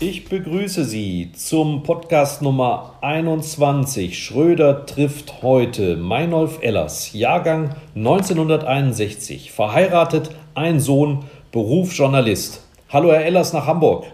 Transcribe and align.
Ich 0.00 0.28
begrüße 0.28 0.82
Sie 0.82 1.30
zum 1.34 1.84
Podcast 1.84 2.42
Nummer 2.42 2.98
21. 3.00 4.18
Schröder 4.18 4.86
trifft 4.86 5.40
heute 5.40 5.96
Meinolf 5.96 6.58
Ellers, 6.62 7.12
Jahrgang 7.14 7.76
1961, 7.94 9.52
verheiratet, 9.52 10.30
ein 10.56 10.80
Sohn, 10.80 11.20
Beruf 11.52 11.96
Journalist. 11.96 12.68
Hallo 12.92 13.12
Herr 13.12 13.24
Ellers 13.24 13.52
nach 13.52 13.68
Hamburg. 13.68 14.06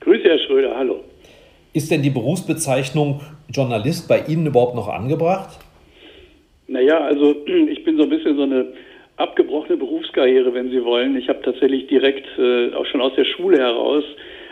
Grüße 0.00 0.22
Herr 0.22 0.38
Schröder, 0.38 0.76
hallo. 0.76 1.00
Ist 1.72 1.90
denn 1.90 2.02
die 2.02 2.10
Berufsbezeichnung 2.10 3.20
Journalist 3.52 4.08
bei 4.08 4.22
Ihnen 4.28 4.46
überhaupt 4.46 4.76
noch 4.76 4.88
angebracht? 4.88 5.58
Naja, 6.68 6.98
also 7.00 7.34
ich 7.68 7.82
bin 7.82 7.96
so 7.96 8.04
ein 8.04 8.10
bisschen 8.10 8.36
so 8.36 8.44
eine 8.44 8.66
abgebrochene 9.16 9.78
Berufskarriere, 9.78 10.54
wenn 10.54 10.70
Sie 10.70 10.84
wollen. 10.84 11.16
Ich 11.16 11.28
habe 11.28 11.42
tatsächlich 11.42 11.88
direkt 11.88 12.26
äh, 12.38 12.72
auch 12.74 12.86
schon 12.86 13.00
aus 13.00 13.16
der 13.16 13.24
Schule 13.24 13.58
heraus 13.58 14.04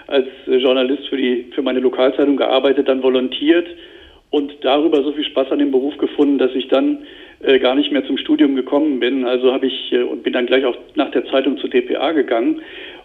als 0.07 0.27
äh, 0.47 0.57
Journalist 0.57 1.09
für, 1.09 1.17
die, 1.17 1.47
für 1.55 1.63
meine 1.63 1.81
Lokalzeitung 1.81 2.37
gearbeitet, 2.37 2.89
dann 2.89 3.03
volontiert 3.03 3.67
und 4.31 4.53
darüber 4.63 5.03
so 5.03 5.13
viel 5.13 5.25
Spaß 5.25 5.51
an 5.53 5.59
dem 5.59 5.71
Beruf 5.71 5.97
gefunden, 5.99 6.39
dass 6.39 6.55
ich 6.55 6.69
dann 6.69 6.99
äh, 7.43 7.59
gar 7.59 7.75
nicht 7.75 7.93
mehr 7.93 8.05
zum 8.07 8.19
Studium 8.19 8.55
gekommen 8.57 9.01
bin. 9.01 9.25
Also 9.25 9.53
habe 9.53 9.67
ich 9.67 9.93
äh, 9.93 10.03
und 10.03 10.23
bin 10.23 10.33
dann 10.33 10.47
gleich 10.47 10.65
auch 10.65 10.77
nach 10.95 11.11
der 11.11 11.27
Zeitung 11.27 11.59
zur 11.59 11.71
DPA 11.71 12.13
gegangen 12.13 12.63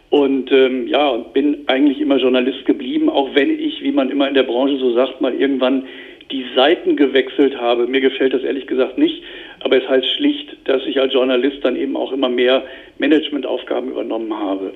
und 0.09 0.51
ähm, 0.51 0.87
ja, 0.87 1.07
und 1.07 1.31
bin 1.33 1.63
eigentlich 1.67 2.01
immer 2.01 2.17
Journalist 2.17 2.65
geblieben, 2.65 3.09
auch 3.09 3.33
wenn 3.33 3.57
ich, 3.57 3.81
wie 3.81 3.93
man 3.93 4.09
immer 4.09 4.27
in 4.27 4.33
der 4.33 4.43
Branche 4.43 4.77
so 4.77 4.93
sagt, 4.93 5.21
mal 5.21 5.33
irgendwann 5.33 5.85
die 6.31 6.45
Seiten 6.53 6.97
gewechselt 6.97 7.59
habe. 7.59 7.87
Mir 7.87 8.01
gefällt 8.01 8.33
das 8.33 8.43
ehrlich 8.43 8.67
gesagt 8.67 8.97
nicht, 8.97 9.23
aber 9.61 9.77
es 9.77 9.87
heißt 9.87 10.07
schlicht, 10.07 10.57
dass 10.65 10.81
ich 10.85 10.99
als 10.99 11.13
Journalist 11.13 11.63
dann 11.63 11.77
eben 11.77 11.95
auch 11.95 12.11
immer 12.11 12.27
mehr 12.27 12.63
Managementaufgaben 12.99 13.91
übernommen 13.91 14.33
habe. 14.33 14.73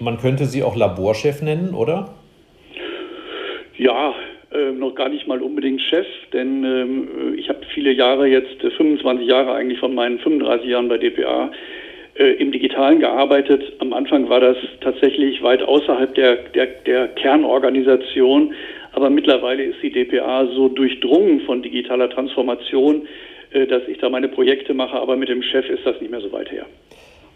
Man 0.00 0.18
könnte 0.18 0.46
Sie 0.46 0.62
auch 0.62 0.76
Laborchef 0.76 1.42
nennen, 1.42 1.74
oder? 1.74 2.14
Ja, 3.76 4.14
äh, 4.52 4.70
noch 4.72 4.94
gar 4.94 5.08
nicht 5.08 5.26
mal 5.26 5.42
unbedingt 5.42 5.80
Chef, 5.80 6.06
denn 6.32 6.64
ähm, 6.64 7.34
ich 7.36 7.48
habe 7.48 7.60
viele 7.74 7.92
Jahre 7.92 8.26
jetzt, 8.26 8.60
25 8.60 9.26
Jahre 9.26 9.52
eigentlich 9.52 9.80
von 9.80 9.94
meinen 9.94 10.18
35 10.20 10.68
Jahren 10.68 10.88
bei 10.88 10.98
DPA, 10.98 11.50
äh, 12.16 12.34
im 12.34 12.52
Digitalen 12.52 13.00
gearbeitet. 13.00 13.72
Am 13.80 13.92
Anfang 13.92 14.28
war 14.28 14.38
das 14.38 14.56
tatsächlich 14.80 15.42
weit 15.42 15.62
außerhalb 15.62 16.14
der, 16.14 16.36
der, 16.54 16.66
der 16.86 17.08
Kernorganisation, 17.08 18.54
aber 18.92 19.10
mittlerweile 19.10 19.64
ist 19.64 19.82
die 19.82 19.90
DPA 19.90 20.46
so 20.54 20.68
durchdrungen 20.68 21.40
von 21.40 21.62
digitaler 21.62 22.08
Transformation, 22.08 23.08
äh, 23.50 23.66
dass 23.66 23.82
ich 23.88 23.98
da 23.98 24.08
meine 24.08 24.28
Projekte 24.28 24.74
mache, 24.74 24.96
aber 24.96 25.16
mit 25.16 25.28
dem 25.28 25.42
Chef 25.42 25.68
ist 25.68 25.84
das 25.84 26.00
nicht 26.00 26.10
mehr 26.10 26.20
so 26.20 26.30
weit 26.30 26.52
her. 26.52 26.66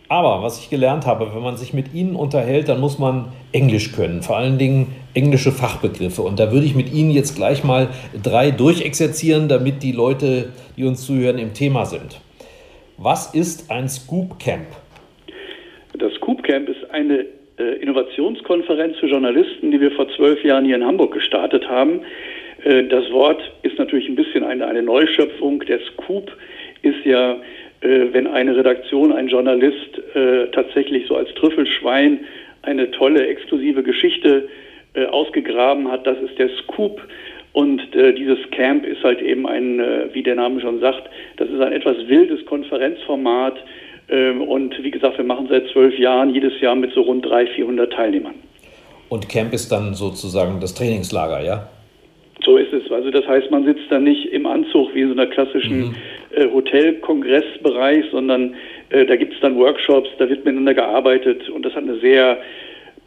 Aber 0.08 0.42
was 0.42 0.58
ich 0.60 0.70
gelernt 0.70 1.06
habe, 1.06 1.34
wenn 1.34 1.42
man 1.42 1.56
sich 1.56 1.74
mit 1.74 1.92
Ihnen 1.92 2.16
unterhält, 2.16 2.68
dann 2.68 2.80
muss 2.80 2.98
man 2.98 3.26
Englisch 3.52 3.92
können, 3.92 4.22
vor 4.22 4.38
allen 4.38 4.56
Dingen 4.56 4.94
englische 5.14 5.52
Fachbegriffe. 5.52 6.22
Und 6.22 6.40
da 6.40 6.50
würde 6.50 6.64
ich 6.64 6.74
mit 6.74 6.92
Ihnen 6.92 7.10
jetzt 7.10 7.36
gleich 7.36 7.62
mal 7.62 7.88
drei 8.22 8.50
durchexerzieren, 8.50 9.48
damit 9.48 9.82
die 9.82 9.92
Leute, 9.92 10.52
die 10.76 10.84
uns 10.84 11.04
zuhören, 11.04 11.38
im 11.38 11.52
Thema 11.52 11.84
sind. 11.84 12.20
Was 12.96 13.34
ist 13.34 13.70
ein 13.70 13.88
Scoop 13.88 14.38
Camp? 14.38 14.66
Das 15.98 16.12
Scoop 16.14 16.42
Camp 16.42 16.68
ist 16.68 16.90
eine 16.90 17.26
äh, 17.58 17.74
Innovationskonferenz 17.80 18.98
für 18.98 19.06
Journalisten, 19.06 19.70
die 19.70 19.80
wir 19.80 19.90
vor 19.92 20.08
zwölf 20.16 20.42
Jahren 20.42 20.64
hier 20.64 20.76
in 20.76 20.84
Hamburg 20.84 21.12
gestartet 21.12 21.68
haben. 21.68 22.00
Äh, 22.64 22.84
das 22.84 23.10
Wort 23.12 23.42
ist 23.62 23.78
natürlich 23.78 24.08
ein 24.08 24.14
bisschen 24.14 24.42
eine, 24.42 24.66
eine 24.66 24.82
Neuschöpfung. 24.82 25.60
Der 25.60 25.80
Scoop 25.80 26.30
ist 26.82 27.04
ja, 27.04 27.36
wenn 27.80 28.26
eine 28.26 28.56
Redaktion, 28.56 29.12
ein 29.12 29.28
Journalist 29.28 29.98
äh, 30.14 30.48
tatsächlich 30.52 31.06
so 31.06 31.16
als 31.16 31.32
Trüffelschwein 31.34 32.20
eine 32.62 32.90
tolle, 32.90 33.26
exklusive 33.26 33.82
Geschichte 33.82 34.48
äh, 34.94 35.06
ausgegraben 35.06 35.90
hat. 35.90 36.06
Das 36.06 36.18
ist 36.18 36.38
der 36.38 36.48
Scoop. 36.62 37.00
Und 37.52 37.94
äh, 37.94 38.12
dieses 38.12 38.38
Camp 38.50 38.84
ist 38.84 39.02
halt 39.02 39.20
eben 39.20 39.46
ein, 39.46 39.80
äh, 39.80 40.08
wie 40.12 40.22
der 40.22 40.34
Name 40.34 40.60
schon 40.60 40.80
sagt, 40.80 41.08
das 41.36 41.48
ist 41.48 41.60
ein 41.60 41.72
etwas 41.72 41.96
wildes 42.06 42.44
Konferenzformat. 42.46 43.56
Ähm, 44.08 44.42
und 44.42 44.82
wie 44.82 44.90
gesagt, 44.90 45.18
wir 45.18 45.24
machen 45.24 45.48
seit 45.48 45.68
zwölf 45.68 45.98
Jahren 45.98 46.34
jedes 46.34 46.60
Jahr 46.60 46.74
mit 46.74 46.92
so 46.92 47.02
rund 47.02 47.24
300, 47.24 47.54
400 47.54 47.92
Teilnehmern. 47.92 48.34
Und 49.08 49.28
Camp 49.28 49.52
ist 49.54 49.72
dann 49.72 49.94
sozusagen 49.94 50.60
das 50.60 50.74
Trainingslager, 50.74 51.42
ja? 51.42 51.68
So 52.44 52.56
ist 52.56 52.72
es. 52.72 52.90
Also 52.90 53.10
das 53.10 53.26
heißt, 53.26 53.50
man 53.50 53.64
sitzt 53.64 53.90
da 53.90 53.98
nicht 53.98 54.26
im 54.26 54.46
Anzug 54.46 54.94
wie 54.94 55.02
in 55.02 55.08
so 55.08 55.14
einer 55.14 55.26
klassischen 55.26 55.78
mhm. 55.78 55.94
äh, 56.30 56.46
Hotelkongressbereich, 56.50 58.06
sondern 58.10 58.54
äh, 58.90 59.04
da 59.04 59.16
gibt 59.16 59.34
es 59.34 59.40
dann 59.40 59.56
Workshops, 59.56 60.08
da 60.18 60.28
wird 60.28 60.44
miteinander 60.44 60.74
gearbeitet 60.74 61.48
und 61.50 61.64
das 61.64 61.74
hat 61.74 61.82
eine 61.82 61.98
sehr 61.98 62.38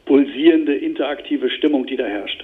pulsierende, 0.06 0.76
interaktive 0.76 1.50
Stimmung, 1.50 1.86
die 1.86 1.96
da 1.96 2.06
herrscht. 2.06 2.44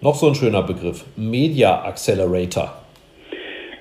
Noch 0.00 0.16
so 0.16 0.26
ein 0.26 0.34
schöner 0.34 0.62
Begriff, 0.62 1.04
Media 1.16 1.84
Accelerator. 1.84 2.82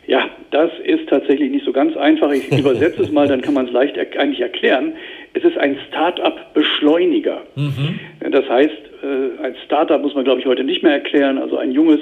Ja, 0.05 0.29
das 0.51 0.69
ist 0.83 1.09
tatsächlich 1.09 1.49
nicht 1.49 1.65
so 1.65 1.71
ganz 1.71 1.95
einfach. 1.97 2.31
Ich 2.31 2.51
übersetze 2.59 3.01
es 3.01 3.11
mal, 3.11 3.27
dann 3.27 3.41
kann 3.41 3.53
man 3.53 3.65
es 3.65 3.71
leicht 3.71 3.97
er 3.97 4.05
eigentlich 4.19 4.41
erklären. 4.41 4.93
Es 5.33 5.43
ist 5.43 5.57
ein 5.57 5.79
Start-up-Beschleuniger. 5.87 7.41
Mhm. 7.55 7.99
Das 8.29 8.47
heißt, 8.47 8.90
äh, 9.03 9.43
ein 9.43 9.55
Startup 9.65 10.01
muss 10.01 10.15
man, 10.15 10.23
glaube 10.23 10.39
ich, 10.39 10.45
heute 10.45 10.63
nicht 10.63 10.83
mehr 10.83 10.93
erklären. 10.93 11.37
Also 11.37 11.57
ein 11.57 11.71
junges, 11.71 11.99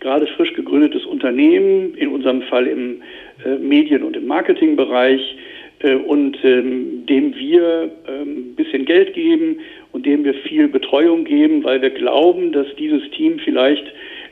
gerade 0.00 0.26
frisch 0.26 0.52
gegründetes 0.54 1.04
Unternehmen, 1.04 1.94
in 1.94 2.08
unserem 2.08 2.42
Fall 2.42 2.66
im 2.66 3.02
äh, 3.44 3.56
Medien- 3.56 4.02
und 4.02 4.16
im 4.16 4.26
Marketingbereich, 4.26 5.36
äh, 5.80 5.94
und 5.94 6.36
ähm, 6.44 7.06
dem 7.06 7.34
wir 7.36 7.90
ein 8.06 8.22
ähm, 8.22 8.54
bisschen 8.56 8.84
Geld 8.84 9.14
geben 9.14 9.60
und 9.92 10.06
dem 10.06 10.24
wir 10.24 10.34
viel 10.34 10.68
Betreuung 10.68 11.24
geben, 11.24 11.64
weil 11.64 11.80
wir 11.82 11.90
glauben, 11.90 12.52
dass 12.52 12.66
dieses 12.76 13.08
Team 13.12 13.38
vielleicht 13.38 13.84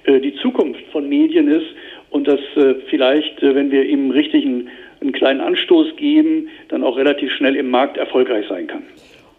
äh, 0.05 0.21
die 0.21 0.35
Zukunft 0.37 0.83
von 0.93 1.09
Medien 1.09 1.49
ist 1.49 1.67
und 2.11 2.27
dass 2.27 2.41
äh, 2.57 2.75
vielleicht, 2.89 3.43
äh, 3.43 3.55
wenn 3.55 3.71
wir 3.71 3.85
ihm 3.85 4.11
richtig 4.11 4.45
einen, 4.45 4.69
einen, 5.01 5.13
kleinen 5.13 5.41
Anstoß 5.41 5.97
geben, 5.97 6.49
dann 6.69 6.83
auch 6.83 6.97
relativ 6.97 7.33
schnell 7.33 7.55
im 7.57 7.71
Markt 7.71 7.97
erfolgreich 7.97 8.47
sein 8.49 8.67
kann. 8.67 8.83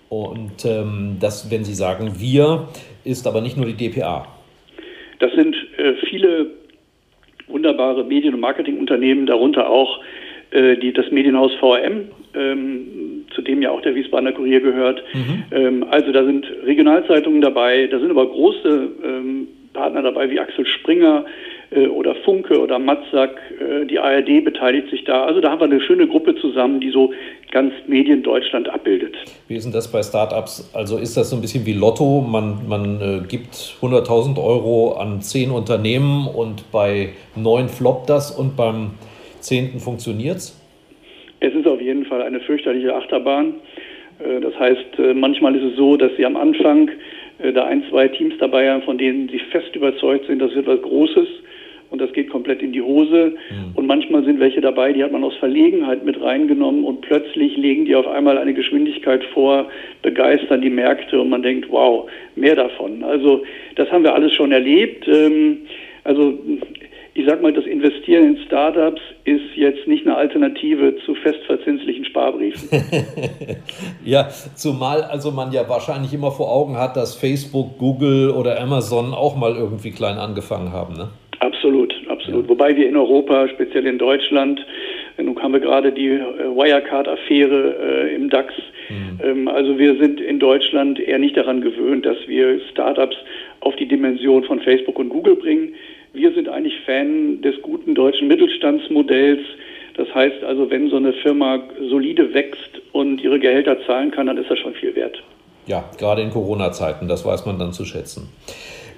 Und 0.09 0.65
ähm, 0.65 1.17
das, 1.19 1.51
wenn 1.51 1.63
Sie 1.63 1.73
sagen 1.73 2.13
wir, 2.17 2.69
ist 3.03 3.27
aber 3.27 3.41
nicht 3.41 3.57
nur 3.57 3.65
die 3.65 3.73
DPA. 3.75 4.27
Das 5.19 5.31
sind 5.33 5.55
äh, 5.77 5.93
viele 6.09 6.51
wunderbare 7.47 8.03
Medien- 8.03 8.33
und 8.33 8.39
Marketingunternehmen, 8.39 9.25
darunter 9.25 9.69
auch 9.69 9.99
äh, 10.51 10.77
die, 10.77 10.93
das 10.93 11.09
Medienhaus 11.11 11.53
VRM, 11.55 12.09
ähm, 12.35 13.25
zu 13.33 13.41
dem 13.41 13.61
ja 13.61 13.71
auch 13.71 13.81
der 13.81 13.95
Wiesbadener 13.95 14.33
Kurier 14.33 14.59
gehört. 14.59 15.03
Mhm. 15.13 15.43
Ähm, 15.51 15.85
also 15.89 16.11
da 16.11 16.23
sind 16.23 16.45
Regionalzeitungen 16.65 17.41
dabei, 17.41 17.87
da 17.87 17.99
sind 17.99 18.11
aber 18.11 18.27
große 18.27 18.89
ähm, 19.03 19.47
Partner 19.73 20.01
dabei 20.01 20.29
wie 20.29 20.39
Axel 20.39 20.65
Springer 20.65 21.25
oder 21.75 22.15
Funke 22.23 22.59
oder 22.59 22.79
Matzak. 22.79 23.37
Äh, 23.59 23.85
die 23.85 23.99
ARD 23.99 24.43
beteiligt 24.43 24.89
sich 24.89 25.03
da. 25.03 25.25
Also 25.25 25.41
da 25.41 25.51
haben 25.51 25.59
wir 25.59 25.65
eine 25.65 25.81
schöne 25.81 26.07
Gruppe 26.07 26.35
zusammen, 26.35 26.79
die 26.79 26.91
so 26.91 27.11
ganz 27.51 27.73
Medien 27.87 28.23
Deutschland 28.23 28.69
abbildet. 28.69 29.15
Wie 29.47 29.55
ist 29.55 29.65
denn 29.65 29.73
das 29.73 29.91
bei 29.91 30.01
Startups? 30.01 30.71
Also 30.73 30.97
ist 30.97 31.17
das 31.17 31.29
so 31.29 31.35
ein 31.35 31.41
bisschen 31.41 31.65
wie 31.65 31.73
Lotto? 31.73 32.21
Man, 32.21 32.67
man 32.67 33.01
äh, 33.01 33.27
gibt 33.27 33.53
100.000 33.81 34.41
Euro 34.41 34.93
an 34.93 35.21
zehn 35.21 35.51
Unternehmen 35.51 36.27
und 36.27 36.71
bei 36.71 37.09
neun 37.35 37.67
floppt 37.67 38.09
das 38.09 38.31
und 38.31 38.55
beim 38.55 38.91
zehnten 39.39 39.79
funktioniert 39.79 40.37
es? 40.37 40.61
Es 41.39 41.53
ist 41.53 41.67
auf 41.67 41.81
jeden 41.81 42.05
Fall 42.05 42.21
eine 42.21 42.39
fürchterliche 42.39 42.95
Achterbahn. 42.95 43.55
Äh, 44.19 44.39
das 44.41 44.57
heißt, 44.57 44.99
äh, 44.99 45.13
manchmal 45.13 45.55
ist 45.55 45.63
es 45.63 45.75
so, 45.75 45.97
dass 45.97 46.11
Sie 46.17 46.25
am 46.25 46.37
Anfang 46.37 46.89
äh, 47.39 47.51
da 47.53 47.65
ein, 47.65 47.83
zwei 47.89 48.07
Teams 48.07 48.35
dabei 48.39 48.69
haben, 48.71 48.83
von 48.83 48.97
denen 48.97 49.29
Sie 49.29 49.39
fest 49.39 49.75
überzeugt 49.75 50.27
sind, 50.27 50.39
das 50.39 50.53
wird 50.55 50.67
was 50.67 50.81
Großes. 50.81 51.27
Und 51.89 52.01
das 52.01 52.11
geht 52.13 52.29
komplett 52.29 52.61
in 52.61 52.73
die 52.73 52.81
Hose. 52.81 53.33
Mhm. 53.49 53.75
Und 53.75 53.87
manchmal 53.87 54.23
sind 54.23 54.39
welche 54.39 54.61
dabei, 54.61 54.93
die 54.93 55.03
hat 55.03 55.11
man 55.11 55.23
aus 55.23 55.35
Verlegenheit 55.37 56.03
mit 56.03 56.21
reingenommen 56.21 56.83
und 56.83 57.01
plötzlich 57.01 57.55
legen 57.57 57.85
die 57.85 57.95
auf 57.95 58.07
einmal 58.07 58.37
eine 58.37 58.53
Geschwindigkeit 58.53 59.23
vor, 59.33 59.69
begeistern 60.01 60.61
die 60.61 60.69
Märkte 60.69 61.19
und 61.19 61.29
man 61.29 61.43
denkt, 61.43 61.67
wow, 61.69 62.09
mehr 62.35 62.55
davon. 62.55 63.03
Also 63.03 63.43
das 63.75 63.91
haben 63.91 64.03
wir 64.03 64.13
alles 64.13 64.33
schon 64.33 64.51
erlebt. 64.51 65.07
Ähm, 65.07 65.59
also 66.03 66.37
ich 67.17 67.25
sag 67.25 67.41
mal, 67.41 67.51
das 67.51 67.65
Investieren 67.65 68.35
in 68.35 68.45
Startups 68.45 69.01
ist 69.23 69.55
jetzt 69.55 69.87
nicht 69.87 70.05
eine 70.05 70.15
Alternative 70.15 70.97
zu 71.03 71.15
festverzinslichen 71.15 72.05
Sparbriefen. 72.05 72.69
ja, 74.05 74.29
zumal 74.53 75.01
also 75.01 75.31
man 75.31 75.51
ja 75.51 75.67
wahrscheinlich 75.67 76.13
immer 76.13 76.29
vor 76.29 76.51
Augen 76.51 76.77
hat, 76.77 76.95
dass 76.95 77.15
Facebook, 77.15 77.79
Google 77.79 78.29
oder 78.29 78.61
Amazon 78.61 79.15
auch 79.15 79.35
mal 79.35 79.55
irgendwie 79.55 79.89
klein 79.89 80.19
angefangen 80.19 80.71
haben, 80.71 80.93
ne? 80.93 81.09
Absolut, 81.39 81.93
absolut. 82.07 82.43
Ja. 82.43 82.49
Wobei 82.49 82.75
wir 82.75 82.87
in 82.87 82.95
Europa, 82.95 83.47
speziell 83.49 83.85
in 83.85 83.97
Deutschland, 83.97 84.65
nun 85.17 85.41
haben 85.41 85.53
wir 85.53 85.59
gerade 85.59 85.91
die 85.91 86.07
äh, 86.07 86.19
Wirecard-Affäre 86.19 88.09
äh, 88.09 88.15
im 88.15 88.29
DAX. 88.29 88.53
Mhm. 88.89 89.19
Ähm, 89.23 89.47
also 89.47 89.77
wir 89.77 89.97
sind 89.97 90.19
in 90.19 90.39
Deutschland 90.39 90.99
eher 90.99 91.19
nicht 91.19 91.37
daran 91.37 91.61
gewöhnt, 91.61 92.05
dass 92.05 92.17
wir 92.27 92.59
Startups 92.71 93.15
auf 93.61 93.75
die 93.75 93.87
Dimension 93.87 94.43
von 94.43 94.59
Facebook 94.61 94.97
und 94.99 95.09
Google 95.09 95.35
bringen. 95.35 95.75
Wir 96.13 96.33
sind 96.33 96.49
eigentlich 96.49 96.79
Fan 96.85 97.41
des 97.41 97.61
guten 97.61 97.93
deutschen 97.93 98.27
Mittelstandsmodells. 98.27 99.41
Das 99.95 100.13
heißt 100.13 100.43
also, 100.43 100.69
wenn 100.69 100.89
so 100.89 100.97
eine 100.97 101.13
Firma 101.13 101.63
solide 101.89 102.33
wächst 102.33 102.81
und 102.93 103.21
ihre 103.21 103.39
Gehälter 103.39 103.77
zahlen 103.85 104.11
kann, 104.11 104.27
dann 104.27 104.37
ist 104.37 104.49
das 104.49 104.59
schon 104.59 104.73
viel 104.73 104.95
wert. 104.95 105.21
Ja, 105.67 105.83
gerade 105.99 106.21
in 106.21 106.29
Corona-Zeiten, 106.29 107.07
das 107.07 107.25
weiß 107.25 107.45
man 107.45 107.59
dann 107.59 107.73
zu 107.73 107.83
schätzen. 107.83 108.29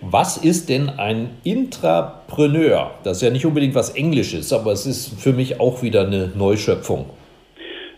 Was 0.01 0.37
ist 0.37 0.69
denn 0.69 0.89
ein 0.97 1.31
Intrapreneur? 1.43 2.91
Das 3.03 3.17
ist 3.17 3.23
ja 3.23 3.29
nicht 3.29 3.45
unbedingt 3.45 3.75
was 3.75 3.95
Englisches, 3.95 4.53
aber 4.53 4.71
es 4.71 4.85
ist 4.85 5.21
für 5.21 5.33
mich 5.33 5.59
auch 5.59 5.83
wieder 5.83 6.07
eine 6.07 6.31
Neuschöpfung. 6.37 7.05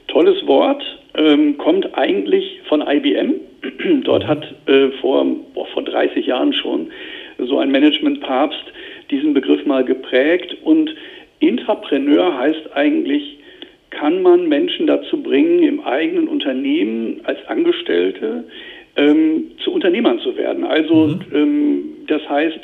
Tolles 0.07 0.45
Wort, 0.48 0.83
ähm, 1.15 1.57
kommt 1.57 1.95
eigentlich 1.98 2.62
von 2.68 2.81
IBM. 2.81 3.36
Dort 4.03 4.25
hat 4.25 4.44
äh, 4.65 4.89
vor, 5.00 5.25
boah, 5.53 5.68
vor 5.68 5.83
30 5.83 6.25
Jahren 6.25 6.53
schon 6.53 6.92
so 7.38 7.59
ein 7.59 7.71
Management-Papst 7.71 8.63
diesen 9.09 9.33
Begriff 9.33 9.65
mal 9.65 9.83
geprägt. 9.83 10.56
Und 10.63 10.89
Intrapreneur 11.39 12.38
heißt 12.38 12.74
eigentlich, 12.74 13.38
kann 13.89 14.21
man 14.21 14.47
Menschen 14.47 14.88
dazu 14.88 15.21
bringen, 15.21 15.63
im 15.63 15.81
eigenen 15.81 16.27
Unternehmen 16.27 17.21
als 17.25 17.39
Angestellte 17.47 18.45
ähm, 18.96 19.52
zu 19.64 19.72
Unternehmern 19.72 20.20
zu 20.20 20.36
werden. 20.36 20.64
Also 20.64 21.08
mhm. 21.08 21.20
ähm, 21.34 21.84
das 22.08 22.28
heißt, 22.28 22.60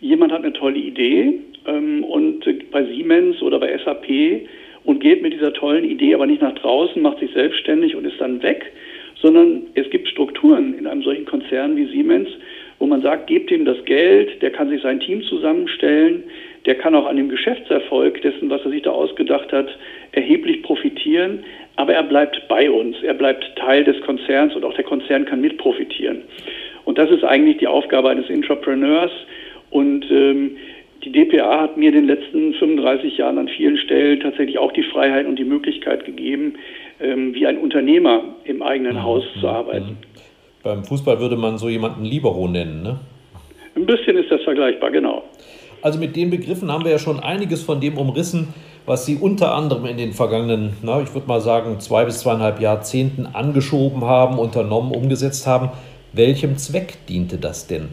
jemand 0.00 0.32
hat 0.32 0.42
eine 0.42 0.52
tolle 0.52 0.78
Idee 0.78 1.40
ähm, 1.66 2.04
und 2.04 2.44
bei 2.70 2.84
Siemens 2.84 3.40
oder 3.42 3.58
bei 3.58 3.76
SAP 3.78 4.48
und 4.84 5.00
geht 5.00 5.22
mit 5.22 5.32
dieser 5.32 5.52
tollen 5.52 5.84
Idee 5.84 6.14
aber 6.14 6.26
nicht 6.26 6.42
nach 6.42 6.54
draußen, 6.54 7.00
macht 7.00 7.20
sich 7.20 7.32
selbstständig 7.32 7.94
und 7.96 8.06
ist 8.06 8.20
dann 8.20 8.42
weg, 8.42 8.72
sondern 9.20 9.64
es 9.74 9.88
gibt 9.90 10.08
Strukturen 10.08 10.78
in 10.78 10.86
einem 10.86 11.02
solchen 11.02 11.26
Konzern 11.26 11.76
wie 11.76 11.86
Siemens, 11.86 12.28
wo 12.78 12.86
man 12.86 13.02
sagt, 13.02 13.26
gebt 13.26 13.50
ihm 13.50 13.66
das 13.66 13.84
Geld, 13.84 14.40
der 14.40 14.50
kann 14.50 14.70
sich 14.70 14.80
sein 14.80 15.00
Team 15.00 15.22
zusammenstellen, 15.22 16.24
der 16.64 16.76
kann 16.76 16.94
auch 16.94 17.06
an 17.06 17.16
dem 17.16 17.28
Geschäftserfolg 17.28 18.20
dessen, 18.22 18.48
was 18.48 18.62
er 18.64 18.70
sich 18.70 18.82
da 18.82 18.90
ausgedacht 18.90 19.52
hat, 19.52 19.68
erheblich 20.12 20.62
profitieren, 20.62 21.44
aber 21.80 21.94
er 21.94 22.02
bleibt 22.02 22.46
bei 22.46 22.70
uns, 22.70 22.94
er 23.02 23.14
bleibt 23.14 23.56
Teil 23.56 23.84
des 23.84 23.98
Konzerns 24.02 24.54
und 24.54 24.66
auch 24.66 24.74
der 24.74 24.84
Konzern 24.84 25.24
kann 25.24 25.40
mit 25.40 25.56
profitieren. 25.56 26.20
Und 26.84 26.98
das 26.98 27.10
ist 27.10 27.24
eigentlich 27.24 27.56
die 27.56 27.66
Aufgabe 27.66 28.10
eines 28.10 28.28
Intrapreneurs 28.28 29.10
und 29.70 30.04
ähm, 30.10 30.58
die 31.02 31.10
DPA 31.10 31.62
hat 31.62 31.78
mir 31.78 31.88
in 31.88 31.94
den 31.94 32.06
letzten 32.06 32.52
35 32.52 33.16
Jahren 33.16 33.38
an 33.38 33.48
vielen 33.48 33.78
Stellen 33.78 34.20
tatsächlich 34.20 34.58
auch 34.58 34.72
die 34.72 34.82
Freiheit 34.82 35.24
und 35.24 35.36
die 35.36 35.44
Möglichkeit 35.44 36.04
gegeben, 36.04 36.56
ähm, 37.00 37.34
wie 37.34 37.46
ein 37.46 37.56
Unternehmer 37.56 38.24
im 38.44 38.62
eigenen 38.62 38.96
mhm. 38.96 39.02
Haus 39.02 39.24
zu 39.40 39.48
arbeiten. 39.48 39.96
Beim 40.62 40.84
Fußball 40.84 41.18
würde 41.18 41.36
man 41.36 41.56
so 41.56 41.70
jemanden 41.70 42.04
Libero 42.04 42.46
nennen, 42.46 42.82
ne? 42.82 43.00
Ein 43.74 43.86
bisschen 43.86 44.18
ist 44.18 44.30
das 44.30 44.42
vergleichbar, 44.42 44.90
genau. 44.90 45.22
Also 45.80 45.98
mit 45.98 46.14
den 46.14 46.28
Begriffen 46.28 46.70
haben 46.70 46.84
wir 46.84 46.90
ja 46.90 46.98
schon 46.98 47.20
einiges 47.20 47.62
von 47.62 47.80
dem 47.80 47.96
umrissen, 47.96 48.48
was 48.90 49.06
Sie 49.06 49.18
unter 49.20 49.54
anderem 49.54 49.86
in 49.86 49.98
den 49.98 50.10
vergangenen, 50.10 50.72
na, 50.82 51.00
ich 51.00 51.14
würde 51.14 51.28
mal 51.28 51.40
sagen, 51.40 51.78
zwei 51.78 52.04
bis 52.04 52.22
zweieinhalb 52.22 52.60
Jahrzehnten 52.60 53.24
angeschoben 53.24 54.00
haben, 54.04 54.36
unternommen, 54.36 54.90
umgesetzt 54.90 55.46
haben. 55.46 55.68
Welchem 56.12 56.56
Zweck 56.56 56.94
diente 57.08 57.38
das 57.38 57.68
denn? 57.68 57.90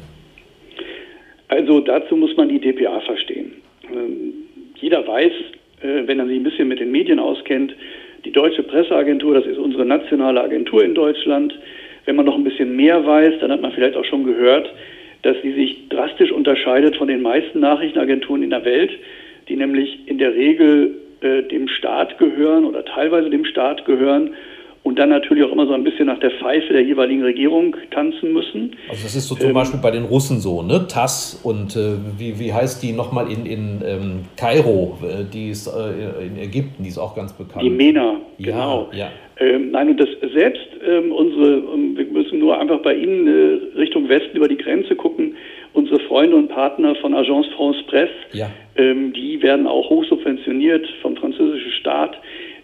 Also 1.50 1.82
dazu 1.82 2.16
muss 2.16 2.36
man 2.36 2.50
die 2.50 2.60
DPA 2.60 3.00
verstehen. 3.02 3.52
Ähm, 3.94 4.34
jeder 4.82 5.08
weiß, 5.08 5.32
äh, 5.84 6.08
wenn 6.08 6.18
er 6.18 6.26
sich 6.26 6.38
ein 6.38 6.44
bisschen 6.44 6.68
mit 6.68 6.80
den 6.80 6.90
Medien 6.90 7.20
auskennt, 7.20 7.76
die 8.26 8.32
Deutsche 8.32 8.64
Presseagentur, 8.64 9.36
das 9.36 9.46
ist 9.46 9.60
unsere 9.60 9.86
nationale 9.86 10.42
Agentur 10.42 10.84
in 10.84 10.96
Deutschland, 10.96 11.54
wenn 12.06 12.16
man 12.16 12.26
noch 12.26 12.36
ein 12.36 12.44
bisschen 12.44 12.76
mehr 12.76 13.06
weiß, 13.06 13.36
dann 13.40 13.52
hat 13.52 13.62
man 13.62 13.72
vielleicht 13.72 13.96
auch 13.96 14.06
schon 14.06 14.24
gehört, 14.24 14.68
dass 15.22 15.38
sie 15.44 15.54
sich 15.54 15.90
drastisch 15.90 16.32
unterscheidet 16.32 16.96
von 16.96 17.08
den 17.08 17.22
meisten 17.22 17.60
Nachrichtenagenturen 17.60 18.42
in 18.42 18.50
der 18.50 18.66
Welt, 18.66 18.92
die 19.50 19.56
nämlich 19.56 20.08
in 20.08 20.18
der 20.18 20.34
Regel 20.34 20.96
äh, 21.22 21.44
dem 21.44 21.68
Staat 21.68 22.18
gehören 22.18 22.66
oder 22.66 22.86
teilweise 22.86 23.30
dem 23.30 23.46
Staat 23.46 23.86
gehören 23.86 24.32
und 24.88 24.98
dann 24.98 25.10
natürlich 25.10 25.44
auch 25.44 25.52
immer 25.52 25.68
so 25.68 25.74
ein 25.74 25.84
bisschen 25.84 26.06
nach 26.06 26.20
der 26.20 26.32
Pfeife 26.32 26.72
der 26.72 26.82
jeweiligen 26.82 27.22
Regierung 27.22 27.76
tanzen 27.92 28.32
müssen. 28.32 28.76
Also 28.88 29.04
das 29.04 29.16
ist 29.16 29.28
so 29.28 29.36
zum 29.36 29.50
ähm, 29.50 29.54
Beispiel 29.54 29.82
bei 29.82 29.92
den 29.92 30.06
Russen 30.06 30.40
so, 30.40 30.62
ne? 30.62 30.88
TASS 30.88 31.42
und 31.44 31.76
äh, 31.76 31.96
wie, 32.18 32.40
wie 32.40 32.54
heißt 32.54 32.82
die 32.82 32.94
nochmal 32.94 33.30
in, 33.30 33.46
in 33.46 33.82
ähm, 33.86 34.20
Kairo, 34.38 34.98
äh, 35.04 35.26
die 35.32 35.50
ist 35.50 35.68
äh, 35.68 36.26
in 36.26 36.38
Ägypten, 36.38 36.84
die 36.84 36.90
ist 36.90 36.98
auch 36.98 37.16
ganz 37.16 37.34
bekannt. 37.34 37.64
Die 37.64 37.70
MENA, 37.70 38.22
genau. 38.40 38.90
Ja. 38.94 39.10
Ähm, 39.40 39.72
nein, 39.72 39.90
und 39.90 40.00
das 40.00 40.10
selbst 40.34 40.68
ähm, 40.88 41.12
unsere, 41.12 41.58
ähm, 41.58 41.98
wir 41.98 42.06
müssen 42.06 42.40
nur 42.40 42.58
einfach 42.58 42.80
bei 42.80 42.96
Ihnen 42.96 43.28
äh, 43.28 43.78
Richtung 43.78 44.08
Westen 44.08 44.38
über 44.38 44.48
die 44.48 44.58
Grenze 44.58 44.96
gucken, 44.96 45.36
unsere 45.74 46.00
Freunde 46.02 46.38
und 46.38 46.48
Partner 46.48 46.96
von 46.96 47.14
Agence 47.14 47.48
France 47.56 47.84
Presse, 47.88 48.14
ja. 48.32 48.50
Ähm, 48.78 49.14
die 49.14 49.42
werden 49.42 49.68
auch 49.68 49.90
hochsubventioniert 49.90 50.88
vom 51.02 51.16
französischen 51.18 51.72
Staat. 51.74 52.18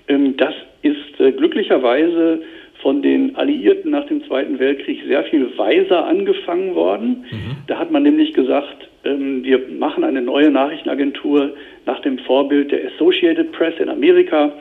Ähm, 0.08 0.38
das 0.38 0.54
ist 0.82 1.20
äh, 1.20 1.32
glücklicherweise 1.32 2.42
von 2.82 3.02
den 3.02 3.36
Alliierten 3.36 3.92
nach 3.92 4.06
dem 4.06 4.24
Zweiten 4.26 4.60
Weltkrieg 4.60 5.02
sehr 5.08 5.24
viel 5.24 5.58
weiser 5.58 6.06
angefangen 6.06 6.76
worden. 6.76 7.26
Mhm. 7.32 7.58
Da 7.68 7.80
hat 7.80 7.92
man 7.92 8.04
nämlich 8.04 8.34
gesagt, 8.34 8.90
ähm, 9.06 9.44
wir 9.44 9.60
machen 9.80 10.04
eine 10.04 10.22
neue 10.22 10.52
Nachrichtenagentur 10.52 11.56
nach 11.86 12.02
dem 12.02 12.20
Vorbild 12.20 12.72
der 12.72 12.92
Associated 12.94 13.52
Press 13.54 13.74
in 13.80 13.90
Amerika. 13.90 14.52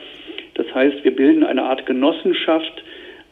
Das 0.55 0.73
heißt, 0.73 1.03
wir 1.03 1.15
bilden 1.15 1.43
eine 1.43 1.63
Art 1.63 1.85
Genossenschaft 1.85 2.83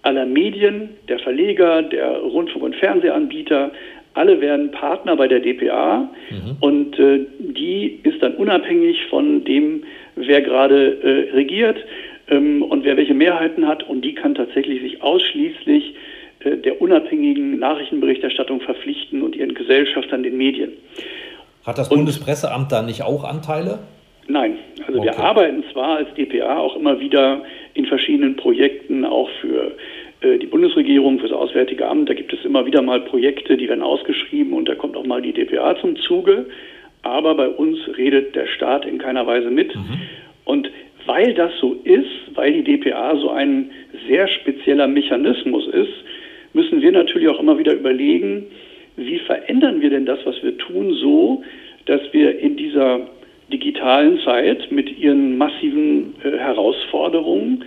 aller 0.04 0.26
Medien, 0.26 0.90
der 1.08 1.20
Verleger, 1.20 1.84
der 1.84 2.18
Rundfunk- 2.18 2.64
und 2.64 2.76
Fernsehanbieter. 2.76 3.72
Alle 4.14 4.42
werden 4.42 4.72
Partner 4.72 5.16
bei 5.16 5.28
der 5.28 5.40
DPA 5.40 6.10
mhm. 6.30 6.58
und 6.60 7.00
äh, 7.00 7.26
die 7.40 8.00
ist 8.04 8.22
dann 8.22 8.36
unabhängig 8.36 9.06
von 9.10 9.46
dem, 9.46 9.84
wer 10.16 10.42
gerade 10.42 10.98
äh, 11.02 11.32
regiert 11.34 11.78
ähm, 12.28 12.62
und 12.62 12.84
wer 12.84 12.98
welche 12.98 13.14
Mehrheiten 13.14 13.68
hat. 13.68 13.84
Und 13.84 14.04
die 14.04 14.14
kann 14.14 14.36
tatsächlich 14.36 14.82
sich 14.82 15.02
ausschließlich 15.02 15.96
äh, 16.40 16.58
der 16.58 16.82
unabhängigen 16.82 17.60
Nachrichtenberichterstattung 17.60 18.62
verpflichten 18.62 19.22
und 19.22 19.36
ihren 19.36 19.54
Gesellschaftern, 19.54 20.24
den 20.24 20.38
Medien. 20.38 20.72
Hat 21.66 21.78
das 21.78 21.90
Bundespresseamt 21.90 22.72
da 22.72 22.82
nicht 22.82 23.04
auch 23.04 23.24
Anteile? 23.24 23.80
Nein, 24.28 24.58
also 24.88 25.00
okay. 25.00 25.10
wir 25.10 25.20
arbeiten 25.20 25.64
zwar 25.72 25.98
als 25.98 26.14
DPA 26.16 26.58
auch 26.58 26.76
immer 26.76 27.00
wieder 27.00 27.44
in 27.74 27.86
verschiedenen 27.86 28.36
Projekten, 28.36 29.06
auch 29.06 29.30
für 29.42 29.72
die 30.24 30.46
Bundesregierung, 30.46 31.20
für 31.20 31.28
das 31.28 31.38
Auswärtige 31.38 31.88
Amt. 31.88 32.10
Da 32.10 32.14
gibt 32.14 32.32
es 32.34 32.46
immer 32.46 32.66
wieder 32.66 32.82
mal 32.82 33.02
Projekte, 33.02 33.58
die 33.58 33.68
werden 33.68 33.82
ausgeschrieben 33.82 34.54
und 34.54 34.70
da 34.70 34.76
kommt 34.76 34.96
auch 34.96 35.06
mal 35.06 35.22
die 35.22 35.34
DPA 35.34 35.76
zum 35.80 35.96
Zuge. 35.96 36.46
Aber 37.02 37.36
bei 37.36 37.50
uns 37.50 37.80
redet 37.98 38.36
der 38.36 38.48
Staat 38.48 38.86
in 38.86 39.00
keiner 39.00 39.26
Weise 39.26 39.50
mit. 39.50 39.76
Mhm. 39.76 40.02
Und 40.46 40.72
weil 41.06 41.34
das 41.34 41.52
so 41.60 41.76
ist, 41.84 42.36
weil 42.36 42.54
die 42.54 42.64
DPA 42.64 43.16
so 43.18 43.32
ein 43.32 43.72
sehr 44.08 44.28
spezieller 44.28 44.88
Mechanismus 44.88 45.68
ist, 45.68 45.94
müssen 46.54 46.82
wir 46.82 46.92
natürlich 46.92 47.28
auch 47.28 47.40
immer 47.40 47.58
wieder 47.58 47.74
überlegen, 47.74 48.46
wie 48.98 49.20
verändern 49.20 49.82
wir 49.82 49.90
denn 49.90 50.06
das, 50.06 50.20
was 50.26 50.42
wir 50.44 50.58
tun, 50.58 50.94
so, 50.94 51.44
dass 51.86 52.02
wir 52.12 52.38
in 52.40 52.58
dieser 52.58 53.10
digitalen 53.52 54.20
Zeit 54.20 54.72
mit 54.72 54.98
ihren 54.98 55.38
massiven 55.38 56.16
äh, 56.24 56.38
Herausforderungen 56.38 57.66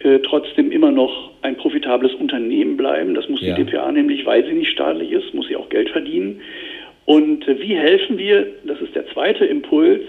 äh, 0.00 0.20
trotzdem 0.20 0.70
immer 0.70 0.90
noch 0.90 1.30
ein 1.42 1.56
profitables 1.56 2.14
Unternehmen 2.14 2.76
bleiben. 2.76 3.14
Das 3.14 3.28
muss 3.28 3.40
ja. 3.40 3.54
die 3.54 3.64
DPA 3.64 3.90
nämlich, 3.90 4.24
weil 4.26 4.44
sie 4.44 4.52
nicht 4.52 4.70
staatlich 4.70 5.10
ist, 5.10 5.34
muss 5.34 5.48
sie 5.48 5.56
auch 5.56 5.68
Geld 5.68 5.90
verdienen. 5.90 6.40
Und 7.04 7.48
äh, 7.48 7.60
wie 7.60 7.74
helfen 7.74 8.18
wir, 8.18 8.46
das 8.64 8.80
ist 8.80 8.94
der 8.94 9.06
zweite 9.08 9.44
Impuls, 9.44 10.02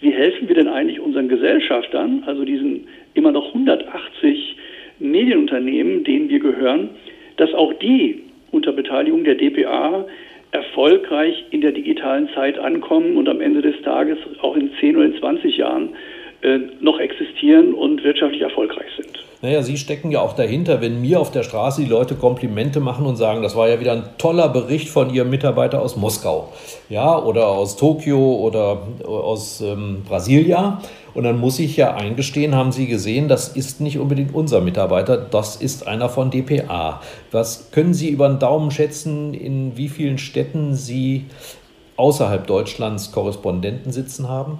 wie 0.00 0.10
helfen 0.10 0.48
wir 0.48 0.54
denn 0.54 0.68
eigentlich 0.68 1.00
unseren 1.00 1.28
Gesellschaftern, 1.28 2.22
also 2.26 2.44
diesen 2.44 2.86
immer 3.14 3.32
noch 3.32 3.48
180 3.48 4.56
Medienunternehmen, 5.00 6.04
denen 6.04 6.28
wir 6.28 6.38
gehören, 6.38 6.90
dass 7.36 7.52
auch 7.54 7.72
die 7.74 8.22
unter 8.50 8.72
Beteiligung 8.72 9.24
der 9.24 9.34
DPA 9.34 10.06
erfolgreich 10.52 11.44
in 11.50 11.60
der 11.60 11.72
digitalen 11.72 12.28
Zeit 12.34 12.58
ankommen 12.58 13.16
und 13.16 13.28
am 13.28 13.40
Ende 13.40 13.60
des 13.60 13.80
Tages 13.82 14.18
auch 14.40 14.56
in 14.56 14.70
10 14.80 14.96
oder 14.96 15.06
in 15.06 15.18
20 15.18 15.56
Jahren 15.56 15.90
noch 16.80 17.00
existieren 17.00 17.74
und 17.74 18.04
wirtschaftlich 18.04 18.42
erfolgreich 18.42 18.86
sind. 18.96 19.08
Naja, 19.40 19.62
Sie 19.62 19.76
stecken 19.76 20.10
ja 20.10 20.20
auch 20.20 20.34
dahinter, 20.34 20.80
wenn 20.80 21.00
mir 21.00 21.20
auf 21.20 21.30
der 21.30 21.44
Straße 21.44 21.82
die 21.82 21.88
Leute 21.88 22.16
Komplimente 22.16 22.80
machen 22.80 23.06
und 23.06 23.14
sagen, 23.14 23.40
das 23.42 23.54
war 23.54 23.68
ja 23.68 23.78
wieder 23.78 23.92
ein 23.92 24.02
toller 24.18 24.48
Bericht 24.48 24.88
von 24.88 25.14
Ihrem 25.14 25.30
Mitarbeiter 25.30 25.80
aus 25.80 25.96
Moskau, 25.96 26.52
ja, 26.88 27.16
oder 27.16 27.46
aus 27.46 27.76
Tokio 27.76 28.18
oder 28.18 28.82
aus 29.04 29.60
ähm, 29.60 30.02
Brasilia. 30.08 30.80
Und 31.14 31.22
dann 31.22 31.38
muss 31.38 31.60
ich 31.60 31.76
ja 31.76 31.94
eingestehen, 31.94 32.56
haben 32.56 32.72
Sie 32.72 32.86
gesehen, 32.86 33.28
das 33.28 33.56
ist 33.56 33.80
nicht 33.80 33.98
unbedingt 33.98 34.34
unser 34.34 34.60
Mitarbeiter, 34.60 35.16
das 35.16 35.54
ist 35.54 35.86
einer 35.86 36.08
von 36.08 36.30
DPA. 36.30 37.00
Was 37.30 37.70
können 37.70 37.94
Sie 37.94 38.08
über 38.08 38.28
den 38.28 38.40
Daumen 38.40 38.72
schätzen, 38.72 39.34
in 39.34 39.76
wie 39.76 39.88
vielen 39.88 40.18
Städten 40.18 40.74
Sie 40.74 41.26
außerhalb 41.96 42.44
Deutschlands 42.46 43.12
Korrespondenten 43.12 43.92
sitzen 43.92 44.28
haben? 44.28 44.58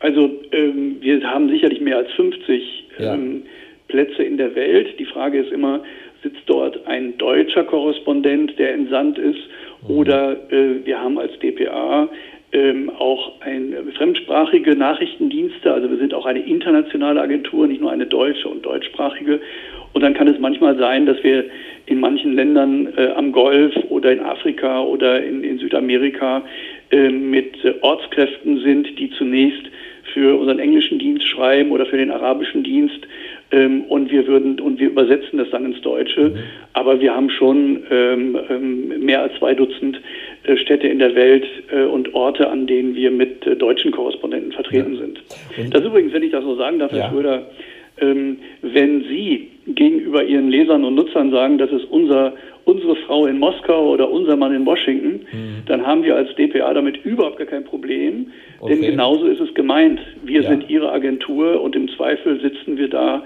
Also 0.00 0.28
ähm, 0.56 0.96
wir 1.00 1.22
haben 1.22 1.48
sicherlich 1.48 1.80
mehr 1.80 1.98
als 1.98 2.10
50 2.12 2.84
ja. 2.98 3.14
ähm, 3.14 3.42
Plätze 3.88 4.22
in 4.22 4.36
der 4.36 4.54
Welt. 4.54 4.98
Die 4.98 5.04
Frage 5.04 5.40
ist 5.40 5.52
immer, 5.52 5.82
sitzt 6.22 6.42
dort 6.46 6.86
ein 6.86 7.16
deutscher 7.18 7.64
Korrespondent, 7.64 8.58
der 8.58 8.72
entsandt 8.72 9.18
ist, 9.18 9.38
mhm. 9.86 9.94
oder 9.94 10.36
äh, 10.50 10.84
wir 10.84 11.00
haben 11.00 11.18
als 11.18 11.38
DPA 11.38 12.08
ähm, 12.52 12.90
auch 12.98 13.40
ein, 13.40 13.72
äh, 13.72 13.92
fremdsprachige 13.96 14.76
Nachrichtendienste, 14.76 15.72
also 15.72 15.90
wir 15.90 15.98
sind 15.98 16.14
auch 16.14 16.26
eine 16.26 16.40
internationale 16.40 17.20
Agentur, 17.20 17.66
nicht 17.66 17.80
nur 17.80 17.90
eine 17.90 18.06
deutsche 18.06 18.48
und 18.48 18.64
deutschsprachige. 18.64 19.40
Und 19.92 20.02
dann 20.02 20.14
kann 20.14 20.28
es 20.28 20.38
manchmal 20.38 20.76
sein, 20.78 21.06
dass 21.06 21.22
wir 21.22 21.44
in 21.86 22.00
manchen 22.00 22.34
Ländern 22.34 22.92
äh, 22.96 23.08
am 23.16 23.32
Golf 23.32 23.74
oder 23.88 24.12
in 24.12 24.20
Afrika 24.20 24.82
oder 24.82 25.22
in, 25.22 25.42
in 25.42 25.58
Südamerika 25.58 26.42
äh, 26.90 27.08
mit 27.08 27.56
Ortskräften 27.80 28.60
sind, 28.60 28.98
die 28.98 29.10
zunächst 29.10 29.64
für 30.16 30.34
unseren 30.34 30.58
englischen 30.58 30.98
Dienst 30.98 31.28
schreiben 31.28 31.72
oder 31.72 31.84
für 31.84 31.98
den 31.98 32.10
arabischen 32.10 32.64
Dienst 32.64 33.00
ähm, 33.50 33.82
und 33.82 34.10
wir 34.10 34.26
würden 34.26 34.58
und 34.60 34.80
wir 34.80 34.88
übersetzen 34.88 35.38
das 35.38 35.50
dann 35.50 35.66
ins 35.66 35.82
Deutsche. 35.82 36.30
Mhm. 36.30 36.38
Aber 36.72 37.02
wir 37.02 37.14
haben 37.14 37.28
schon 37.28 37.82
ähm, 37.90 38.38
ähm, 38.48 39.04
mehr 39.04 39.20
als 39.20 39.34
zwei 39.38 39.52
Dutzend 39.52 40.00
äh, 40.44 40.56
Städte 40.56 40.88
in 40.88 41.00
der 41.00 41.14
Welt 41.14 41.44
äh, 41.70 41.82
und 41.82 42.14
Orte, 42.14 42.48
an 42.48 42.66
denen 42.66 42.94
wir 42.94 43.10
mit 43.10 43.46
äh, 43.46 43.56
deutschen 43.56 43.90
Korrespondenten 43.92 44.52
vertreten 44.52 44.94
ja. 44.94 45.00
sind. 45.00 45.20
Und 45.58 45.74
das 45.74 45.84
übrigens, 45.84 46.14
wenn 46.14 46.22
ich 46.22 46.32
das 46.32 46.44
so 46.44 46.56
sagen 46.56 46.78
darf, 46.78 46.92
Herr 46.92 46.98
ja. 46.98 47.10
Schröder, 47.10 47.46
ähm, 48.00 48.38
wenn 48.62 49.02
Sie 49.02 49.50
gegenüber 49.66 50.24
Ihren 50.24 50.48
Lesern 50.48 50.82
und 50.82 50.94
Nutzern 50.94 51.30
sagen, 51.30 51.58
das 51.58 51.70
ist 51.72 51.84
unser, 51.90 52.32
unsere 52.66 52.96
Frau 53.06 53.26
in 53.26 53.38
Moskau 53.38 53.92
oder 53.92 54.10
unser 54.10 54.36
Mann 54.36 54.52
in 54.52 54.66
Washington, 54.66 55.20
mhm. 55.32 55.62
dann 55.66 55.86
haben 55.86 56.02
wir 56.02 56.16
als 56.16 56.34
DPA 56.34 56.74
damit 56.74 57.04
überhaupt 57.04 57.38
gar 57.38 57.46
kein 57.46 57.64
Problem, 57.64 58.32
okay. 58.58 58.74
denn 58.74 58.82
genauso 58.82 59.26
ist 59.26 59.40
es 59.40 59.54
gemeint. 59.54 60.00
Wir 60.24 60.42
ja. 60.42 60.50
sind 60.50 60.68
Ihre 60.68 60.90
Agentur 60.90 61.60
und 61.62 61.76
im 61.76 61.88
Zweifel 61.96 62.40
sitzen 62.40 62.76
wir 62.76 62.90
da 62.90 63.22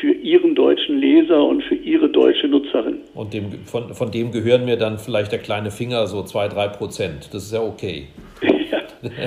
für 0.00 0.12
Ihren 0.12 0.54
deutschen 0.54 0.98
Leser 0.98 1.44
und 1.44 1.64
für 1.64 1.74
Ihre 1.74 2.08
deutsche 2.08 2.46
Nutzerin. 2.46 2.98
Und 3.14 3.34
dem, 3.34 3.50
von, 3.64 3.92
von 3.94 4.12
dem 4.12 4.30
gehören 4.30 4.64
mir 4.64 4.76
dann 4.76 4.98
vielleicht 4.98 5.32
der 5.32 5.40
kleine 5.40 5.72
Finger 5.72 6.06
so 6.06 6.22
zwei, 6.22 6.46
drei 6.46 6.68
Prozent. 6.68 7.30
Das 7.32 7.44
ist 7.44 7.52
ja 7.52 7.62
okay. 7.62 8.06
Ja. 8.42 8.78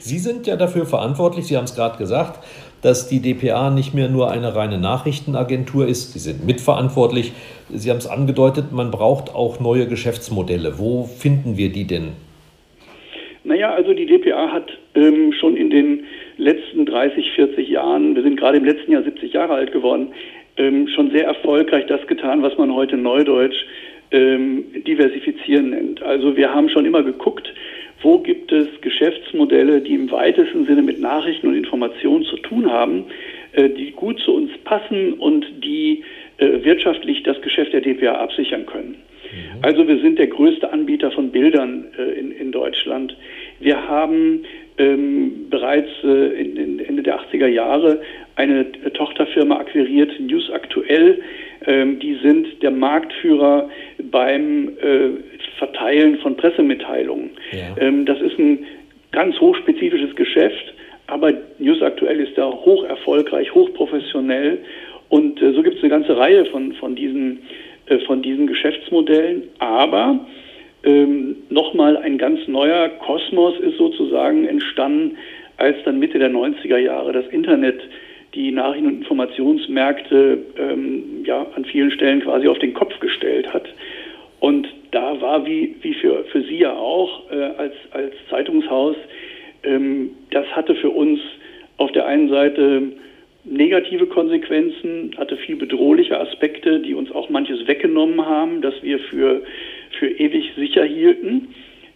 Sie 0.00 0.18
sind 0.18 0.46
ja 0.46 0.56
dafür 0.56 0.84
verantwortlich, 0.84 1.46
Sie 1.46 1.56
haben 1.56 1.64
es 1.64 1.74
gerade 1.74 1.96
gesagt, 1.96 2.44
dass 2.82 3.08
die 3.08 3.20
DPA 3.20 3.70
nicht 3.70 3.94
mehr 3.94 4.08
nur 4.08 4.30
eine 4.30 4.54
reine 4.54 4.78
Nachrichtenagentur 4.78 5.86
ist. 5.86 6.12
Sie 6.12 6.18
sind 6.18 6.44
mitverantwortlich. 6.44 7.32
Sie 7.70 7.90
haben 7.90 7.98
es 7.98 8.08
angedeutet, 8.08 8.72
man 8.72 8.90
braucht 8.90 9.34
auch 9.34 9.60
neue 9.60 9.86
Geschäftsmodelle. 9.86 10.78
Wo 10.78 11.04
finden 11.04 11.56
wir 11.56 11.70
die 11.70 11.86
denn? 11.86 12.08
Naja, 13.44 13.72
also 13.72 13.92
die 13.94 14.06
DPA 14.06 14.52
hat 14.52 14.70
ähm, 14.94 15.32
schon 15.32 15.56
in 15.56 15.70
den 15.70 16.04
letzten 16.36 16.86
30, 16.86 17.32
40 17.34 17.68
Jahren, 17.68 18.14
wir 18.14 18.22
sind 18.22 18.38
gerade 18.38 18.58
im 18.58 18.64
letzten 18.64 18.92
Jahr 18.92 19.02
70 19.02 19.32
Jahre 19.32 19.54
alt 19.54 19.72
geworden, 19.72 20.08
ähm, 20.56 20.88
schon 20.88 21.10
sehr 21.10 21.24
erfolgreich 21.24 21.86
das 21.86 22.06
getan, 22.06 22.42
was 22.42 22.56
man 22.58 22.74
heute 22.74 22.96
Neudeutsch 22.96 23.64
ähm, 24.10 24.64
diversifizieren 24.86 25.70
nennt. 25.70 26.02
Also 26.02 26.36
wir 26.36 26.54
haben 26.54 26.68
schon 26.68 26.84
immer 26.84 27.02
geguckt, 27.02 27.52
wo 28.02 28.18
gibt 28.18 28.52
es 28.52 28.68
Geschäftsmodelle, 28.80 29.80
die 29.80 29.94
im 29.94 30.10
weitesten 30.10 30.66
Sinne 30.66 30.82
mit 30.82 31.00
Nachrichten 31.00 31.48
und 31.48 31.56
Informationen 31.56 32.24
zu 32.24 32.36
tun 32.36 32.70
haben, 32.70 33.04
äh, 33.52 33.68
die 33.68 33.92
gut 33.92 34.20
zu 34.20 34.34
uns 34.34 34.50
passen 34.64 35.14
und 35.14 35.46
die 35.64 36.04
äh, 36.38 36.64
wirtschaftlich 36.64 37.22
das 37.22 37.40
Geschäft 37.42 37.72
der 37.72 37.80
DPA 37.80 38.14
absichern 38.14 38.66
können. 38.66 38.96
Mhm. 39.32 39.58
Also 39.62 39.86
wir 39.86 39.98
sind 39.98 40.18
der 40.18 40.26
größte 40.26 40.72
Anbieter 40.72 41.10
von 41.10 41.30
Bildern 41.30 41.86
äh, 41.98 42.18
in, 42.18 42.32
in 42.32 42.52
Deutschland. 42.52 43.16
Wir 43.60 43.88
haben 43.88 44.44
ähm, 44.78 45.48
bereits 45.50 45.90
äh, 46.02 46.40
in, 46.40 46.56
in 46.56 46.78
Ende 46.80 47.02
der 47.02 47.20
80er 47.20 47.46
Jahre 47.46 48.00
eine 48.36 48.72
Tochterfirma 48.72 49.58
akquiriert, 49.58 50.18
News 50.18 50.50
Aktuell. 50.50 51.20
Ähm, 51.66 51.98
die 51.98 52.16
sind 52.22 52.62
der 52.62 52.70
Marktführer 52.70 53.68
beim 54.10 54.70
äh, 54.80 55.31
Verteilen 55.58 56.18
von 56.18 56.36
Pressemitteilungen. 56.36 57.30
Ja. 57.52 57.76
Ähm, 57.80 58.06
das 58.06 58.20
ist 58.20 58.38
ein 58.38 58.66
ganz 59.12 59.38
hochspezifisches 59.40 60.16
Geschäft, 60.16 60.74
aber 61.06 61.32
News 61.58 61.82
Aktuell 61.82 62.20
ist 62.20 62.36
da 62.38 62.50
hoch 62.50 62.84
erfolgreich, 62.84 63.54
hochprofessionell. 63.54 64.58
Und 65.08 65.42
äh, 65.42 65.52
so 65.52 65.62
gibt 65.62 65.76
es 65.76 65.82
eine 65.82 65.90
ganze 65.90 66.16
Reihe 66.16 66.46
von, 66.46 66.72
von, 66.74 66.94
diesen, 66.94 67.40
äh, 67.86 67.98
von 68.00 68.22
diesen 68.22 68.46
Geschäftsmodellen. 68.46 69.42
Aber 69.58 70.20
ähm, 70.84 71.36
nochmal 71.50 71.96
ein 71.96 72.18
ganz 72.18 72.40
neuer 72.48 72.88
Kosmos 72.88 73.58
ist 73.60 73.76
sozusagen 73.76 74.46
entstanden, 74.46 75.18
als 75.58 75.76
dann 75.84 75.98
Mitte 75.98 76.18
der 76.18 76.30
90er 76.30 76.78
Jahre 76.78 77.12
das 77.12 77.26
Internet 77.28 77.80
die 78.34 78.50
Nachrichten- 78.50 78.86
und 78.86 78.98
Informationsmärkte 78.98 80.38
ähm, 80.58 81.24
ja, 81.24 81.46
an 81.54 81.64
vielen 81.66 81.90
Stellen 81.90 82.22
quasi 82.22 82.48
auf 82.48 82.58
den 82.58 82.72
Kopf 82.72 82.98
gestellt 82.98 83.52
hat. 83.52 83.68
Und 84.40 84.66
da 84.92 85.20
war, 85.20 85.44
wie, 85.44 85.74
wie 85.82 85.94
für, 85.94 86.24
für 86.24 86.42
Sie 86.42 86.58
ja 86.58 86.74
auch 86.74 87.30
äh, 87.30 87.34
als, 87.34 87.74
als 87.90 88.14
Zeitungshaus, 88.30 88.96
ähm, 89.64 90.10
das 90.30 90.46
hatte 90.54 90.74
für 90.76 90.90
uns 90.90 91.18
auf 91.78 91.90
der 91.92 92.06
einen 92.06 92.28
Seite 92.28 92.92
negative 93.44 94.06
Konsequenzen, 94.06 95.14
hatte 95.16 95.36
viel 95.36 95.56
bedrohliche 95.56 96.20
Aspekte, 96.20 96.80
die 96.80 96.94
uns 96.94 97.10
auch 97.10 97.28
manches 97.28 97.66
weggenommen 97.66 98.24
haben, 98.24 98.60
dass 98.60 98.74
wir 98.82 98.98
für, 99.00 99.42
für 99.98 100.08
ewig 100.08 100.52
sicher 100.56 100.84
hielten. 100.84 101.48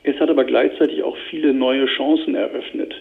Es 0.03 0.19
hat 0.19 0.31
aber 0.31 0.45
gleichzeitig 0.45 1.03
auch 1.03 1.17
viele 1.31 1.53
neue 1.53 1.87
Chancen 1.87 2.35
eröffnet. 2.35 2.95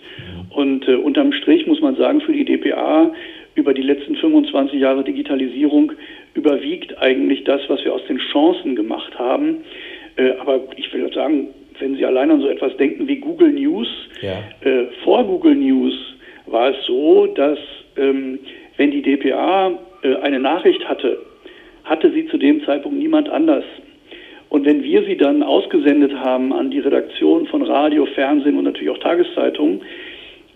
Und 0.49 0.87
äh, 0.87 0.95
unterm 0.95 1.31
Strich 1.33 1.65
muss 1.67 1.81
man 1.81 1.95
sagen, 1.95 2.21
für 2.21 2.33
die 2.33 2.45
DPA 2.45 3.13
über 3.55 3.73
die 3.73 3.81
letzten 3.81 4.15
25 4.15 4.79
Jahre 4.79 5.03
Digitalisierung 5.03 5.93
überwiegt 6.35 7.01
eigentlich 7.01 7.43
das, 7.45 7.61
was 7.67 7.83
wir 7.83 7.93
aus 7.93 8.05
den 8.07 8.19
Chancen 8.31 8.75
gemacht 8.75 9.17
haben. 9.17 9.63
Äh, 10.17 10.33
aber 10.39 10.61
ich 10.75 10.93
will 10.93 11.11
sagen, 11.11 11.49
wenn 11.79 11.95
Sie 11.95 12.05
allein 12.05 12.31
an 12.31 12.41
so 12.41 12.47
etwas 12.47 12.75
denken 12.77 13.07
wie 13.07 13.17
Google 13.17 13.51
News, 13.51 13.87
ja. 14.21 14.43
äh, 14.61 14.85
vor 15.03 15.23
Google 15.25 15.55
News 15.55 15.93
war 16.45 16.69
es 16.69 16.85
so, 16.85 17.25
dass 17.27 17.59
ähm, 17.97 18.39
wenn 18.77 18.91
die 18.91 19.01
DPA 19.01 19.71
äh, 20.03 20.15
eine 20.17 20.39
Nachricht 20.39 20.87
hatte, 20.87 21.17
hatte 21.83 22.11
sie 22.11 22.27
zu 22.27 22.37
dem 22.37 22.63
Zeitpunkt 22.65 22.97
niemand 22.97 23.29
anders. 23.29 23.63
Und 24.49 24.65
wenn 24.65 24.83
wir 24.83 25.03
sie 25.03 25.17
dann 25.17 25.43
ausgesendet 25.43 26.13
haben 26.13 26.53
an 26.53 26.71
die 26.71 26.79
Redaktion 26.79 27.47
von 27.47 27.61
Radio, 27.63 28.05
Fernsehen 28.05 28.57
und 28.57 28.63
natürlich 28.63 28.89
auch 28.89 28.99
Tageszeitungen, 28.99 29.81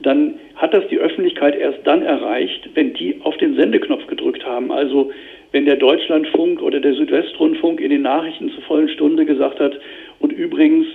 dann 0.01 0.35
hat 0.55 0.73
das 0.73 0.87
die 0.87 0.97
Öffentlichkeit 0.97 1.55
erst 1.55 1.79
dann 1.85 2.03
erreicht, 2.03 2.69
wenn 2.73 2.93
die 2.93 3.19
auf 3.23 3.35
den 3.37 3.55
Sendeknopf 3.55 4.07
gedrückt 4.07 4.45
haben. 4.45 4.71
Also 4.71 5.11
wenn 5.51 5.65
der 5.65 5.77
Deutschlandfunk 5.77 6.61
oder 6.61 6.79
der 6.79 6.93
Südwestrundfunk 6.93 7.81
in 7.81 7.89
den 7.89 8.03
Nachrichten 8.03 8.51
zur 8.51 8.63
vollen 8.63 8.89
Stunde 8.89 9.25
gesagt 9.25 9.59
hat, 9.59 9.79
und 10.19 10.31
übrigens 10.31 10.85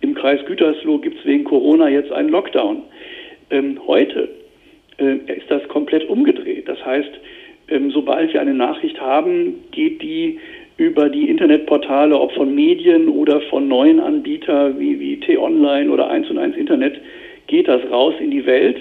im 0.00 0.14
Kreis 0.14 0.44
Gütersloh 0.44 0.98
gibt 0.98 1.18
es 1.18 1.24
wegen 1.24 1.44
Corona 1.44 1.88
jetzt 1.88 2.12
einen 2.12 2.28
Lockdown. 2.28 2.82
Ähm, 3.50 3.80
heute 3.86 4.28
äh, 4.98 5.16
ist 5.32 5.50
das 5.50 5.66
komplett 5.68 6.08
umgedreht. 6.08 6.68
Das 6.68 6.84
heißt, 6.84 7.10
ähm, 7.68 7.90
sobald 7.90 8.32
wir 8.32 8.40
eine 8.40 8.54
Nachricht 8.54 9.00
haben, 9.00 9.54
geht 9.70 10.02
die 10.02 10.38
über 10.76 11.08
die 11.08 11.28
Internetportale, 11.28 12.18
ob 12.18 12.32
von 12.32 12.54
Medien 12.54 13.08
oder 13.08 13.40
von 13.42 13.68
neuen 13.68 14.00
Anbietern 14.00 14.78
wie, 14.78 14.98
wie 14.98 15.20
T-Online 15.20 15.90
oder 15.90 16.10
1 16.10 16.30
und 16.30 16.38
1 16.38 16.56
Internet, 16.56 17.00
geht 17.46 17.68
das 17.68 17.80
raus 17.90 18.14
in 18.20 18.30
die 18.30 18.44
Welt. 18.44 18.78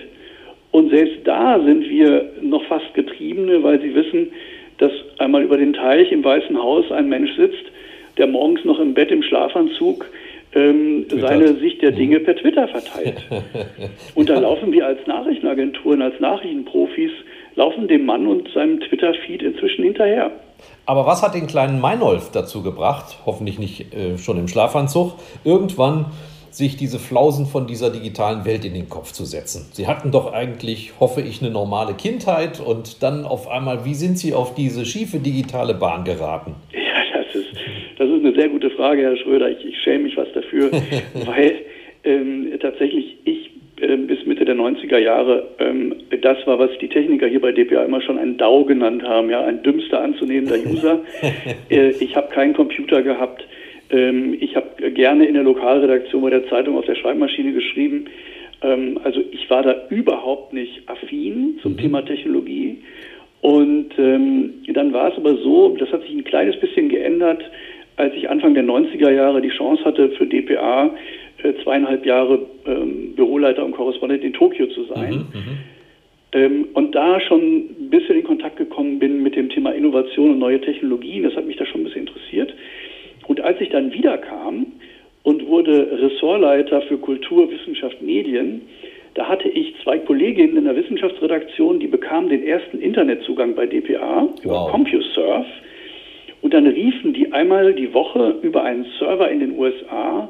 Und 0.72 0.90
selbst 0.90 1.20
da 1.24 1.62
sind 1.64 1.88
wir 1.88 2.32
noch 2.42 2.66
fast 2.66 2.94
Getriebene, 2.96 3.62
weil 3.62 3.80
Sie 3.80 3.94
wissen, 3.94 4.32
dass 4.78 4.92
einmal 5.20 5.44
über 5.44 5.58
den 5.58 5.74
Teich 5.74 6.12
im 6.12 6.24
Weißen 6.24 6.58
Haus 6.58 6.92
ein 6.92 7.10
Mensch 7.10 7.36
sitzt, 7.36 7.64
der 8.18 8.28
morgens 8.28 8.64
noch 8.66 8.80
im 8.80 8.94
Bett 8.94 9.12
im 9.12 9.24
Schlafanzug 9.24 10.06
ähm, 10.56 11.06
seine 11.10 11.56
Sicht 11.56 11.82
der 11.82 11.92
Dinge 11.92 12.20
per 12.20 12.36
Twitter 12.36 12.68
verteilt. 12.68 13.24
Und 14.16 14.30
da 14.30 14.40
laufen 14.40 14.72
wir 14.72 14.86
als 14.86 15.00
Nachrichtenagenturen, 15.08 16.02
als 16.02 16.20
Nachrichtenprofis 16.20 17.12
laufen 17.56 17.88
dem 17.88 18.06
Mann 18.06 18.28
und 18.28 18.50
seinem 18.52 18.80
Twitter-Feed 18.80 19.44
inzwischen 19.44 19.84
hinterher. 19.84 20.32
Aber 20.86 21.06
was 21.06 21.22
hat 21.22 21.36
den 21.36 21.46
kleinen 21.46 21.80
Meinolf 21.80 22.32
dazu 22.32 22.64
gebracht, 22.64 23.18
hoffentlich 23.26 23.60
nicht 23.60 23.94
äh, 23.94 24.18
schon 24.18 24.38
im 24.38 24.48
Schlafanzug, 24.48 25.14
irgendwann 25.44 26.06
sich 26.56 26.78
diese 26.78 27.00
Flausen 27.00 27.46
von 27.46 27.68
dieser 27.68 27.90
digitalen 27.90 28.46
Welt 28.46 28.66
in 28.66 28.74
den 28.74 28.90
Kopf 28.90 29.12
zu 29.12 29.26
setzen? 29.26 29.70
Sie 29.74 29.88
hatten 29.88 30.12
doch 30.12 30.34
eigentlich, 30.34 30.94
hoffe 31.00 31.22
ich, 31.22 31.42
eine 31.42 31.52
normale 31.52 31.94
Kindheit 31.94 32.60
und 32.60 33.02
dann 33.04 33.26
auf 33.26 33.50
einmal, 33.50 33.86
wie 33.86 33.96
sind 33.96 34.18
Sie 34.18 34.34
auf 34.34 34.56
diese 34.56 34.86
schiefe 34.86 35.20
digitale 35.20 35.74
Bahn 35.74 36.04
geraten? 36.04 36.56
Ja, 36.72 37.22
das 37.22 37.36
ist, 37.36 37.50
das 37.98 38.10
ist 38.10 38.26
eine 38.26 38.36
sehr 38.36 38.50
gute 38.50 38.70
Frage, 38.72 39.02
Herr 39.02 39.18
Schröder. 39.18 39.50
Ich, 39.50 39.66
ich 39.66 39.78
schäme 39.80 40.06
mich 40.06 40.18
was 40.18 40.32
dafür, 40.34 40.72
weil 41.26 41.56
ähm, 42.04 42.52
tatsächlich 42.62 43.18
ich 43.26 43.52
äh, 43.82 43.98
bis 43.98 44.26
Mitte 44.26 44.46
der 44.46 44.56
90er 44.56 44.98
Jahre 44.98 45.48
ähm, 45.60 45.96
das 46.24 46.38
war, 46.48 46.58
was 46.58 46.70
die 46.80 46.88
Techniker 46.88 47.28
hier 47.28 47.42
bei 47.42 47.52
DPA 47.52 47.84
immer 47.84 48.02
schon 48.02 48.18
ein 48.18 48.38
DAO 48.38 48.64
genannt 48.64 49.04
haben, 49.04 49.30
ja, 49.30 49.44
ein 49.44 49.62
dümmster 49.62 50.02
anzunehmender 50.02 50.58
User. 50.66 51.02
äh, 51.70 51.90
ich 51.90 52.16
habe 52.16 52.30
keinen 52.30 52.54
Computer 52.54 53.02
gehabt. 53.02 53.44
Ähm, 53.94 54.36
ich 54.40 54.56
habe 54.56 54.92
gerne 54.92 55.26
in 55.26 55.36
der 55.36 55.44
Lokalredaktion 55.44 56.22
bei 56.24 56.32
der 56.32 56.50
Zeitung 56.50 56.78
auf 56.78 56.86
der 56.86 56.96
Schreibmaschine 56.96 57.54
geschrieben. 57.54 58.06
Ähm, 58.62 59.00
also 59.04 59.22
ich 59.32 59.50
war 59.50 59.62
da 59.62 59.88
überhaupt 59.90 60.52
nicht 60.52 60.90
affin 60.90 61.60
zum 61.62 61.74
mhm. 61.74 61.78
Thema 61.78 62.02
Technologie. 62.04 62.80
Und 63.42 63.90
ähm, 63.98 64.54
dann 64.74 64.94
war 64.94 65.12
es 65.12 65.18
aber 65.18 65.36
so, 65.36 65.76
das 65.78 65.92
hat 65.92 66.02
sich 66.02 66.12
ein 66.12 66.24
kleines 66.24 66.60
bisschen 66.60 66.90
geändert, 66.90 67.44
als 67.98 68.14
ich 68.16 68.30
Anfang 68.30 68.54
der 68.54 68.64
90er 68.64 69.12
Jahre 69.12 69.42
die 69.42 69.50
Chance 69.50 69.84
hatte, 69.86 70.10
für 70.12 70.26
DPA 70.26 70.96
äh, 71.44 71.54
zweieinhalb 71.62 72.06
Jahre 72.06 72.40
ähm, 72.66 73.14
Büroleiter 73.16 73.64
und 73.64 73.74
Korrespondent 73.74 74.24
in 74.24 74.34
Tokio 74.34 74.68
zu 74.68 74.86
sein. 74.86 75.28
Mhm, 75.34 75.40
mhm, 75.40 75.58
ähm, 76.32 76.68
und 76.74 76.96
da 76.96 77.20
schon 77.20 77.42
ein 77.42 77.90
bisschen 77.90 78.18
in 78.18 78.24
Kontakt 78.24 78.58
gekommen 78.58 78.98
bin 78.98 79.22
mit 79.22 79.36
dem 79.36 79.50
Thema 79.50 79.72
Innovation 79.72 80.32
und 80.32 80.40
neue 80.40 80.62
Technologien. 80.62 81.24
Das 81.24 81.36
hat 81.36 81.46
mich 81.46 81.58
da 81.58 81.66
schon 81.66 81.82
ein 81.82 81.84
bisschen 81.84 82.08
interessiert. 82.08 82.54
Und 83.28 83.42
als 83.42 83.60
ich 83.62 83.70
dann 83.70 83.92
wiederkam 83.94 84.68
und 85.24 85.48
wurde 85.48 85.88
Ressortleiter 86.02 86.82
für 86.84 86.98
Kultur, 86.98 87.50
Wissenschaft, 87.50 88.02
Medien, 88.02 88.62
da 89.16 89.28
hatte 89.28 89.48
ich 89.48 89.76
zwei 89.84 90.00
Kolleginnen 90.00 90.58
in 90.58 90.66
der 90.66 90.76
Wissenschaftsredaktion, 90.76 91.80
die 91.80 91.88
bekamen 91.88 92.30
den 92.30 92.46
ersten 92.46 92.80
Internetzugang 92.80 93.56
bei 93.56 93.66
DPA 93.68 94.28
wow. 94.28 94.44
über 94.44 94.68
CompuServe. 94.72 95.46
Und 96.42 96.54
dann 96.54 96.68
riefen 96.68 97.14
die 97.14 97.32
einmal 97.32 97.74
die 97.74 97.94
Woche 97.94 98.36
über 98.42 98.64
einen 98.64 98.86
Server 99.00 99.30
in 99.30 99.40
den 99.40 99.58
USA 99.58 100.30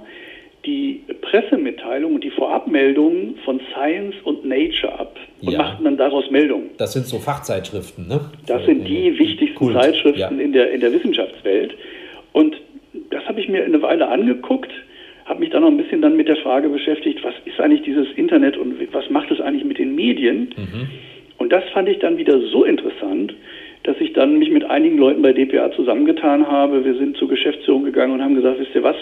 die 0.65 1.01
Pressemitteilung 1.21 2.15
und 2.15 2.23
die 2.23 2.29
Vorabmeldungen 2.29 3.35
von 3.43 3.59
Science 3.71 4.15
und 4.23 4.45
Nature 4.45 4.97
ab 4.97 5.17
und 5.41 5.51
ja. 5.51 5.57
machten 5.57 5.83
dann 5.83 5.97
daraus 5.97 6.29
Meldungen. 6.31 6.69
Das 6.77 6.93
sind 6.93 7.05
so 7.05 7.19
Fachzeitschriften, 7.19 8.07
ne? 8.07 8.21
Das 8.47 8.65
sind 8.65 8.87
die 8.87 9.17
wichtigsten 9.19 9.57
Kult. 9.57 9.75
Zeitschriften 9.75 10.19
ja. 10.19 10.29
in, 10.29 10.53
der, 10.53 10.71
in 10.71 10.79
der 10.79 10.93
Wissenschaftswelt. 10.93 11.75
Und 12.31 12.55
habe 13.33 13.41
ich 13.41 13.49
mir 13.49 13.65
eine 13.65 13.81
Weile 13.81 14.09
angeguckt, 14.09 14.71
habe 15.25 15.39
mich 15.39 15.49
dann 15.49 15.63
noch 15.63 15.71
ein 15.71 15.77
bisschen 15.77 16.03
dann 16.03 16.15
mit 16.15 16.27
der 16.27 16.35
Frage 16.35 16.69
beschäftigt, 16.69 17.23
was 17.23 17.33
ist 17.45 17.59
eigentlich 17.59 17.81
dieses 17.81 18.07
Internet 18.11 18.57
und 18.57 18.75
was 18.93 19.09
macht 19.09 19.31
es 19.31 19.41
eigentlich 19.41 19.65
mit 19.65 19.79
den 19.79 19.95
Medien? 19.95 20.53
Mhm. 20.55 20.87
Und 21.39 21.51
das 21.51 21.63
fand 21.73 21.89
ich 21.89 21.97
dann 21.97 22.17
wieder 22.17 22.39
so 22.39 22.63
interessant, 22.63 23.33
dass 23.85 23.99
ich 23.99 24.13
dann 24.13 24.37
mich 24.37 24.51
mit 24.51 24.65
einigen 24.65 24.99
Leuten 24.99 25.23
bei 25.23 25.33
DPA 25.33 25.71
zusammengetan 25.71 26.47
habe. 26.47 26.85
Wir 26.85 26.93
sind 26.93 27.17
zur 27.17 27.27
Geschäftsführung 27.27 27.85
gegangen 27.85 28.13
und 28.13 28.21
haben 28.21 28.35
gesagt, 28.35 28.59
wisst 28.59 28.75
ihr 28.75 28.83
was, 28.83 28.97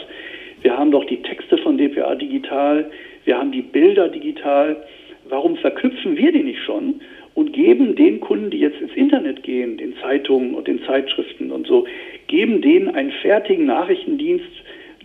wir 0.61 0.77
haben 0.77 0.91
doch 0.91 1.03
die 1.03 1.21
Texte 1.23 1.57
von 1.57 1.77
DPA 1.77 2.15
digital, 2.15 2.89
wir 3.25 3.37
haben 3.37 3.51
die 3.51 3.63
Bilder 3.63 4.07
digital. 4.07 4.77
Warum 5.27 5.57
verknüpfen 5.57 6.15
wir 6.15 6.31
die 6.31 6.43
nicht 6.43 6.63
schon 6.63 7.01
und 7.33 7.53
geben 7.53 7.95
den 7.95 8.19
Kunden, 8.19 8.49
die 8.49 8.59
jetzt 8.59 8.79
ins 8.81 8.93
Internet 8.93 9.43
gehen, 9.43 9.77
den 9.77 9.95
Zeitungen 10.01 10.53
und 10.53 10.67
den 10.67 10.81
Zeitschriften 10.83 11.51
und 11.51 11.67
so, 11.67 11.85
geben 12.27 12.61
denen 12.61 12.89
einen 12.89 13.11
fertigen 13.11 13.65
Nachrichtendienst, 13.65 14.45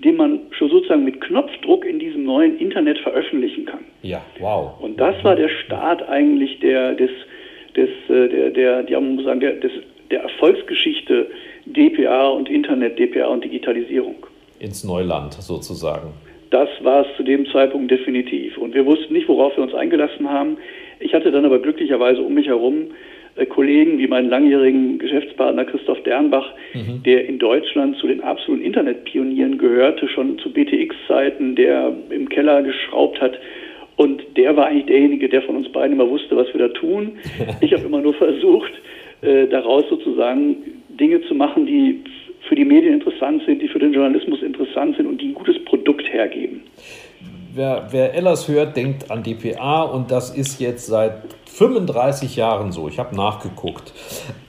den 0.04 0.16
man 0.16 0.40
schon 0.50 0.68
sozusagen 0.68 1.04
mit 1.04 1.21
Knopfdruck 1.21 1.85
in 1.85 1.99
diesem 1.99 2.25
neuen 2.25 2.59
Internet 2.59 2.99
veröffentlichen 2.99 3.64
kann. 3.64 3.85
Ja, 4.02 4.23
wow. 4.40 4.73
Und 4.80 5.00
das 5.00 5.23
war 5.25 5.37
der 5.37 5.49
Start 5.49 6.06
eigentlich 6.09 6.59
der, 6.61 6.95
des, 6.95 7.11
des, 7.76 7.88
äh, 8.09 8.28
der, 8.28 8.50
der, 8.50 8.83
der, 8.83 9.00
muss 9.00 9.25
sagen, 9.25 9.40
der, 9.40 9.54
des, 9.54 9.73
der 10.11 10.23
Erfolgsgeschichte 10.23 11.30
DPA 11.64 12.28
und 12.28 12.50
Internet, 12.50 12.99
DPA 12.99 13.26
und 13.26 13.45
Digitalisierung 13.45 14.17
ins 14.58 14.84
Neuland 14.84 15.34
sozusagen. 15.34 16.12
Das 16.50 16.69
war 16.82 17.06
es 17.06 17.17
zu 17.17 17.23
dem 17.23 17.47
Zeitpunkt 17.47 17.91
definitiv. 17.91 18.56
Und 18.56 18.75
wir 18.75 18.86
wussten 18.86 19.12
nicht, 19.12 19.28
worauf 19.28 19.56
wir 19.56 19.65
uns 19.65 19.75
eingelassen 19.75 20.30
haben. 20.30 20.58
Ich 21.00 21.15
hatte 21.15 21.30
dann 21.30 21.45
aber 21.45 21.59
glücklicherweise 21.59 22.23
um 22.23 22.35
mich 22.35 22.47
herum 22.47 22.89
äh, 23.37 23.47
Kollegen 23.47 23.99
wie 23.99 24.06
meinen 24.06 24.30
langjährigen 24.30 24.99
Geschäftspartner 24.99 25.65
Christoph 25.65 26.02
Dernbach, 26.02 26.52
mhm. 26.75 27.02
der 27.04 27.26
in 27.26 27.39
Deutschland 27.39 27.97
zu 27.99 28.06
den 28.06 28.23
absoluten 28.23 28.65
Internetpionieren 28.65 29.59
gehörte, 29.59 30.09
schon 30.09 30.39
zu 30.39 30.52
BTX-Zeiten, 30.52 31.54
der 31.54 31.93
im 32.11 32.28
Keller 32.28 32.63
geschraubt 32.63 33.21
hat. 33.21 33.39
Und 33.97 34.23
der 34.37 34.56
war 34.56 34.67
eigentlich 34.67 34.87
derjenige, 34.87 35.28
der 35.28 35.43
von 35.43 35.56
uns 35.56 35.71
beiden 35.71 35.93
immer 35.93 36.09
wusste, 36.09 36.37
was 36.37 36.52
wir 36.52 36.69
da 36.69 36.69
tun. 36.69 37.13
Ich 37.61 37.73
habe 37.73 37.85
immer 37.85 38.00
nur 38.00 38.15
versucht, 38.15 38.73
äh, 39.23 39.47
daraus 39.47 39.85
sozusagen 39.89 40.56
Dinge 40.89 41.23
zu 41.23 41.35
machen, 41.35 41.67
die 41.67 42.00
für 42.49 42.54
die 42.54 42.65
Medien 42.65 42.95
interessant 42.95 43.43
sind, 43.45 43.61
die 43.61 43.69
für 43.69 43.78
den 43.78 43.93
Journalismus 43.93 44.43
interessant 44.43 44.97
sind 44.97 45.06
und 45.06 45.21
die 45.21 45.28
ein 45.28 45.35
gutes 45.35 45.59
Produkt 45.65 46.13
hergeben. 46.13 46.63
Wer, 47.56 47.86
wer 47.90 48.12
Ellers 48.12 48.49
hört, 48.49 48.76
denkt 48.76 49.10
an 49.10 49.23
DPA 49.23 49.84
und 49.84 50.10
das 50.10 50.28
ist 50.28 50.60
jetzt 50.60 50.88
seit 50.88 51.23
35 51.47 52.36
Jahren 52.36 52.71
so. 52.71 52.86
Ich 52.86 52.99
habe 52.99 53.16
nachgeguckt. 53.16 53.95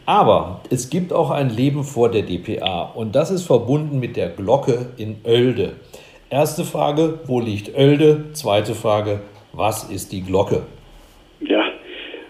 Aber 0.05 0.59
es 0.71 0.89
gibt 0.89 1.13
auch 1.13 1.31
ein 1.31 1.49
Leben 1.49 1.85
vor 1.85 2.11
der 2.11 2.23
DPA 2.23 2.91
und 2.93 3.15
das 3.15 3.31
ist 3.31 3.45
verbunden 3.45 4.01
mit 4.01 4.17
der 4.17 4.27
Glocke 4.27 4.87
in 4.97 5.15
Oelde. 5.23 5.77
Erste 6.29 6.65
Frage, 6.65 7.21
wo 7.27 7.39
liegt 7.39 7.77
Oelde? 7.77 8.25
Zweite 8.33 8.73
Frage, 8.73 9.21
was 9.53 9.89
ist 9.89 10.11
die 10.11 10.21
Glocke? 10.21 10.63
Ja, 11.39 11.63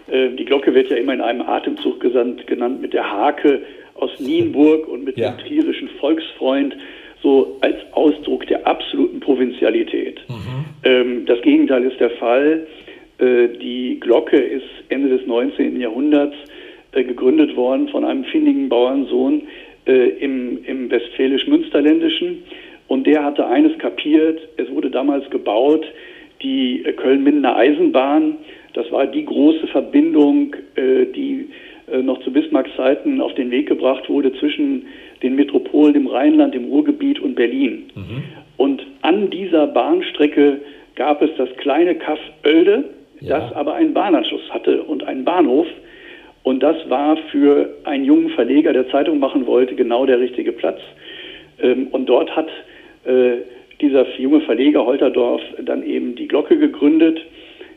äh, 0.06 0.28
die 0.36 0.44
Glocke 0.44 0.72
wird 0.74 0.90
ja 0.90 0.96
immer 0.96 1.14
in 1.14 1.20
einem 1.20 1.42
Atemzug 1.42 1.98
genannt 1.98 2.80
mit 2.80 2.92
der 2.92 3.10
Hake 3.10 3.62
aus 3.96 4.20
Nienburg 4.20 4.86
und 4.86 5.02
mit 5.02 5.18
ja. 5.18 5.32
dem 5.32 5.44
trierischen 5.44 5.88
Volksfreund 5.98 6.76
so 7.22 7.58
als 7.60 7.76
Ausdruck 7.92 8.46
der 8.46 8.66
absoluten 8.66 9.20
Provinzialität. 9.20 10.20
Mhm. 10.28 10.64
Ähm, 10.84 11.26
das 11.26 11.40
Gegenteil 11.42 11.84
ist 11.84 11.98
der 12.00 12.10
Fall. 12.10 12.66
Äh, 13.18 13.48
die 13.60 13.98
Glocke 14.00 14.36
ist 14.36 14.66
Ende 14.88 15.08
des 15.16 15.26
19. 15.26 15.80
Jahrhunderts 15.80 16.36
äh, 16.92 17.04
gegründet 17.04 17.56
worden 17.56 17.88
von 17.88 18.04
einem 18.04 18.24
findigen 18.24 18.68
Bauernsohn 18.68 19.42
äh, 19.86 20.08
im, 20.20 20.64
im 20.64 20.90
westfälisch-münsterländischen. 20.90 22.44
Und 22.86 23.06
der 23.06 23.24
hatte 23.24 23.46
eines 23.46 23.76
kapiert, 23.78 24.40
es 24.56 24.70
wurde 24.70 24.90
damals 24.90 25.28
gebaut, 25.30 25.84
die 26.42 26.82
Köln-Mindener 26.96 27.56
Eisenbahn. 27.56 28.36
Das 28.74 28.90
war 28.92 29.06
die 29.06 29.24
große 29.24 29.66
Verbindung, 29.66 30.54
äh, 30.76 31.04
die 31.06 31.40
äh, 31.40 31.67
noch 32.02 32.20
zu 32.22 32.32
Bismarcks 32.32 32.70
Zeiten 32.76 33.20
auf 33.20 33.34
den 33.34 33.50
Weg 33.50 33.68
gebracht 33.68 34.08
wurde 34.08 34.32
zwischen 34.34 34.86
den 35.22 35.34
Metropolen 35.34 35.94
im 35.94 36.06
Rheinland, 36.06 36.54
im 36.54 36.66
Ruhrgebiet 36.66 37.20
und 37.20 37.34
Berlin. 37.34 37.90
Mhm. 37.94 38.22
Und 38.56 38.86
an 39.02 39.30
dieser 39.30 39.66
Bahnstrecke 39.66 40.60
gab 40.96 41.22
es 41.22 41.30
das 41.38 41.48
kleine 41.56 41.94
Kaff 41.94 42.18
Oelde, 42.44 42.84
ja. 43.20 43.38
das 43.38 43.52
aber 43.54 43.74
einen 43.74 43.94
Bahnanschluss 43.94 44.42
hatte 44.50 44.82
und 44.82 45.04
einen 45.04 45.24
Bahnhof. 45.24 45.66
Und 46.42 46.62
das 46.62 46.76
war 46.88 47.16
für 47.30 47.76
einen 47.84 48.04
jungen 48.04 48.30
Verleger, 48.30 48.72
der 48.72 48.88
Zeitung 48.90 49.18
machen 49.18 49.46
wollte, 49.46 49.74
genau 49.74 50.06
der 50.06 50.18
richtige 50.18 50.52
Platz. 50.52 50.80
Ähm, 51.60 51.88
und 51.90 52.06
dort 52.06 52.34
hat 52.34 52.48
äh, 53.04 53.38
dieser 53.80 54.06
junge 54.18 54.40
Verleger 54.40 54.84
Holterdorf 54.84 55.42
dann 55.62 55.84
eben 55.84 56.16
die 56.16 56.26
Glocke 56.26 56.58
gegründet, 56.58 57.20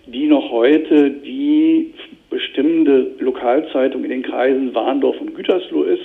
die 0.08 0.26
noch 0.28 0.52
heute 0.52 1.12
die 1.12 1.94
bestimmende 2.32 3.12
Lokalzeitung 3.20 4.04
in 4.04 4.10
den 4.10 4.24
Kreisen 4.24 4.74
Warndorf 4.74 5.22
und 5.22 5.36
Gütersloh 5.36 5.84
ist. 5.84 6.02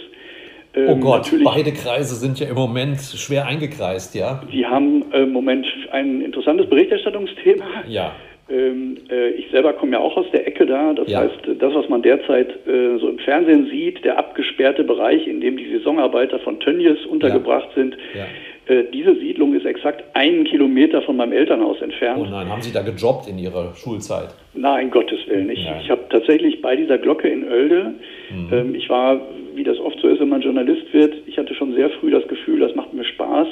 Oh 0.74 0.80
ähm, 0.80 0.88
oh 0.90 0.96
Gott, 0.96 1.32
beide 1.42 1.72
Kreise 1.72 2.14
sind 2.16 2.38
ja 2.38 2.48
im 2.48 2.54
Moment 2.54 3.00
schwer 3.00 3.46
eingekreist, 3.46 4.14
ja? 4.14 4.42
Sie 4.52 4.66
haben 4.66 5.10
im 5.12 5.32
Moment 5.32 5.66
ein 5.92 6.20
interessantes 6.20 6.68
Berichterstattungsthema. 6.68 7.64
Ja. 7.88 8.12
Ähm, 8.48 8.98
äh, 9.10 9.30
ich 9.30 9.50
selber 9.50 9.72
komme 9.72 9.92
ja 9.92 9.98
auch 10.00 10.16
aus 10.16 10.26
der 10.32 10.46
Ecke 10.46 10.66
da. 10.66 10.92
Das 10.92 11.08
ja. 11.08 11.20
heißt, 11.20 11.40
das, 11.58 11.74
was 11.74 11.88
man 11.88 12.02
derzeit 12.02 12.50
äh, 12.66 12.98
so 12.98 13.08
im 13.08 13.18
Fernsehen 13.18 13.68
sieht, 13.70 14.04
der 14.04 14.18
abgesperrte 14.18 14.84
Bereich, 14.84 15.26
in 15.26 15.40
dem 15.40 15.56
die 15.56 15.72
Saisonarbeiter 15.72 16.38
von 16.40 16.60
Tönnies 16.60 17.04
untergebracht 17.06 17.68
ja. 17.70 17.82
sind, 17.82 17.96
ja. 18.14 18.26
Äh, 18.66 18.84
diese 18.92 19.14
Siedlung 19.14 19.54
ist 19.54 19.64
exakt 19.64 20.04
einen 20.14 20.44
Kilometer 20.44 21.00
von 21.02 21.16
meinem 21.16 21.32
Elternhaus 21.32 21.80
entfernt. 21.80 22.20
Oh 22.20 22.30
nein, 22.30 22.48
haben 22.48 22.62
Sie 22.62 22.72
da 22.72 22.82
gejobbt 22.82 23.28
in 23.28 23.38
Ihrer 23.38 23.74
Schulzeit? 23.76 24.34
Nein, 24.54 24.90
Gottes 24.90 25.20
Willen 25.28 25.46
nicht. 25.46 25.64
Ich 25.82 25.90
habe 25.90 26.02
tatsächlich 26.10 26.60
bei 26.62 26.74
dieser 26.74 26.98
Glocke 26.98 27.28
in 27.28 27.48
Oelde, 27.48 27.94
mhm. 28.30 28.48
ähm, 28.52 28.74
ich 28.74 28.88
war, 28.88 29.20
wie 29.54 29.62
das 29.62 29.78
oft 29.78 30.00
so 30.00 30.08
ist, 30.08 30.20
wenn 30.20 30.30
man 30.30 30.40
Journalist 30.40 30.92
wird, 30.92 31.14
ich 31.26 31.38
hatte 31.38 31.54
schon 31.54 31.74
sehr 31.74 31.90
früh 31.90 32.10
das 32.10 32.26
Gefühl, 32.26 32.58
das 32.58 32.74
macht 32.74 32.92
mir 32.92 33.04
Spaß. 33.04 33.46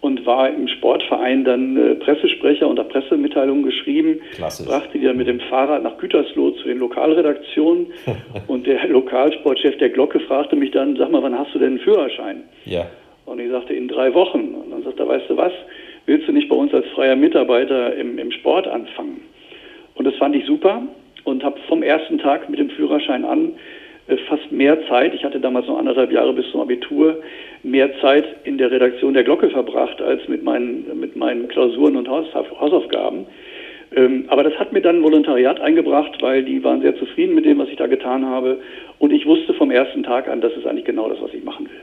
und 0.00 0.24
war 0.24 0.48
im 0.48 0.68
Sportverein 0.68 1.44
dann 1.44 1.76
äh, 1.76 1.94
Pressesprecher 1.96 2.68
und 2.68 2.78
habe 2.78 2.88
Pressemitteilungen 2.88 3.64
geschrieben. 3.64 4.20
Klassisch. 4.32 4.66
Brachte 4.66 4.96
die 4.96 5.04
dann 5.04 5.16
mit 5.16 5.26
dem 5.26 5.40
Fahrrad 5.40 5.82
nach 5.82 5.98
Gütersloh 5.98 6.52
zu 6.52 6.68
den 6.68 6.78
Lokalredaktionen. 6.78 7.88
und 8.46 8.66
der 8.66 8.86
Lokalsportchef 8.86 9.76
der 9.78 9.90
Glocke 9.90 10.20
fragte 10.20 10.56
mich 10.56 10.70
dann, 10.70 10.96
sag 10.96 11.10
mal, 11.10 11.22
wann 11.22 11.36
hast 11.36 11.52
du 11.52 11.58
denn 11.58 11.70
einen 11.70 11.80
Führerschein? 11.80 12.44
Ja. 12.64 12.86
Und 13.28 13.40
ich 13.40 13.50
sagte, 13.50 13.74
in 13.74 13.88
drei 13.88 14.14
Wochen. 14.14 14.54
Und 14.54 14.70
dann 14.70 14.82
sagte 14.82 15.02
er, 15.02 15.08
weißt 15.08 15.28
du 15.28 15.36
was, 15.36 15.52
willst 16.06 16.26
du 16.26 16.32
nicht 16.32 16.48
bei 16.48 16.56
uns 16.56 16.72
als 16.72 16.86
freier 16.88 17.16
Mitarbeiter 17.16 17.94
im, 17.94 18.18
im 18.18 18.32
Sport 18.32 18.66
anfangen? 18.66 19.22
Und 19.94 20.06
das 20.06 20.14
fand 20.16 20.34
ich 20.34 20.46
super 20.46 20.82
und 21.24 21.44
habe 21.44 21.58
vom 21.68 21.82
ersten 21.82 22.18
Tag 22.18 22.48
mit 22.48 22.58
dem 22.58 22.70
Führerschein 22.70 23.24
an 23.24 23.52
äh, 24.08 24.16
fast 24.28 24.50
mehr 24.50 24.86
Zeit, 24.88 25.14
ich 25.14 25.24
hatte 25.24 25.40
damals 25.40 25.66
noch 25.66 25.78
anderthalb 25.78 26.10
Jahre 26.10 26.32
bis 26.32 26.50
zum 26.50 26.60
Abitur, 26.60 27.20
mehr 27.62 27.90
Zeit 28.00 28.24
in 28.44 28.56
der 28.56 28.70
Redaktion 28.70 29.14
der 29.14 29.24
Glocke 29.24 29.50
verbracht 29.50 30.00
als 30.00 30.26
mit 30.28 30.42
meinen, 30.42 30.98
mit 30.98 31.16
meinen 31.16 31.48
Klausuren 31.48 31.96
und 31.96 32.08
Hausaufgaben. 32.08 33.26
Ähm, 33.94 34.24
aber 34.28 34.44
das 34.44 34.54
hat 34.58 34.72
mir 34.72 34.80
dann 34.80 35.02
Volontariat 35.02 35.60
eingebracht, 35.60 36.20
weil 36.20 36.42
die 36.42 36.62
waren 36.62 36.82
sehr 36.82 36.96
zufrieden 36.96 37.34
mit 37.34 37.44
dem, 37.44 37.58
was 37.58 37.68
ich 37.68 37.76
da 37.76 37.86
getan 37.86 38.26
habe. 38.26 38.58
Und 38.98 39.12
ich 39.12 39.26
wusste 39.26 39.54
vom 39.54 39.70
ersten 39.70 40.02
Tag 40.02 40.28
an, 40.28 40.40
das 40.40 40.52
ist 40.52 40.66
eigentlich 40.66 40.84
genau 40.84 41.08
das, 41.08 41.20
was 41.20 41.32
ich 41.32 41.44
machen 41.44 41.66
will. 41.66 41.77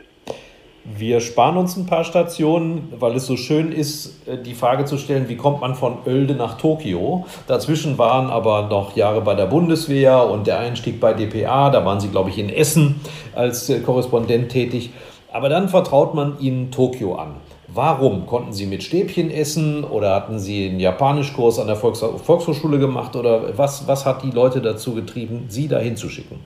Wir 0.87 1.19
sparen 1.19 1.57
uns 1.57 1.75
ein 1.77 1.87
paar 1.87 2.03
Stationen, 2.03 2.93
weil 2.99 3.15
es 3.15 3.25
so 3.25 3.37
schön 3.37 3.71
ist, 3.71 4.27
äh, 4.27 4.37
die 4.37 4.53
Frage 4.53 4.85
zu 4.85 4.99
stellen, 4.99 5.27
wie 5.27 5.35
kommt 5.35 5.59
man 5.61 5.73
von 5.73 5.97
Oelde 6.05 6.35
nach 6.35 6.59
Tokio? 6.59 7.25
Dazwischen 7.47 7.97
waren 7.97 8.29
aber 8.29 8.67
noch 8.69 8.95
Jahre 8.95 9.21
bei 9.21 9.33
der 9.33 9.47
Bundeswehr 9.47 10.29
und 10.29 10.45
der 10.45 10.59
Einstieg 10.59 10.99
bei 10.99 11.13
dpa. 11.13 11.71
Da 11.71 11.83
waren 11.83 11.99
Sie, 11.99 12.09
glaube 12.09 12.29
ich, 12.29 12.37
in 12.37 12.49
Essen 12.49 13.01
als 13.33 13.67
äh, 13.67 13.79
Korrespondent 13.79 14.49
tätig. 14.49 14.91
Aber 15.33 15.49
dann 15.49 15.69
vertraut 15.69 16.13
man 16.13 16.39
Ihnen 16.39 16.69
Tokio 16.69 17.15
an. 17.15 17.37
Warum? 17.67 18.27
Konnten 18.27 18.53
Sie 18.53 18.67
mit 18.67 18.83
Stäbchen 18.83 19.31
essen 19.31 19.83
oder 19.83 20.13
hatten 20.13 20.37
Sie 20.37 20.69
einen 20.69 20.79
Japanischkurs 20.79 21.57
an 21.57 21.65
der 21.65 21.77
Volks 21.77 22.01
Volkshochschule 22.01 22.77
gemacht 22.77 23.15
oder 23.15 23.57
was, 23.57 23.87
was 23.87 24.05
hat 24.05 24.21
die 24.23 24.29
Leute 24.29 24.61
dazu 24.61 24.93
getrieben, 24.93 25.45
Sie 25.47 25.67
dahin 25.67 25.95
zu 25.95 26.09
schicken? 26.09 26.41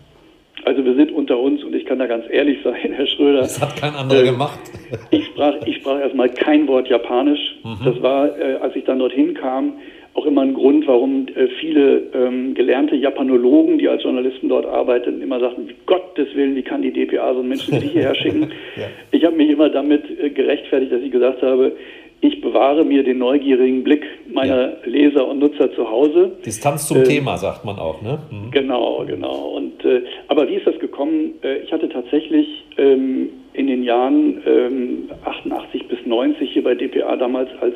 Also 0.66 0.84
wir 0.84 0.96
sind 0.96 1.12
unter 1.12 1.38
uns 1.38 1.64
und 1.64 1.74
ich 1.76 1.79
kann 1.90 2.00
da 2.00 2.06
ganz 2.06 2.26
ehrlich 2.30 2.60
sein, 2.64 2.94
Herr 2.96 3.08
Schröder. 3.08 3.40
Das 3.40 3.60
hat 3.60 3.76
kein 3.76 3.94
anderer 3.96 4.22
äh, 4.22 4.26
gemacht. 4.32 4.60
Ich 5.12 5.26
sprach, 5.26 5.56
ich 5.66 5.78
sprach 5.78 6.00
erstmal 6.00 6.30
kein 6.30 6.68
Wort 6.68 6.88
Japanisch. 6.88 7.40
Mhm. 7.64 7.78
Das 7.86 8.02
war, 8.02 8.40
äh, 8.40 8.56
als 8.56 8.76
ich 8.76 8.86
dann 8.86 9.00
dorthin 9.00 9.36
kam, 9.36 9.74
auch 10.16 10.26
immer 10.26 10.42
ein 10.42 10.56
Grund, 10.56 10.88
warum 10.88 11.28
äh, 11.28 11.48
viele 11.60 12.04
ähm, 12.14 12.56
gelernte 12.56 12.96
Japanologen, 12.96 13.78
die 13.78 13.88
als 13.88 14.04
Journalisten 14.04 14.50
dort 14.50 14.66
arbeiten, 14.66 15.22
immer 15.22 15.40
sagten, 15.40 15.70
wie 15.70 15.76
Gottes 15.86 16.28
Willen, 16.36 16.56
wie 16.56 16.64
kann 16.64 16.82
die 16.82 16.92
DPA 16.92 17.34
so 17.34 17.40
einen 17.40 17.50
Menschen 17.50 17.82
wie 17.82 17.88
hierher 17.88 18.16
schicken? 18.16 18.52
ja. 18.76 18.88
Ich 19.12 19.24
habe 19.24 19.36
mich 19.36 19.50
immer 19.50 19.70
damit 19.70 20.04
äh, 20.20 20.30
gerechtfertigt, 20.30 20.92
dass 20.92 21.02
ich 21.02 21.12
gesagt 21.12 21.42
habe, 21.42 21.74
ich 22.22 22.42
bewahre 22.42 22.84
mir 22.84 23.04
den 23.04 23.18
neugierigen 23.18 23.84
Blick 23.84 24.04
meiner 24.32 24.72
ja. 24.72 24.78
Leser 24.84 25.28
und 25.28 25.40
Nutzer 25.40 25.72
zu 25.74 25.90
Hause. 25.90 26.32
Bis 26.44 26.60
zum 26.60 26.98
äh, 26.98 27.04
Thema, 27.04 27.38
sagt 27.38 27.64
man 27.64 27.78
auch, 27.78 28.02
ne? 28.02 28.20
Mhm. 28.30 28.52
Genau, 28.52 29.06
genau. 29.08 29.54
Und, 29.56 29.86
äh, 29.86 30.02
aber 30.28 30.48
wie 30.50 30.56
ist 30.56 30.68
das 30.68 30.78
gekommen? 30.80 31.36
Äh, 31.44 31.60
ich 31.60 31.72
hatte 31.72 31.88
tatsächlich 31.88 32.66
ähm, 32.78 33.30
in 33.54 33.68
den 33.68 33.84
Jahren 33.84 34.42
ähm, 34.46 35.10
88 35.24 35.88
bis 35.88 36.00
90 36.06 36.52
hier 36.52 36.64
bei 36.64 36.76
dpa 36.76 37.16
damals 37.16 37.50
als 37.62 37.76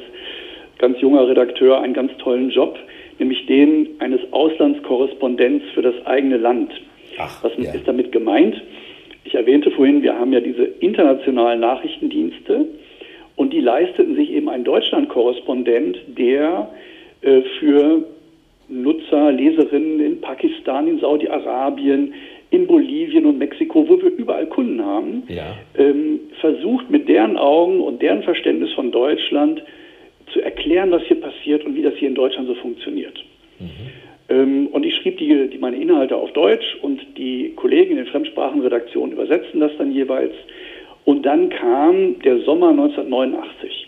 ganz 0.77 0.99
junger 0.99 1.27
Redakteur 1.27 1.81
einen 1.81 1.93
ganz 1.93 2.11
tollen 2.17 2.49
Job, 2.49 2.77
nämlich 3.19 3.45
den 3.45 3.87
eines 3.99 4.19
Auslandskorrespondents 4.31 5.63
für 5.73 5.81
das 5.81 5.95
eigene 6.05 6.37
Land. 6.37 6.71
Ach, 7.17 7.43
Was 7.43 7.53
ja. 7.57 7.73
ist 7.73 7.87
damit 7.87 8.11
gemeint? 8.11 8.61
Ich 9.23 9.35
erwähnte 9.35 9.71
vorhin, 9.71 10.01
wir 10.01 10.19
haben 10.19 10.33
ja 10.33 10.41
diese 10.41 10.63
internationalen 10.63 11.61
Nachrichtendienste 11.61 12.65
und 13.35 13.53
die 13.53 13.61
leisteten 13.61 14.15
sich 14.15 14.31
eben 14.31 14.49
einen 14.49 14.63
Deutschland-Korrespondent, 14.63 15.97
der 16.17 16.69
äh, 17.21 17.41
für 17.59 18.03
Nutzer, 18.69 19.31
Leserinnen 19.31 19.99
in 19.99 20.21
Pakistan, 20.21 20.87
in 20.87 20.99
Saudi-Arabien, 20.99 22.13
in 22.51 22.67
Bolivien 22.67 23.25
und 23.25 23.39
Mexiko, 23.39 23.87
wo 23.89 24.01
wir 24.01 24.11
überall 24.11 24.45
Kunden 24.45 24.83
haben, 24.85 25.23
ja. 25.27 25.57
ähm, 25.77 26.19
versucht 26.39 26.89
mit 26.89 27.09
deren 27.09 27.35
Augen 27.35 27.81
und 27.81 28.01
deren 28.01 28.21
Verständnis 28.21 28.71
von 28.73 28.91
Deutschland 28.91 29.63
zu 30.31 30.41
erklären, 30.41 30.91
was 30.91 31.01
hier 31.03 31.19
passiert 31.19 31.65
und 31.65 31.75
wie 31.75 31.81
das 31.81 31.95
hier 31.95 32.09
in 32.09 32.15
Deutschland 32.15 32.47
so 32.47 32.55
funktioniert. 32.55 33.17
Mhm. 33.59 33.67
Ähm, 34.29 34.67
und 34.67 34.85
ich 34.85 34.95
schrieb 34.95 35.17
die, 35.17 35.49
die, 35.49 35.57
meine 35.57 35.77
Inhalte 35.77 36.15
auf 36.15 36.31
Deutsch 36.33 36.77
und 36.81 37.01
die 37.17 37.53
Kollegen 37.55 37.91
in 37.91 37.97
den 37.97 38.07
Fremdsprachenredaktionen 38.07 39.13
übersetzten 39.13 39.59
das 39.59 39.71
dann 39.77 39.91
jeweils. 39.91 40.33
Und 41.05 41.25
dann 41.25 41.49
kam 41.49 42.19
der 42.19 42.39
Sommer 42.41 42.69
1989. 42.69 43.87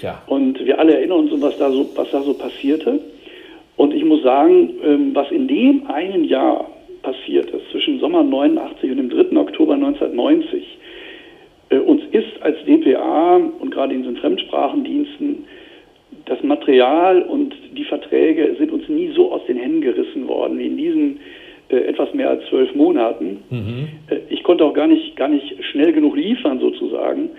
Ja. 0.00 0.22
Und 0.26 0.64
wir 0.64 0.78
alle 0.78 0.94
erinnern 0.96 1.28
uns, 1.28 1.42
was 1.42 1.56
da 1.58 1.70
so, 1.70 1.88
was 1.94 2.10
da 2.10 2.22
so 2.22 2.34
passierte. 2.34 3.00
Und 3.76 3.94
ich 3.94 4.04
muss 4.04 4.22
sagen, 4.22 4.70
ähm, 4.84 5.10
was 5.14 5.30
in 5.30 5.48
dem 5.48 5.86
einen 5.88 6.24
Jahr 6.24 6.70
passiert 7.02 7.50
ist, 7.50 7.70
zwischen 7.70 8.00
Sommer 8.00 8.22
89 8.22 8.90
und 8.90 8.96
dem 8.96 9.10
3. 9.10 9.36
Oktober 9.38 9.74
1990, 9.74 10.78
äh, 11.70 11.78
uns 11.78 12.02
ist 12.12 12.42
als 12.42 12.56
DPA 12.64 13.36
und 13.36 13.70
gerade 13.70 13.94
in 13.94 14.02
diesen 14.02 14.16
Fremdsprachendiensten 14.16 15.44
das 16.26 16.42
Material 16.42 17.22
und 17.22 17.54
die 17.76 17.84
Verträge 17.84 18.56
sind 18.58 18.72
uns 18.72 18.88
nie 18.88 19.12
so 19.14 19.32
aus 19.32 19.44
den 19.46 19.56
Händen 19.56 19.80
gerissen 19.80 20.26
worden 20.28 20.58
wie 20.58 20.66
in 20.66 20.76
diesen 20.76 21.20
etwas 21.74 22.12
mehr 22.14 22.30
als 22.30 22.44
zwölf 22.48 22.74
Monaten. 22.74 23.42
Mhm. 23.50 23.88
Äh, 24.08 24.18
ich 24.28 24.42
konnte 24.42 24.64
auch 24.64 24.74
gar 24.74 24.86
nicht, 24.86 25.16
gar 25.16 25.28
nicht 25.28 25.64
schnell 25.64 25.92
genug 25.92 26.16
liefern 26.16 26.60
sozusagen. 26.60 27.30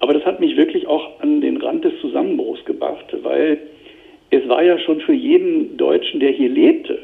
Aber 0.00 0.12
das 0.12 0.24
hat 0.24 0.40
mich 0.40 0.56
wirklich 0.56 0.86
auch 0.86 1.20
an 1.20 1.40
den 1.40 1.56
Rand 1.56 1.84
des 1.84 1.98
Zusammenbruchs 2.00 2.64
gebracht, 2.64 3.06
weil 3.22 3.58
es 4.30 4.46
war 4.48 4.62
ja 4.62 4.78
schon 4.78 5.00
für 5.00 5.14
jeden 5.14 5.76
Deutschen, 5.76 6.20
der 6.20 6.30
hier 6.30 6.48
lebte, 6.48 6.98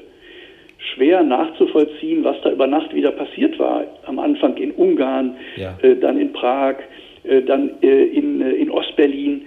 schwer 0.79 1.23
nachzuvollziehen, 1.23 2.25
was 2.25 2.37
da 2.43 2.51
über 2.51 2.67
Nacht 2.67 2.95
wieder 2.95 3.13
passiert 3.13 3.59
war. 3.59 3.85
Am 4.05 4.19
Anfang 4.19 4.57
in 4.57 4.73
Ungarn, 4.73 5.37
ja. 5.57 5.79
äh, 5.83 5.97
dann 5.97 6.19
in 6.19 6.33
Prag, 6.33 6.77
äh, 7.25 7.43
dann 7.43 7.71
äh, 7.83 8.05
in, 8.05 8.41
äh, 8.41 8.51
in 8.53 8.71
Ostberlin. 8.71 9.43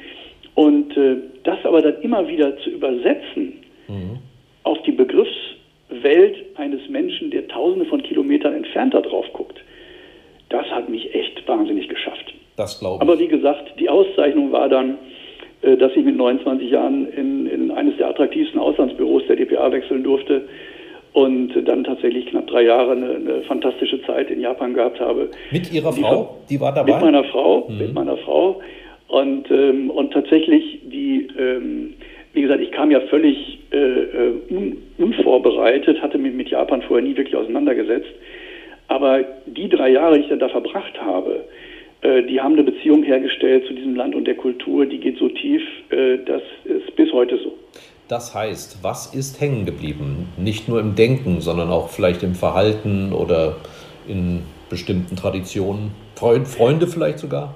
Und 0.56 0.96
das 1.44 1.58
aber 1.66 1.82
dann 1.82 2.02
immer 2.02 2.30
wieder 2.30 2.58
zu 2.60 2.70
übersetzen 2.70 3.56
mhm. 3.90 4.20
auf 4.64 4.82
die 4.84 4.94
Begriffswelt 5.96 6.58
eines 6.58 6.88
Menschen, 6.90 7.32
der 7.32 7.48
tausende 7.48 7.86
von 7.86 8.02
Kilometern 8.04 8.54
entfernt 8.54 8.94
da 8.94 9.02
drauf 9.02 9.26
guckt, 9.34 9.60
das 10.50 10.66
hat 10.68 10.90
mich 10.90 11.14
echt 11.14 11.48
wahnsinnig 11.48 11.90
geschafft. 11.90 12.34
Das 12.56 12.80
glaube 12.80 12.98
ich. 12.98 13.02
Aber 13.02 13.20
wie 13.20 13.28
gesagt, 13.28 13.80
die 13.80 13.90
Auszeichnung 13.90 14.52
war 14.52 14.70
dann, 14.70 14.98
äh, 15.62 15.76
dass 15.78 15.92
ich 15.96 16.06
mit 16.06 16.16
29 16.16 16.70
Jahren 16.70 17.12
in, 17.12 17.48
in 17.48 17.72
eines 17.72 17.98
der 17.98 18.10
attraktivsten 18.10 18.60
Auslandsbüros 18.60 19.24
der 19.28 19.36
DPA 19.36 19.72
wechseln 19.72 20.04
durfte 20.04 20.44
und 21.14 21.54
dann 21.66 21.84
tatsächlich 21.84 22.28
knapp 22.28 22.48
drei 22.48 22.64
Jahre 22.64 22.92
eine, 22.92 23.16
eine, 23.16 23.42
fantastische 23.44 24.02
Zeit 24.04 24.30
in 24.30 24.42
Japan 24.42 24.74
gehabt 24.74 25.00
habe. 25.00 25.30
Mit 25.52 25.72
Ihrer 25.74 25.92
die 25.94 26.02
Frau? 26.02 26.38
Die 26.50 26.60
war 26.60 26.74
dabei? 26.74 26.94
Mit 26.94 27.02
meiner 27.02 27.24
Frau, 27.26 27.68
mhm. 27.70 27.78
mit 27.78 27.94
meiner 27.94 28.18
Frau. 28.18 28.62
Und, 29.08 29.50
ähm, 29.52 29.90
und 29.92 30.12
tatsächlich 30.14 30.82
die, 30.84 31.28
ähm, 31.38 31.94
wie 32.36 32.42
gesagt, 32.42 32.62
ich 32.62 32.72
kam 32.72 32.92
ja 32.92 33.00
völlig 33.10 33.60
äh, 33.72 33.78
äh, 33.78 34.34
un, 34.50 34.78
unvorbereitet, 34.98 36.02
hatte 36.02 36.18
mich 36.18 36.34
mit 36.34 36.50
Japan 36.50 36.82
vorher 36.82 37.06
nie 37.06 37.16
wirklich 37.16 37.36
auseinandergesetzt. 37.36 38.12
Aber 38.88 39.24
die 39.48 39.70
drei 39.70 39.90
Jahre, 39.90 40.16
die 40.18 40.24
ich 40.24 40.30
dann 40.30 40.40
da 40.40 40.50
verbracht 40.50 41.02
habe, 41.02 41.46
äh, 42.02 42.24
die 42.24 42.40
haben 42.40 42.54
eine 42.54 42.64
Beziehung 42.64 43.04
hergestellt 43.04 43.66
zu 43.68 43.74
diesem 43.74 43.96
Land 43.96 44.16
und 44.16 44.26
der 44.26 44.36
Kultur, 44.36 44.86
die 44.86 45.00
geht 45.00 45.18
so 45.18 45.30
tief, 45.30 45.62
äh, 45.90 46.18
das 46.26 46.42
ist 46.66 46.96
bis 46.96 47.12
heute 47.14 47.38
so. 47.38 47.58
Das 48.10 48.36
heißt, 48.36 48.84
was 48.84 49.16
ist 49.16 49.42
hängen 49.42 49.66
geblieben? 49.66 50.28
Nicht 50.38 50.70
nur 50.70 50.80
im 50.80 50.94
Denken, 50.94 51.42
sondern 51.42 51.70
auch 51.70 51.90
vielleicht 51.90 52.22
im 52.22 52.36
Verhalten 52.36 53.14
oder 53.14 53.56
in 54.08 54.42
bestimmten 54.70 55.16
Traditionen? 55.16 55.92
Freunde 56.16 56.88
vielleicht 56.88 57.20
sogar? 57.20 57.56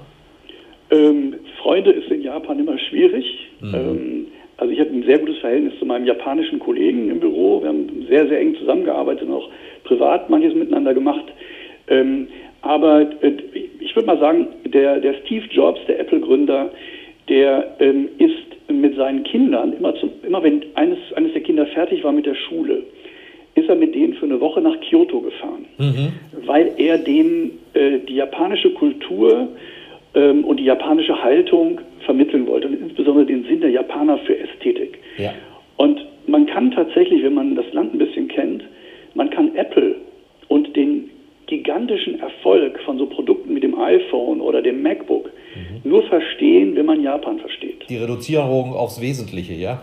Ähm, 0.90 1.34
Freunde 1.62 1.92
ist 1.92 2.10
in 2.10 2.22
Japan 2.22 2.58
immer 2.58 2.78
schwierig. 2.78 3.24
Mhm. 3.60 3.74
Ähm, 3.74 4.26
also 4.60 4.72
ich 4.74 4.78
habe 4.78 4.90
ein 4.90 5.04
sehr 5.04 5.18
gutes 5.18 5.38
Verhältnis 5.38 5.72
zu 5.78 5.86
meinem 5.86 6.04
japanischen 6.04 6.58
Kollegen 6.58 7.10
im 7.10 7.18
Büro. 7.18 7.62
Wir 7.62 7.70
haben 7.70 8.06
sehr, 8.08 8.28
sehr 8.28 8.40
eng 8.40 8.54
zusammengearbeitet 8.56 9.26
und 9.26 9.34
auch 9.34 9.48
privat 9.84 10.28
manches 10.28 10.54
miteinander 10.54 10.92
gemacht. 10.92 11.24
Ähm, 11.88 12.28
aber 12.60 13.00
äh, 13.22 13.32
ich 13.80 13.96
würde 13.96 14.06
mal 14.06 14.18
sagen, 14.18 14.48
der, 14.66 15.00
der 15.00 15.14
Steve 15.24 15.46
Jobs, 15.50 15.80
der 15.88 15.98
Apple-Gründer, 15.98 16.70
der 17.30 17.74
ähm, 17.80 18.08
ist 18.18 18.70
mit 18.70 18.96
seinen 18.96 19.24
Kindern, 19.24 19.72
immer, 19.72 19.94
zum, 19.94 20.10
immer 20.26 20.42
wenn 20.42 20.62
eines, 20.74 20.98
eines 21.16 21.32
der 21.32 21.42
Kinder 21.42 21.64
fertig 21.66 22.04
war 22.04 22.12
mit 22.12 22.26
der 22.26 22.34
Schule, 22.34 22.82
ist 23.54 23.68
er 23.68 23.76
mit 23.76 23.94
denen 23.94 24.12
für 24.12 24.26
eine 24.26 24.40
Woche 24.40 24.60
nach 24.60 24.78
Kyoto 24.82 25.22
gefahren, 25.22 25.64
mhm. 25.78 26.12
weil 26.46 26.72
er 26.76 26.98
denen 26.98 27.58
äh, 27.72 27.98
die 28.06 28.16
japanische 28.16 28.70
Kultur 28.74 29.48
ähm, 30.14 30.44
und 30.44 30.58
die 30.58 30.64
japanische 30.64 31.22
Haltung 31.22 31.80
vermitteln 32.04 32.46
wollte 32.46 32.68
und 32.68 32.80
insbesondere 32.80 33.26
den 33.26 33.44
Sinn 33.44 33.60
der 33.60 33.70
Japaner 33.70 34.18
für 34.18 34.38
Ästhetik. 34.38 34.98
Ja. 35.18 35.32
Und 35.76 36.04
man 36.26 36.46
kann 36.46 36.70
tatsächlich, 36.70 37.22
wenn 37.22 37.34
man 37.34 37.54
das 37.54 37.72
Land 37.72 37.94
ein 37.94 37.98
bisschen 37.98 38.28
kennt, 38.28 38.64
man 39.14 39.30
kann 39.30 39.54
Apple 39.56 39.96
und 40.48 40.76
den 40.76 41.10
gigantischen 41.46 42.20
Erfolg 42.20 42.80
von 42.84 42.96
so 42.96 43.06
Produkten 43.06 43.54
wie 43.56 43.60
dem 43.60 43.78
iPhone 43.78 44.40
oder 44.40 44.62
dem 44.62 44.82
MacBook 44.82 45.26
mhm. 45.26 45.90
nur 45.90 46.02
verstehen, 46.04 46.76
wenn 46.76 46.86
man 46.86 47.02
Japan 47.02 47.40
versteht. 47.40 47.88
Die 47.88 47.96
Reduzierung 47.96 48.72
aufs 48.72 49.00
Wesentliche, 49.00 49.54
ja? 49.54 49.82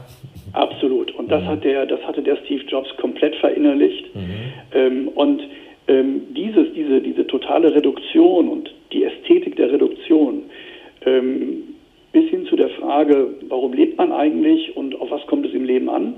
Absolut. 0.54 1.14
Und 1.16 1.30
das, 1.30 1.44
mhm. 1.44 1.48
hat 1.48 1.64
der, 1.64 1.86
das 1.86 2.02
hatte 2.04 2.22
der 2.22 2.38
Steve 2.38 2.64
Jobs 2.68 2.90
komplett 2.98 3.36
verinnerlicht. 3.36 4.16
Mhm. 4.16 4.22
Ähm, 4.74 5.08
und 5.10 5.42
ähm, 5.88 6.22
dieses, 6.36 6.74
diese, 6.74 7.02
diese 7.02 7.28
totale 7.28 7.74
Reduktion 7.76 8.48
und 8.48 8.72
die 8.92 9.04
Ästhetik 9.04 9.56
der 9.56 9.72
Reduktion 9.72 10.44
ähm, 11.06 11.64
bis 12.12 12.30
hin 12.30 12.46
zu 12.46 12.56
der 12.56 12.70
Frage, 12.70 13.36
warum 13.48 13.74
lebt 13.74 13.98
man 13.98 14.12
eigentlich 14.12 14.76
und 14.76 15.00
auf 15.00 15.12
was 15.12 15.26
kommt 15.28 15.46
es 15.46 15.54
im 15.54 15.66
Leben 15.66 15.90
an, 15.90 16.16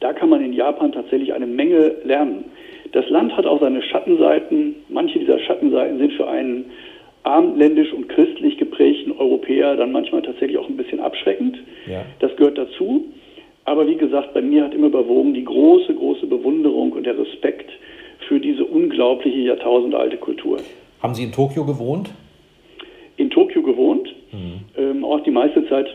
da 0.00 0.12
kann 0.12 0.28
man 0.28 0.44
in 0.44 0.52
Japan 0.52 0.92
tatsächlich 0.92 1.32
eine 1.32 1.46
Menge 1.46 1.94
lernen. 2.04 2.44
Das 2.92 3.08
Land 3.08 3.36
hat 3.36 3.46
auch 3.46 3.60
seine 3.60 3.82
Schattenseiten. 3.82 4.76
Manche 4.88 5.18
dieser 5.18 5.38
Schattenseiten 5.40 5.98
sind 5.98 6.12
für 6.12 6.28
einen 6.28 6.66
armländisch 7.24 7.92
und 7.92 8.08
christlich 8.08 8.58
geprägten 8.58 9.12
Europäer 9.12 9.76
dann 9.76 9.92
manchmal 9.92 10.22
tatsächlich 10.22 10.58
auch 10.58 10.68
ein 10.68 10.76
bisschen 10.76 11.00
abschreckend. 11.00 11.58
Ja. 11.90 12.04
Das 12.20 12.36
gehört 12.36 12.58
dazu. 12.58 13.06
Aber 13.64 13.88
wie 13.88 13.96
gesagt, 13.96 14.34
bei 14.34 14.42
mir 14.42 14.64
hat 14.64 14.74
immer 14.74 14.88
überwogen 14.88 15.32
die 15.32 15.44
große, 15.44 15.94
große 15.94 16.26
Bewunderung 16.26 16.92
und 16.92 17.06
der 17.06 17.18
Respekt 17.18 17.70
für 18.28 18.38
diese 18.38 18.64
unglaubliche 18.64 19.38
jahrtausendalte 19.38 20.18
Kultur. 20.18 20.58
Haben 21.04 21.14
Sie 21.14 21.22
in 21.22 21.32
Tokio 21.32 21.66
gewohnt? 21.66 22.10
In 23.18 23.28
Tokio 23.28 23.60
gewohnt, 23.60 24.08
mhm. 24.32 24.60
ähm, 24.74 25.04
auch 25.04 25.20
die 25.20 25.30
meiste 25.30 25.68
Zeit 25.68 25.86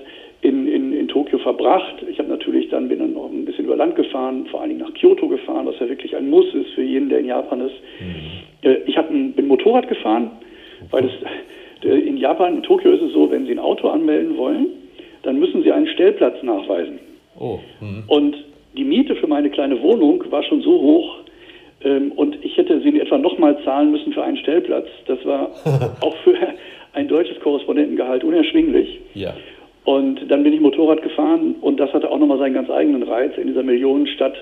in, 0.41 0.67
in, 0.67 0.93
in 0.93 1.07
Tokio 1.07 1.39
verbracht. 1.39 1.95
Ich 2.11 2.19
habe 2.19 2.29
natürlich 2.29 2.69
dann 2.69 2.87
bin 2.89 2.99
dann 2.99 3.13
noch 3.13 3.25
ein 3.25 3.43
bisschen 3.43 3.65
über 3.65 3.75
Land 3.75 3.95
gefahren, 3.95 4.45
vor 4.51 4.61
allen 4.61 4.69
Dingen 4.69 4.81
nach 4.81 4.93
Kyoto 4.93 5.27
gefahren, 5.27 5.65
was 5.65 5.79
ja 5.79 5.89
wirklich 5.89 6.15
ein 6.15 6.29
Muss 6.29 6.45
ist 6.53 6.69
für 6.75 6.83
jeden, 6.83 7.09
der 7.09 7.21
in 7.21 7.25
Japan 7.25 7.61
ist. 7.61 7.73
Mhm. 7.99 8.69
Äh, 8.69 8.75
ich 8.85 8.97
hab 8.97 9.09
ein, 9.09 9.33
bin 9.33 9.47
Motorrad 9.47 9.87
gefahren, 9.87 10.29
weil 10.91 11.05
es 11.05 11.83
äh, 11.83 12.07
in 12.07 12.17
Japan, 12.17 12.57
in 12.57 12.61
Tokio 12.61 12.91
ist 12.91 13.01
es 13.01 13.11
so, 13.11 13.31
wenn 13.31 13.47
Sie 13.47 13.51
ein 13.51 13.59
Auto 13.59 13.89
anmelden 13.89 14.37
wollen, 14.37 14.67
dann 15.23 15.39
müssen 15.39 15.63
Sie 15.63 15.71
einen 15.71 15.87
Stellplatz 15.87 16.43
nachweisen. 16.43 16.99
Oh. 17.39 17.57
Mhm. 17.81 18.03
Und 18.05 18.35
die 18.77 18.83
Miete 18.83 19.15
für 19.15 19.27
meine 19.27 19.49
kleine 19.49 19.81
Wohnung 19.81 20.23
war 20.29 20.43
schon 20.43 20.61
so 20.61 20.79
hoch, 20.79 21.15
ähm, 21.81 22.11
und 22.13 22.43
ich 22.43 22.57
hätte 22.57 22.81
sie 22.81 22.99
etwa 22.99 23.17
nochmal 23.17 23.57
zahlen 23.63 23.91
müssen 23.91 24.13
für 24.13 24.23
einen 24.23 24.37
Stellplatz. 24.37 24.87
Das 25.07 25.23
war 25.25 25.51
auch 26.01 26.15
für 26.23 26.35
ein 26.93 27.07
deutsches 27.07 27.39
Korrespondentengehalt 27.39 28.23
unerschwinglich. 28.23 28.99
Ja. 29.13 29.33
Und 29.85 30.29
dann 30.29 30.43
bin 30.43 30.53
ich 30.53 30.59
Motorrad 30.59 31.01
gefahren 31.01 31.55
und 31.61 31.79
das 31.79 31.91
hatte 31.93 32.11
auch 32.11 32.19
nochmal 32.19 32.37
seinen 32.37 32.53
ganz 32.53 32.69
eigenen 32.69 33.03
Reiz, 33.03 33.31
in 33.37 33.47
dieser 33.47 33.63
Millionenstadt 33.63 34.35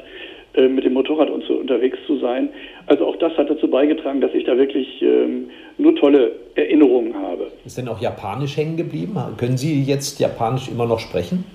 äh, 0.55 0.67
mit 0.67 0.83
dem 0.83 0.93
Motorrad 0.93 1.29
und 1.29 1.43
so 1.43 1.53
unterwegs 1.53 1.97
zu 2.07 2.17
sein. 2.17 2.49
Also 2.87 3.05
auch 3.05 3.15
das 3.17 3.37
hat 3.37 3.49
dazu 3.49 3.69
beigetragen, 3.69 4.19
dass 4.19 4.33
ich 4.33 4.43
da 4.43 4.57
wirklich 4.57 5.01
ähm, 5.01 5.49
nur 5.77 5.95
tolle 5.95 6.31
Erinnerungen 6.55 7.13
habe. 7.15 7.51
Ist 7.65 7.77
denn 7.77 7.87
auch 7.87 8.01
Japanisch 8.01 8.57
hängen 8.57 8.75
geblieben? 8.75 9.15
Können 9.37 9.57
Sie 9.57 9.83
jetzt 9.83 10.19
Japanisch 10.19 10.69
immer 10.69 10.87
noch 10.87 10.99
sprechen? 10.99 11.45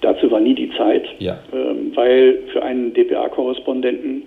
Dazu 0.00 0.30
war 0.30 0.40
nie 0.40 0.54
die 0.54 0.70
Zeit, 0.78 1.04
ja. 1.18 1.40
ähm, 1.52 1.92
weil 1.94 2.38
für 2.52 2.62
einen 2.62 2.94
DPA-Korrespondenten 2.94 4.22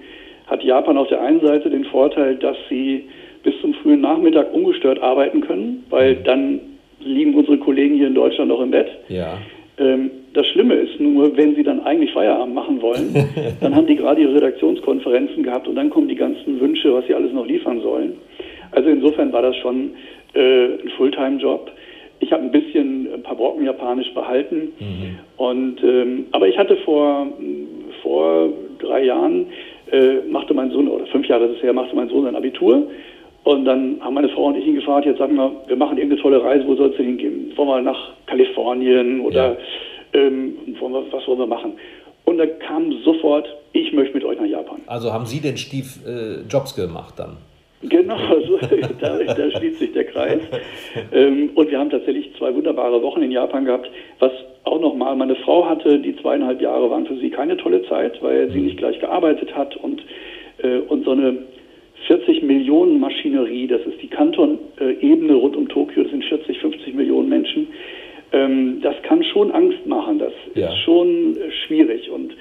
hat 0.53 0.63
Japan 0.63 0.97
auf 0.97 1.07
der 1.07 1.19
einen 1.19 1.41
Seite 1.41 1.71
den 1.71 1.83
Vorteil, 1.85 2.35
dass 2.35 2.55
sie 2.69 3.05
bis 3.41 3.59
zum 3.59 3.73
frühen 3.73 4.01
Nachmittag 4.01 4.53
ungestört 4.53 5.01
arbeiten 5.01 5.41
können, 5.41 5.83
weil 5.89 6.15
mhm. 6.15 6.23
dann 6.23 6.59
liegen 6.99 7.33
unsere 7.33 7.57
Kollegen 7.57 7.95
hier 7.95 8.07
in 8.07 8.13
Deutschland 8.13 8.49
noch 8.49 8.61
im 8.61 8.69
Bett. 8.69 8.87
Ja. 9.09 9.39
Ähm, 9.79 10.11
das 10.33 10.45
Schlimme 10.47 10.75
ist 10.75 10.99
nur, 10.99 11.35
wenn 11.35 11.55
sie 11.55 11.63
dann 11.63 11.81
eigentlich 11.81 12.13
Feierabend 12.13 12.53
machen 12.53 12.81
wollen, 12.83 13.15
dann 13.61 13.75
haben 13.75 13.87
die 13.87 13.95
gerade 13.95 14.21
ihre 14.21 14.35
Redaktionskonferenzen 14.35 15.41
gehabt 15.41 15.67
und 15.67 15.75
dann 15.75 15.89
kommen 15.89 16.07
die 16.07 16.15
ganzen 16.15 16.61
Wünsche, 16.61 16.93
was 16.93 17.05
sie 17.07 17.15
alles 17.15 17.33
noch 17.33 17.47
liefern 17.47 17.81
sollen. 17.81 18.13
Also 18.71 18.89
insofern 18.89 19.33
war 19.33 19.41
das 19.41 19.55
schon 19.57 19.91
äh, 20.35 20.65
ein 20.65 20.89
Fulltime-Job. 20.97 21.71
Ich 22.19 22.31
habe 22.31 22.43
ein 22.43 22.51
bisschen 22.51 23.11
ein 23.11 23.23
paar 23.23 23.35
Brocken 23.35 23.65
Japanisch 23.65 24.13
behalten. 24.13 24.71
Mhm. 24.79 25.19
Und, 25.37 25.83
ähm, 25.83 26.25
aber 26.31 26.47
ich 26.47 26.57
hatte 26.57 26.77
vor, 26.77 27.27
vor 28.03 28.49
drei 28.79 29.03
Jahren, 29.05 29.47
äh, 29.93 30.27
machte 30.27 30.53
mein 30.53 30.71
Sohn, 30.71 30.87
oder 30.87 31.05
fünf 31.05 31.27
Jahre 31.27 31.45
ist 31.45 31.57
es 31.57 31.63
her, 31.63 31.71
machte 31.71 31.95
mein 31.95 32.09
Sohn 32.09 32.25
sein 32.25 32.35
Abitur. 32.35 32.87
Und 33.43 33.65
dann 33.65 33.97
haben 34.01 34.13
meine 34.13 34.29
Frau 34.29 34.45
und 34.45 34.55
ich 34.55 34.65
ihn 34.65 34.75
gefragt, 34.75 35.05
jetzt 35.05 35.19
sagen 35.19 35.35
wir, 35.35 35.51
wir 35.67 35.75
machen 35.75 35.97
irgendeine 35.97 36.21
tolle 36.21 36.43
Reise, 36.43 36.65
wo 36.65 36.75
soll 36.75 36.89
es 36.91 36.97
denn 36.97 37.05
hingehen? 37.05 37.51
Wollen 37.55 37.67
wir 37.67 37.81
nach 37.81 38.13
Kalifornien 38.25 39.19
oder 39.19 39.51
ja. 39.51 39.57
ähm, 40.13 40.55
wollen 40.79 40.93
wir, 40.93 41.03
was 41.11 41.27
wollen 41.27 41.39
wir 41.39 41.47
machen? 41.47 41.73
Und 42.25 42.37
da 42.37 42.45
kam 42.45 42.91
sofort, 43.03 43.47
ich 43.73 43.91
möchte 43.91 44.15
mit 44.15 44.23
euch 44.23 44.39
nach 44.39 44.47
Japan. 44.47 44.81
Also 44.87 45.11
haben 45.11 45.25
Sie 45.25 45.41
den 45.41 45.57
Stief 45.57 45.99
äh, 46.07 46.41
Jobs 46.49 46.73
gemacht 46.73 47.15
dann? 47.17 47.37
Genau, 47.89 48.17
so, 48.47 48.57
da, 48.99 49.17
da, 49.17 49.51
schließt 49.51 49.79
sich 49.79 49.91
der 49.93 50.05
Kreis. 50.05 50.41
Ähm, 51.11 51.51
und 51.55 51.69
wir 51.69 51.79
haben 51.79 51.89
tatsächlich 51.89 52.31
zwei 52.37 52.53
wunderbare 52.55 53.01
Wochen 53.01 53.21
in 53.21 53.31
Japan 53.31 53.65
gehabt, 53.65 53.89
was 54.19 54.31
auch 54.63 54.79
nochmal, 54.79 55.15
meine 55.15 55.35
Frau 55.35 55.67
hatte, 55.67 55.99
die 55.99 56.15
zweieinhalb 56.17 56.61
Jahre 56.61 56.89
waren 56.89 57.05
für 57.05 57.17
sie 57.17 57.29
keine 57.29 57.57
tolle 57.57 57.83
Zeit, 57.83 58.21
weil 58.21 58.49
sie 58.51 58.59
mhm. 58.59 58.65
nicht 58.65 58.77
gleich 58.77 58.99
gearbeitet 58.99 59.55
hat 59.55 59.75
und, 59.75 60.01
äh, 60.59 60.77
und 60.77 61.03
so 61.03 61.11
eine 61.11 61.37
40 62.07 62.43
Millionen 62.43 62.99
Maschinerie, 62.99 63.67
das 63.67 63.81
ist 63.81 64.01
die 64.01 64.07
Kanton-Ebene 64.07 65.33
rund 65.35 65.55
um 65.55 65.69
Tokio, 65.69 66.03
das 66.03 66.11
sind 66.11 66.23
40, 66.25 66.59
50 66.59 66.93
Millionen 66.93 67.29
Menschen. 67.29 67.67
Ähm, 68.31 68.79
das 68.81 68.95
kann 69.03 69.23
schon 69.23 69.51
Angst 69.51 69.85
machen, 69.85 70.19
das 70.19 70.33
ja. 70.55 70.67
ist 70.67 70.79
schon 70.79 71.37
äh, 71.37 71.51
schwierig. 71.65 72.09
Und 72.09 72.35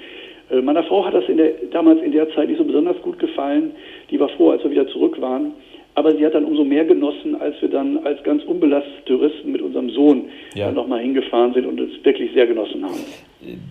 äh, 0.49 0.61
meiner 0.61 0.83
Frau 0.83 1.05
hat 1.05 1.13
das 1.13 1.25
in 1.29 1.37
der, 1.37 1.51
damals 1.71 2.01
in 2.01 2.11
der 2.11 2.29
Zeit 2.33 2.49
nicht 2.49 2.57
so 2.57 2.63
besonders 2.63 3.01
gut 3.01 3.19
gefallen. 3.19 3.71
Die 4.13 4.19
war 4.19 4.29
froh, 4.29 4.51
als 4.51 4.63
wir 4.63 4.69
wieder 4.69 4.87
zurück 4.87 5.19
waren. 5.19 5.53
Aber 5.95 6.15
sie 6.15 6.25
hat 6.25 6.33
dann 6.33 6.45
umso 6.45 6.63
mehr 6.63 6.85
genossen, 6.85 7.35
als 7.39 7.59
wir 7.61 7.69
dann 7.69 7.99
als 8.05 8.23
ganz 8.23 8.43
unbelastete 8.43 9.05
Touristen 9.05 9.51
mit 9.51 9.61
unserem 9.61 9.89
Sohn 9.89 10.23
ja. 10.55 10.71
nochmal 10.71 11.01
hingefahren 11.01 11.53
sind 11.53 11.65
und 11.65 11.79
es 11.79 11.89
wirklich 12.03 12.31
sehr 12.33 12.47
genossen 12.47 12.83
haben. 12.83 12.99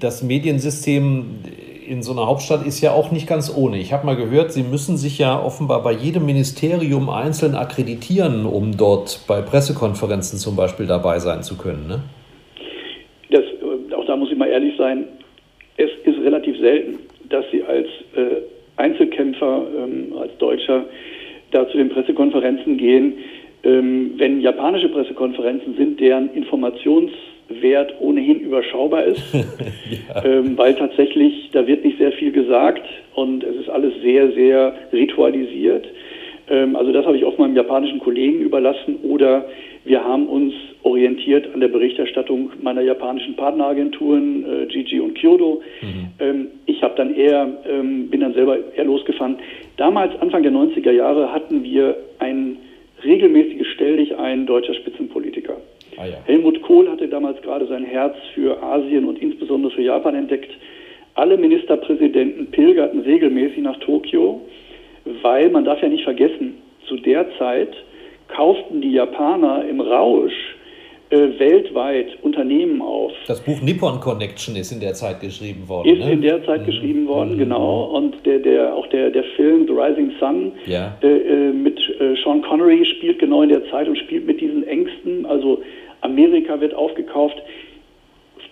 Das 0.01 0.23
Mediensystem 0.23 1.25
in 1.89 2.03
so 2.03 2.13
einer 2.13 2.27
Hauptstadt 2.27 2.67
ist 2.67 2.81
ja 2.81 2.93
auch 2.93 3.11
nicht 3.11 3.29
ganz 3.29 3.53
ohne. 3.57 3.79
Ich 3.79 3.93
habe 3.93 4.07
mal 4.07 4.17
gehört, 4.17 4.53
Sie 4.53 4.63
müssen 4.63 4.97
sich 4.97 5.19
ja 5.19 5.41
offenbar 5.41 5.83
bei 5.83 5.93
jedem 5.93 6.27
Ministerium 6.27 7.09
einzeln 7.09 7.55
akkreditieren, 7.55 8.47
um 8.47 8.77
dort 8.77 9.25
bei 9.27 9.41
Pressekonferenzen 9.41 10.39
zum 10.39 10.55
Beispiel 10.55 10.87
dabei 10.87 11.19
sein 11.19 11.43
zu 11.43 11.57
können. 11.57 11.89
Ne? 11.89 12.01
Das, 13.31 13.43
äh, 13.43 13.95
auch 13.95 14.07
da 14.07 14.17
muss 14.17 14.31
ich 14.31 14.39
mal 14.39 14.49
ehrlich 14.49 14.75
sein, 14.77 15.07
es 15.77 15.91
ist 16.05 16.21
relativ 16.21 16.59
selten, 16.61 16.99
dass 17.29 17.45
Sie 17.51 17.65
als 17.65 17.87
äh, 18.15 18.43
Einzelkämpfer, 18.77 19.67
ähm, 19.79 20.13
als 20.19 20.37
Deutscher 20.39 20.85
da 21.51 21.69
zu 21.69 21.77
den 21.77 21.91
Pressekonferenzen 21.91 22.77
gehen. 22.79 23.15
Ähm, 23.65 24.13
wenn 24.17 24.41
japanische 24.41 24.89
Pressekonferenzen 24.89 25.75
sind, 25.77 26.01
deren 26.01 26.31
Informations- 26.31 27.13
Wert 27.61 27.95
ohnehin 28.01 28.41
überschaubar 28.41 29.05
ist, 29.05 29.23
ja. 29.35 30.25
ähm, 30.25 30.57
weil 30.57 30.75
tatsächlich 30.75 31.51
da 31.53 31.67
wird 31.67 31.85
nicht 31.85 31.99
sehr 31.99 32.13
viel 32.13 32.33
gesagt 32.33 32.83
und 33.15 33.45
es 33.45 33.57
ist 33.57 33.69
alles 33.69 33.93
sehr, 34.03 34.33
sehr 34.33 34.75
ritualisiert. 34.93 35.87
Ähm, 36.49 36.77
also 36.77 36.93
das 36.93 37.05
habe 37.05 37.17
ich 37.17 37.25
oft 37.25 37.39
meinem 37.39 37.57
japanischen 37.57 37.99
Kollegen 37.99 38.41
überlassen 38.41 38.97
oder 39.03 39.47
wir 39.85 40.05
haben 40.05 40.27
uns 40.29 40.55
orientiert 40.83 41.53
an 41.55 41.61
der 41.61 41.69
Berichterstattung 41.69 42.51
meiner 42.61 42.83
japanischen 42.83 43.35
Partneragenturen 43.37 44.45
äh, 44.45 44.67
Gigi 44.67 45.01
und 45.01 45.15
Kyoto. 45.15 45.63
Mhm. 45.81 46.09
Ähm, 46.21 46.47
ich 46.67 46.83
habe 46.83 46.95
dann 46.97 47.15
eher, 47.15 47.49
ähm, 47.69 48.09
bin 48.09 48.21
dann 48.21 48.35
selber 48.35 48.59
eher 48.77 48.85
losgefahren. 48.85 49.37
Damals, 49.77 50.21
Anfang 50.21 50.43
der 50.43 50.53
90er 50.53 50.93
Jahre, 50.93 51.33
hatten 51.33 51.65
wir 51.65 51.97
ein 52.21 52.59
regelmäßiges 53.05 53.67
Stell 53.75 53.97
dich 53.97 54.17
ein 54.17 54.47
deutscher 54.47 54.75
Spitzenpolitiker. 54.75 55.57
Ah, 55.97 56.07
ja. 56.07 56.17
Helmut 56.25 56.63
Kohl 56.63 56.89
hatte 56.89 57.09
damals 57.09 57.43
gerade 57.43 57.67
sein 57.67 57.85
Herz 57.85 58.17
für 58.35 58.63
Asien 58.63 59.05
und 59.05 59.21
insbesondere 59.21 59.73
für 59.73 59.83
Japan 59.83 60.15
entdeckt. 60.15 60.51
Alle 61.15 61.37
Ministerpräsidenten 61.37 62.47
pilgerten 62.47 63.01
regelmäßig 63.01 63.59
nach 63.59 63.79
Tokio, 63.81 64.41
weil 65.23 65.51
man 65.51 65.65
darf 65.65 65.83
ja 65.83 65.89
nicht 65.89 66.05
vergessen, 66.05 66.55
zu 66.87 66.97
der 66.97 67.27
Zeit 67.39 67.75
kauften 68.35 68.81
die 68.81 68.93
Japaner 68.93 69.65
im 69.69 69.81
Rausch 69.81 70.33
äh, 71.13 71.39
weltweit 71.39 72.07
Unternehmen 72.23 72.81
auf. 72.81 73.13
Das 73.27 73.41
Buch 73.43 73.61
Nippon 73.61 74.01
Connection 74.01 74.57
ist 74.57 74.73
in 74.73 74.81
der 74.81 74.95
Zeit 74.95 75.21
geschrieben 75.21 75.69
worden. 75.69 75.89
Ist 75.89 76.05
ne? 76.05 76.13
in 76.13 76.23
der 76.23 76.43
Zeit 76.47 76.63
mhm. 76.63 76.67
geschrieben 76.67 77.07
worden, 77.07 77.35
mhm. 77.35 77.39
genau. 77.39 77.85
Und 77.95 78.25
der, 78.25 78.39
der, 78.39 78.75
auch 78.75 78.87
der, 78.87 79.11
der 79.11 79.25
Film 79.37 79.67
The 79.67 79.75
Rising 79.75 80.13
Sun 80.19 80.53
ja. 80.65 80.97
äh, 81.03 81.07
äh 81.07 81.53
mit 81.53 81.79
äh, 82.01 82.15
Sean 82.25 82.41
Connery 82.41 82.85
spielt 82.87 83.19
genau 83.19 83.43
in 83.43 83.51
der 83.51 83.69
Zeit 83.71 83.89
und 83.89 83.99
spielt 83.99 84.27
mit 84.27 84.41
diesen 84.41 84.67
Ängsten. 84.67 85.27
Also 85.27 85.63
Amerika 86.01 86.59
wird 86.61 86.75
aufgekauft. 86.75 87.37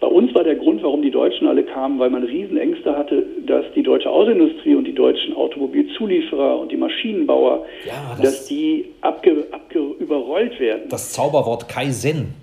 Bei 0.01 0.07
uns 0.07 0.35
war 0.35 0.45
der 0.45 0.55
Grund, 0.55 0.83
warum 0.83 1.03
die 1.03 1.11
Deutschen 1.11 1.47
alle 1.47 1.63
kamen, 1.63 1.99
weil 1.99 2.09
man 2.09 2.25
Riesenängste 2.25 2.97
hatte, 2.97 3.23
dass 3.47 3.67
die 3.75 3.83
deutsche 3.83 4.11
Autoindustrie 4.11 4.75
und 4.75 4.85
die 4.85 4.95
deutschen 4.95 5.37
Automobilzulieferer 5.37 6.59
und 6.59 6.73
die 6.73 6.79
Maschinenbauer, 6.79 7.67
ja, 7.87 8.17
das, 8.17 8.21
dass 8.21 8.47
die 8.47 8.87
abge, 9.03 9.47
abge, 9.53 9.79
überrollt 9.99 10.59
werden. 10.59 10.89
Das 10.89 11.13
Zauberwort 11.13 11.69
Kaizen. 11.69 12.35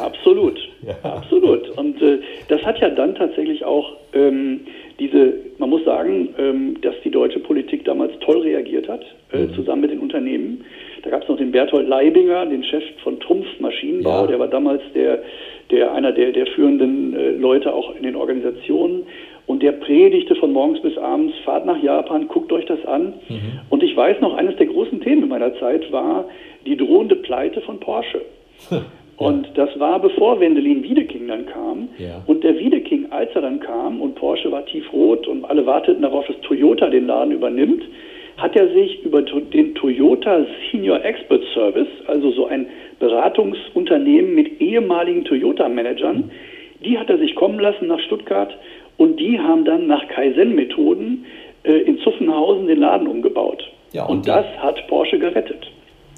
Absolut, 0.00 0.58
ja. 0.86 1.10
absolut. 1.10 1.68
Und 1.76 2.00
äh, 2.00 2.18
das 2.48 2.62
hat 2.62 2.78
ja 2.80 2.88
dann 2.88 3.14
tatsächlich 3.14 3.64
auch 3.64 3.92
ähm, 4.14 4.60
diese, 4.98 5.34
man 5.58 5.70
muss 5.70 5.84
sagen, 5.84 6.34
ähm, 6.38 6.80
dass 6.80 6.94
die 7.04 7.10
deutsche 7.10 7.40
Politik 7.40 7.84
damals 7.84 8.12
toll 8.20 8.40
reagiert 8.40 8.88
hat, 8.88 9.04
äh, 9.32 9.38
mhm. 9.38 9.54
zusammen 9.54 9.82
mit 9.82 9.90
den 9.90 10.00
Unternehmen. 10.00 10.64
Da 11.02 11.10
gab 11.10 11.22
es 11.22 11.28
noch 11.28 11.36
den 11.36 11.52
Berthold 11.52 11.86
Leibinger, 11.86 12.46
den 12.46 12.64
Chef 12.64 12.82
von 13.02 13.20
Trumpf 13.20 13.46
Maschinenbau, 13.60 14.22
ja. 14.22 14.26
der 14.26 14.38
war 14.38 14.48
damals 14.48 14.82
der, 14.94 15.22
der 15.70 15.92
einer 15.92 16.12
der, 16.12 16.32
der 16.32 16.46
führenden 16.46 17.14
äh, 17.14 17.30
Leute 17.30 17.74
auch 17.74 17.94
in 17.94 18.02
den 18.02 18.16
Organisationen. 18.16 19.06
Und 19.46 19.62
der 19.62 19.72
predigte 19.72 20.34
von 20.34 20.52
morgens 20.52 20.80
bis 20.80 20.98
abends, 20.98 21.34
fahrt 21.44 21.66
nach 21.66 21.80
Japan, 21.80 22.26
guckt 22.26 22.52
euch 22.52 22.66
das 22.66 22.84
an. 22.84 23.14
Mhm. 23.28 23.60
Und 23.70 23.82
ich 23.82 23.96
weiß 23.96 24.20
noch, 24.20 24.34
eines 24.36 24.56
der 24.56 24.66
großen 24.66 25.00
Themen 25.00 25.24
in 25.24 25.28
meiner 25.28 25.54
Zeit 25.58 25.90
war 25.92 26.24
die 26.66 26.76
drohende 26.76 27.16
Pleite 27.16 27.60
von 27.60 27.78
Porsche. 27.78 28.22
Und 29.16 29.48
das 29.54 29.70
war 29.78 29.98
bevor 29.98 30.40
Wendelin 30.40 30.82
Wiedeking 30.82 31.26
dann 31.28 31.46
kam. 31.46 31.88
Ja. 31.98 32.22
Und 32.26 32.44
der 32.44 32.58
Wiedeking, 32.58 33.06
als 33.10 33.30
er 33.34 33.42
dann 33.42 33.60
kam 33.60 34.00
und 34.02 34.14
Porsche 34.14 34.52
war 34.52 34.66
tiefrot 34.66 35.26
und 35.26 35.44
alle 35.46 35.64
warteten 35.64 36.02
darauf, 36.02 36.26
dass 36.26 36.38
Toyota 36.42 36.90
den 36.90 37.06
Laden 37.06 37.32
übernimmt, 37.32 37.82
hat 38.36 38.54
er 38.54 38.68
sich 38.72 39.02
über 39.02 39.22
den 39.22 39.74
Toyota 39.74 40.46
Senior 40.70 41.04
Expert 41.04 41.42
Service, 41.54 41.88
also 42.06 42.30
so 42.32 42.46
ein 42.46 42.66
Beratungsunternehmen 42.98 44.34
mit 44.34 44.60
ehemaligen 44.60 45.24
Toyota-Managern, 45.24 46.30
die 46.84 46.98
hat 46.98 47.08
er 47.08 47.18
sich 47.18 47.34
kommen 47.34 47.58
lassen 47.58 47.86
nach 47.86 48.00
Stuttgart 48.00 48.56
und 48.98 49.18
die 49.18 49.38
haben 49.38 49.64
dann 49.64 49.86
nach 49.86 50.06
Kaizen-Methoden 50.08 51.24
äh, 51.64 51.72
in 51.72 51.98
Zuffenhausen 52.00 52.66
den 52.66 52.80
Laden 52.80 53.08
umgebaut. 53.08 53.62
Ja, 53.92 54.04
und, 54.04 54.18
und 54.18 54.28
das 54.28 54.44
hat 54.58 54.86
Porsche 54.88 55.18
gerettet. 55.18 55.66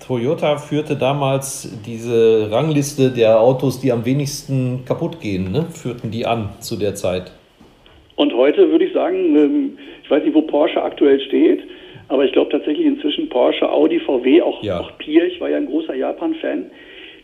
Toyota 0.05 0.57
führte 0.59 0.97
damals 0.97 1.81
diese 1.85 2.49
Rangliste 2.51 3.11
der 3.11 3.41
Autos, 3.41 3.81
die 3.81 3.93
am 3.93 4.05
wenigsten 4.05 4.85
kaputt 4.85 5.21
gehen, 5.21 5.51
ne? 5.51 5.67
führten 5.71 6.11
die 6.11 6.25
an 6.25 6.51
zu 6.61 6.77
der 6.79 6.95
Zeit. 6.95 7.33
Und 8.17 8.35
heute 8.35 8.71
würde 8.71 8.85
ich 8.85 8.93
sagen, 8.93 9.37
ähm, 9.37 9.79
ich 10.03 10.11
weiß 10.11 10.25
nicht, 10.25 10.35
wo 10.35 10.43
Porsche 10.43 10.83
aktuell 10.83 11.21
steht, 11.21 11.63
aber 12.09 12.25
ich 12.25 12.33
glaube 12.33 12.51
tatsächlich 12.51 12.87
inzwischen 12.87 13.29
Porsche, 13.29 13.71
Audi, 13.71 14.01
VW, 14.01 14.42
auch, 14.42 14.62
ja. 14.62 14.81
auch 14.81 14.97
Pier, 14.99 15.31
war 15.40 15.51
ja 15.51 15.59
ein 15.59 15.66
großer 15.66 15.94
Japan-Fan, 15.94 16.71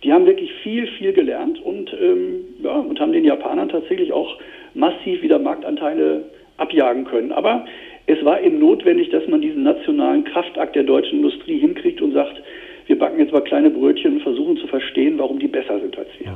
die 0.02 0.12
haben 0.12 0.26
wirklich 0.26 0.52
viel, 0.62 0.86
viel 0.98 1.12
gelernt 1.12 1.60
und, 1.62 1.90
ähm, 1.92 2.44
ja, 2.62 2.78
und 2.78 3.00
haben 3.00 3.12
den 3.12 3.24
Japanern 3.24 3.70
tatsächlich 3.70 4.12
auch 4.12 4.36
massiv 4.74 5.22
wieder 5.22 5.38
Marktanteile 5.38 6.24
abjagen 6.58 7.06
können. 7.06 7.32
Aber 7.32 7.64
es 8.06 8.22
war 8.22 8.40
eben 8.42 8.58
notwendig, 8.58 9.10
dass 9.10 9.26
man 9.26 9.40
diesen 9.40 9.62
nationalen 9.62 10.24
Kraftakt 10.24 10.76
der 10.76 10.82
deutschen 10.82 11.20
Industrie 11.20 11.58
hinkriegt 11.58 12.02
und 12.02 12.12
sagt, 12.12 12.34
wir 12.86 12.98
backen 12.98 13.18
jetzt 13.18 13.32
mal 13.32 13.40
kleine 13.40 13.70
Brötchen 13.70 14.16
und 14.16 14.22
versuchen 14.22 14.58
zu 14.58 14.66
verstehen, 14.66 15.18
warum 15.18 15.38
die 15.38 15.48
besser 15.48 15.80
sind 15.80 15.96
als 15.96 16.08
wir. 16.18 16.34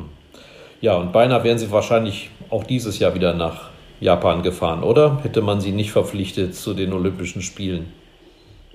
Ja, 0.80 0.96
und 0.96 1.12
beinahe 1.12 1.44
wären 1.44 1.58
Sie 1.58 1.70
wahrscheinlich 1.70 2.30
auch 2.48 2.64
dieses 2.64 2.98
Jahr 2.98 3.14
wieder 3.14 3.34
nach 3.34 3.70
Japan 4.00 4.42
gefahren, 4.42 4.82
oder? 4.82 5.22
Hätte 5.22 5.42
man 5.42 5.60
Sie 5.60 5.72
nicht 5.72 5.90
verpflichtet 5.90 6.54
zu 6.54 6.72
den 6.72 6.92
Olympischen 6.94 7.42
Spielen? 7.42 7.92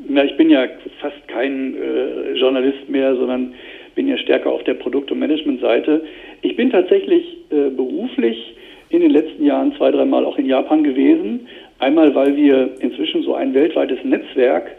Na, 0.08 0.24
ich 0.24 0.36
bin 0.38 0.50
ja 0.50 0.66
fast 1.00 1.28
kein 1.28 1.76
äh, 1.76 2.34
Journalist 2.34 2.90
mehr, 2.90 3.16
sondern 3.16 3.54
bin 3.96 4.08
ja 4.08 4.18
stärker 4.18 4.52
auf 4.52 4.64
der 4.64 4.74
Produkt- 4.74 5.12
und 5.12 5.20
Managementseite. 5.20 6.04
Ich 6.42 6.56
bin 6.56 6.72
tatsächlich 6.72 7.38
äh, 7.52 7.70
beruflich 7.70 8.56
in 8.90 9.02
den 9.02 9.12
letzten 9.12 9.46
Jahren 9.46 9.74
zwei, 9.78 9.92
dreimal 9.92 10.26
auch 10.26 10.38
in 10.38 10.46
Japan 10.46 10.84
gewesen. 10.84 11.48
Einmal, 11.80 12.14
weil 12.16 12.36
wir 12.36 12.72
inzwischen 12.80 13.24
so 13.24 13.34
ein 13.36 13.54
weltweites 13.54 14.00
Netzwerk 14.04 14.72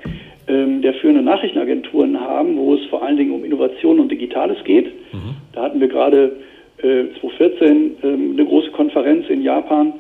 ähm, 0.47 0.83
der 0.83 0.95
führenden 0.95 1.25
Nachrichtenagenturen 1.25 2.21
haben, 2.21 2.57
wo 2.57 2.75
es 2.75 2.85
vor 2.87 3.03
allen 3.03 3.17
Dingen 3.17 3.33
um 3.33 3.45
Innovation 3.45 3.99
und 3.99 4.11
Digitales 4.11 4.63
geht. 4.65 4.87
Mhm. 5.13 5.35
Da 5.53 5.63
hatten 5.63 5.81
wir 5.81 5.89
gerade 5.89 6.37
äh, 6.79 7.05
2014 7.21 7.97
ähm, 8.03 8.33
eine 8.33 8.45
große 8.45 8.71
Konferenz 8.71 9.29
in 9.29 9.43
Japan. 9.43 9.95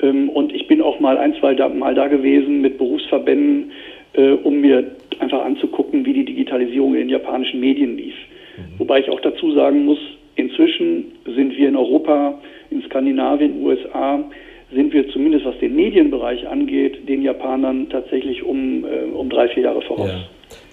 Ähm, 0.00 0.28
und 0.28 0.52
ich 0.52 0.66
bin 0.66 0.82
auch 0.82 1.00
mal 1.00 1.16
ein, 1.16 1.34
zwei 1.40 1.54
da, 1.54 1.68
Mal 1.68 1.94
da 1.94 2.08
gewesen 2.08 2.60
mit 2.60 2.78
Berufsverbänden, 2.78 3.72
äh, 4.14 4.32
um 4.32 4.60
mir 4.60 4.84
einfach 5.18 5.44
anzugucken, 5.44 6.04
wie 6.04 6.12
die 6.12 6.24
Digitalisierung 6.24 6.94
in 6.94 7.00
den 7.00 7.08
japanischen 7.08 7.60
Medien 7.60 7.96
lief. 7.96 8.14
Mhm. 8.56 8.78
Wobei 8.78 9.00
ich 9.00 9.10
auch 9.10 9.20
dazu 9.20 9.52
sagen 9.52 9.84
muss, 9.84 9.98
inzwischen 10.36 11.12
sind 11.24 11.56
wir 11.56 11.68
in 11.68 11.76
Europa, 11.76 12.38
in 12.70 12.82
Skandinavien, 12.82 13.62
USA, 13.62 14.24
sind 14.72 14.92
wir 14.92 15.08
zumindest 15.10 15.44
was 15.44 15.58
den 15.58 15.76
Medienbereich 15.76 16.46
angeht, 16.48 17.08
den 17.08 17.22
Japanern 17.22 17.88
tatsächlich 17.90 18.42
um, 18.42 18.84
äh, 18.84 19.04
um 19.14 19.30
drei, 19.30 19.48
vier 19.48 19.64
Jahre 19.64 19.82
voraus. 19.82 20.08
Ja. 20.08 20.24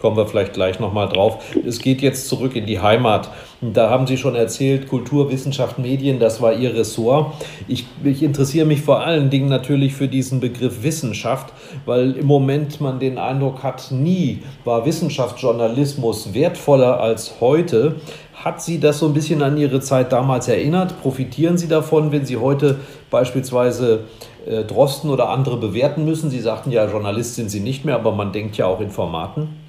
Kommen 0.02 0.18
wir 0.18 0.26
vielleicht 0.26 0.54
gleich 0.54 0.80
nochmal 0.80 1.08
drauf. 1.10 1.44
Es 1.64 1.78
geht 1.78 2.02
jetzt 2.02 2.28
zurück 2.28 2.56
in 2.56 2.66
die 2.66 2.80
Heimat. 2.80 3.30
Da 3.62 3.92
haben 3.92 4.08
Sie 4.08 4.18
schon 4.18 4.34
erzählt, 4.34 4.90
Kultur, 4.90 5.30
Wissenschaft, 5.30 5.78
Medien, 5.78 6.18
das 6.18 6.42
war 6.42 6.54
Ihr 6.54 6.74
Ressort. 6.74 7.36
Ich, 7.68 7.86
ich 8.04 8.24
interessiere 8.24 8.66
mich 8.66 8.82
vor 8.82 9.02
allen 9.02 9.30
Dingen 9.30 9.48
natürlich 9.48 9.94
für 9.94 10.08
diesen 10.08 10.40
Begriff 10.40 10.82
Wissenschaft, 10.82 11.54
weil 11.86 12.14
im 12.14 12.26
Moment 12.26 12.82
man 12.82 13.00
den 13.00 13.20
Eindruck 13.20 13.62
hat, 13.62 13.92
nie 13.92 14.40
war 14.66 14.88
Wissenschaftsjournalismus 14.88 16.34
wertvoller 16.34 17.00
als 17.00 17.36
heute. 17.40 17.98
Hat 18.34 18.60
Sie 18.64 18.80
das 18.80 18.98
so 18.98 19.06
ein 19.06 19.14
bisschen 19.14 19.44
an 19.44 19.56
Ihre 19.56 19.82
Zeit 19.82 20.12
damals 20.12 20.48
erinnert? 20.48 21.00
Profitieren 21.04 21.60
Sie 21.60 21.68
davon, 21.68 22.12
wenn 22.12 22.26
Sie 22.26 22.38
heute 22.38 22.80
beispielsweise 23.12 24.06
äh, 24.48 24.64
Drosten 24.64 25.12
oder 25.12 25.30
andere 25.30 25.58
bewerten 25.58 26.06
müssen? 26.06 26.32
Sie 26.32 26.40
sagten 26.40 26.72
ja, 26.72 26.90
Journalist 26.90 27.36
sind 27.36 27.52
Sie 27.52 27.60
nicht 27.60 27.86
mehr, 27.86 27.94
aber 27.94 28.14
man 28.14 28.32
denkt 28.32 28.58
ja 28.58 28.66
auch 28.66 28.82
in 28.82 28.90
Formaten. 28.90 29.61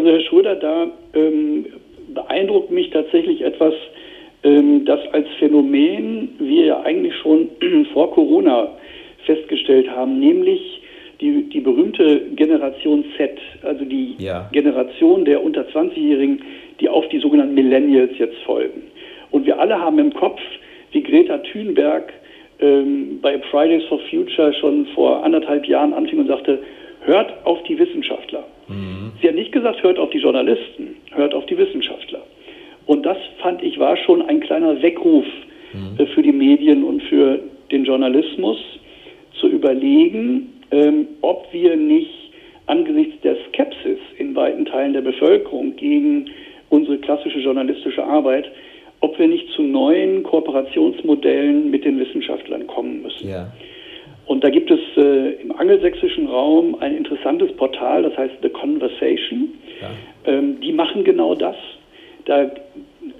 Also 0.00 0.12
Herr 0.12 0.20
Schröder, 0.22 0.56
da 0.56 0.90
ähm, 1.12 1.66
beeindruckt 2.14 2.70
mich 2.70 2.88
tatsächlich 2.88 3.42
etwas, 3.42 3.74
ähm, 4.42 4.86
das 4.86 4.98
als 5.12 5.28
Phänomen 5.38 6.36
wir 6.38 6.64
ja 6.64 6.80
eigentlich 6.80 7.14
schon 7.16 7.50
vor 7.92 8.10
Corona 8.12 8.70
festgestellt 9.26 9.90
haben, 9.90 10.18
nämlich 10.18 10.80
die, 11.20 11.50
die 11.50 11.60
berühmte 11.60 12.18
Generation 12.34 13.04
Z, 13.18 13.38
also 13.60 13.84
die 13.84 14.14
ja. 14.16 14.48
Generation 14.52 15.26
der 15.26 15.44
unter 15.44 15.66
20-Jährigen, 15.68 16.44
die 16.80 16.88
auf 16.88 17.06
die 17.10 17.18
sogenannten 17.18 17.52
Millennials 17.52 18.12
jetzt 18.16 18.38
folgen. 18.46 18.84
Und 19.30 19.44
wir 19.44 19.60
alle 19.60 19.78
haben 19.78 19.98
im 19.98 20.14
Kopf, 20.14 20.40
wie 20.92 21.02
Greta 21.02 21.36
Thunberg 21.52 22.10
ähm, 22.60 23.18
bei 23.20 23.38
Fridays 23.50 23.84
for 23.84 24.00
Future 24.08 24.54
schon 24.54 24.86
vor 24.94 25.22
anderthalb 25.22 25.66
Jahren 25.66 25.92
anfing 25.92 26.20
und 26.20 26.28
sagte, 26.28 26.62
hört 27.02 27.34
auf 27.44 27.62
die 27.64 27.78
Wissenschaftler. 27.78 28.46
Mhm. 28.70 29.12
Sie 29.20 29.28
hat 29.28 29.34
nicht 29.34 29.52
gesagt, 29.52 29.82
hört 29.82 29.98
auf 29.98 30.10
die 30.10 30.18
Journalisten, 30.18 30.96
hört 31.12 31.34
auf 31.34 31.46
die 31.46 31.58
Wissenschaftler. 31.58 32.22
Und 32.86 33.04
das 33.04 33.18
fand 33.40 33.62
ich 33.62 33.78
war 33.78 33.96
schon 33.96 34.22
ein 34.22 34.40
kleiner 34.40 34.80
Weckruf 34.82 35.26
mhm. 35.72 35.98
äh, 35.98 36.06
für 36.06 36.22
die 36.22 36.32
Medien 36.32 36.84
und 36.84 37.02
für 37.04 37.40
den 37.70 37.84
Journalismus, 37.84 38.58
zu 39.40 39.48
überlegen, 39.48 40.52
ähm, 40.70 41.08
ob 41.22 41.46
wir 41.52 41.76
nicht 41.76 42.10
angesichts 42.66 43.20
der 43.22 43.36
Skepsis 43.48 43.98
in 44.18 44.34
weiten 44.36 44.64
Teilen 44.64 44.92
der 44.92 45.00
Bevölkerung 45.00 45.76
gegen 45.76 46.30
unsere 46.68 46.98
klassische 46.98 47.40
journalistische 47.40 48.04
Arbeit, 48.04 48.50
ob 49.00 49.18
wir 49.18 49.26
nicht 49.26 49.48
zu 49.56 49.62
neuen 49.62 50.22
Kooperationsmodellen 50.22 51.70
mit 51.70 51.84
den 51.84 51.98
Wissenschaftlern 51.98 52.66
kommen 52.66 53.02
müssen. 53.02 53.28
Ja. 53.28 53.50
Und 54.30 54.44
da 54.44 54.48
gibt 54.48 54.70
es 54.70 54.78
äh, 54.96 55.42
im 55.42 55.50
angelsächsischen 55.50 56.28
Raum 56.28 56.76
ein 56.78 56.96
interessantes 56.96 57.50
Portal, 57.56 58.04
das 58.04 58.16
heißt 58.16 58.34
The 58.42 58.48
Conversation. 58.48 59.54
Ja. 59.80 60.32
Ähm, 60.32 60.60
die 60.60 60.70
machen 60.70 61.02
genau 61.02 61.34
das. 61.34 61.56
Da 62.26 62.48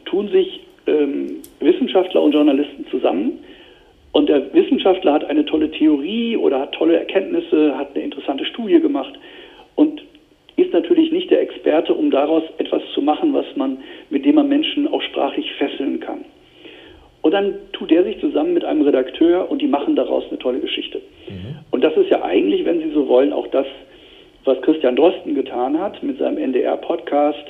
tun 0.04 0.28
sich 0.28 0.60
ähm, 0.86 1.38
Wissenschaftler 1.58 2.22
und 2.22 2.30
Journalisten 2.30 2.86
zusammen. 2.92 3.40
Und 4.12 4.28
der 4.28 4.54
Wissenschaftler 4.54 5.14
hat 5.14 5.24
eine 5.24 5.44
tolle 5.44 5.72
Theorie 5.72 6.36
oder 6.36 6.60
hat 6.60 6.76
tolle 6.76 6.96
Erkenntnisse, 6.96 7.76
hat 7.76 7.96
eine 7.96 8.04
interessante 8.04 8.44
Studie 8.44 8.78
gemacht 8.78 9.18
und 9.74 10.04
ist 10.54 10.72
natürlich 10.72 11.10
nicht 11.10 11.28
der 11.32 11.42
Experte, 11.42 11.92
um 11.92 12.12
daraus 12.12 12.44
etwas 12.58 12.82
zu 12.94 13.02
machen, 13.02 13.34
was 13.34 13.46
man, 13.56 13.78
mit 14.10 14.24
dem 14.24 14.36
man 14.36 14.48
Menschen 14.48 14.86
auch 14.86 15.02
sprachlich 15.02 15.50
fesseln 15.54 15.98
kann. 15.98 16.24
Und 17.22 17.32
dann 17.32 17.54
tut 17.72 17.92
er 17.92 18.04
sich 18.04 18.18
zusammen 18.20 18.54
mit 18.54 18.64
einem 18.64 18.82
Redakteur 18.82 19.50
und 19.50 19.60
die 19.60 19.66
machen 19.66 19.94
daraus 19.94 20.24
eine 20.28 20.38
tolle 20.38 20.60
Geschichte. 20.60 21.02
Mhm. 21.28 21.58
Und 21.70 21.84
das 21.84 21.94
ist 21.96 22.10
ja 22.10 22.22
eigentlich, 22.22 22.64
wenn 22.64 22.80
Sie 22.80 22.90
so 22.92 23.08
wollen, 23.08 23.32
auch 23.32 23.46
das, 23.48 23.66
was 24.44 24.60
Christian 24.62 24.96
Drosten 24.96 25.34
getan 25.34 25.78
hat 25.78 26.02
mit 26.02 26.18
seinem 26.18 26.38
NDR-Podcast. 26.38 27.44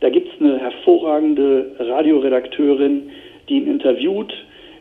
Da 0.00 0.10
gibt 0.10 0.28
es 0.32 0.40
eine 0.40 0.58
hervorragende 0.58 1.72
Radioredakteurin, 1.80 3.10
die 3.48 3.56
ihn 3.56 3.66
interviewt, 3.66 4.32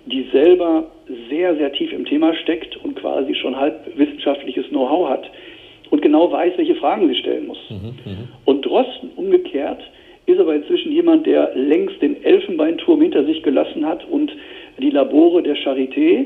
die 0.06 0.28
selber 0.32 0.92
sehr, 1.30 1.56
sehr 1.56 1.72
tief 1.74 1.92
im 1.92 2.06
Thema 2.06 2.36
steckt 2.36 2.78
und 2.78 2.96
quasi 2.96 3.34
schon 3.34 3.58
halb 3.58 3.98
wissenschaftliches 3.98 4.68
Know-how 4.70 5.10
hat 5.10 5.30
und 5.90 6.02
genau 6.02 6.32
weiß, 6.32 6.54
welche 6.58 6.76
Fragen 6.76 7.08
sie 7.08 7.16
stellen 7.16 7.48
muss. 7.48 7.60
Mhm, 7.70 7.96
mhm. 8.06 8.28
und 8.46 8.66
Drosten 8.66 9.10
umgekehrt 9.16 9.82
ist 10.28 10.40
aber 10.40 10.56
inzwischen 10.56 10.92
jemand, 10.92 11.26
der 11.26 11.52
längst 11.56 12.02
den 12.02 12.24
Elfenbeinturm 12.24 13.02
hinter 13.02 13.24
sich 13.24 13.42
gelassen 13.44 13.86
hat 13.86 14.06
und 14.08 14.32
die 14.78 14.90
Labore 14.90 15.42
der 15.42 15.56
Charité, 15.56 16.26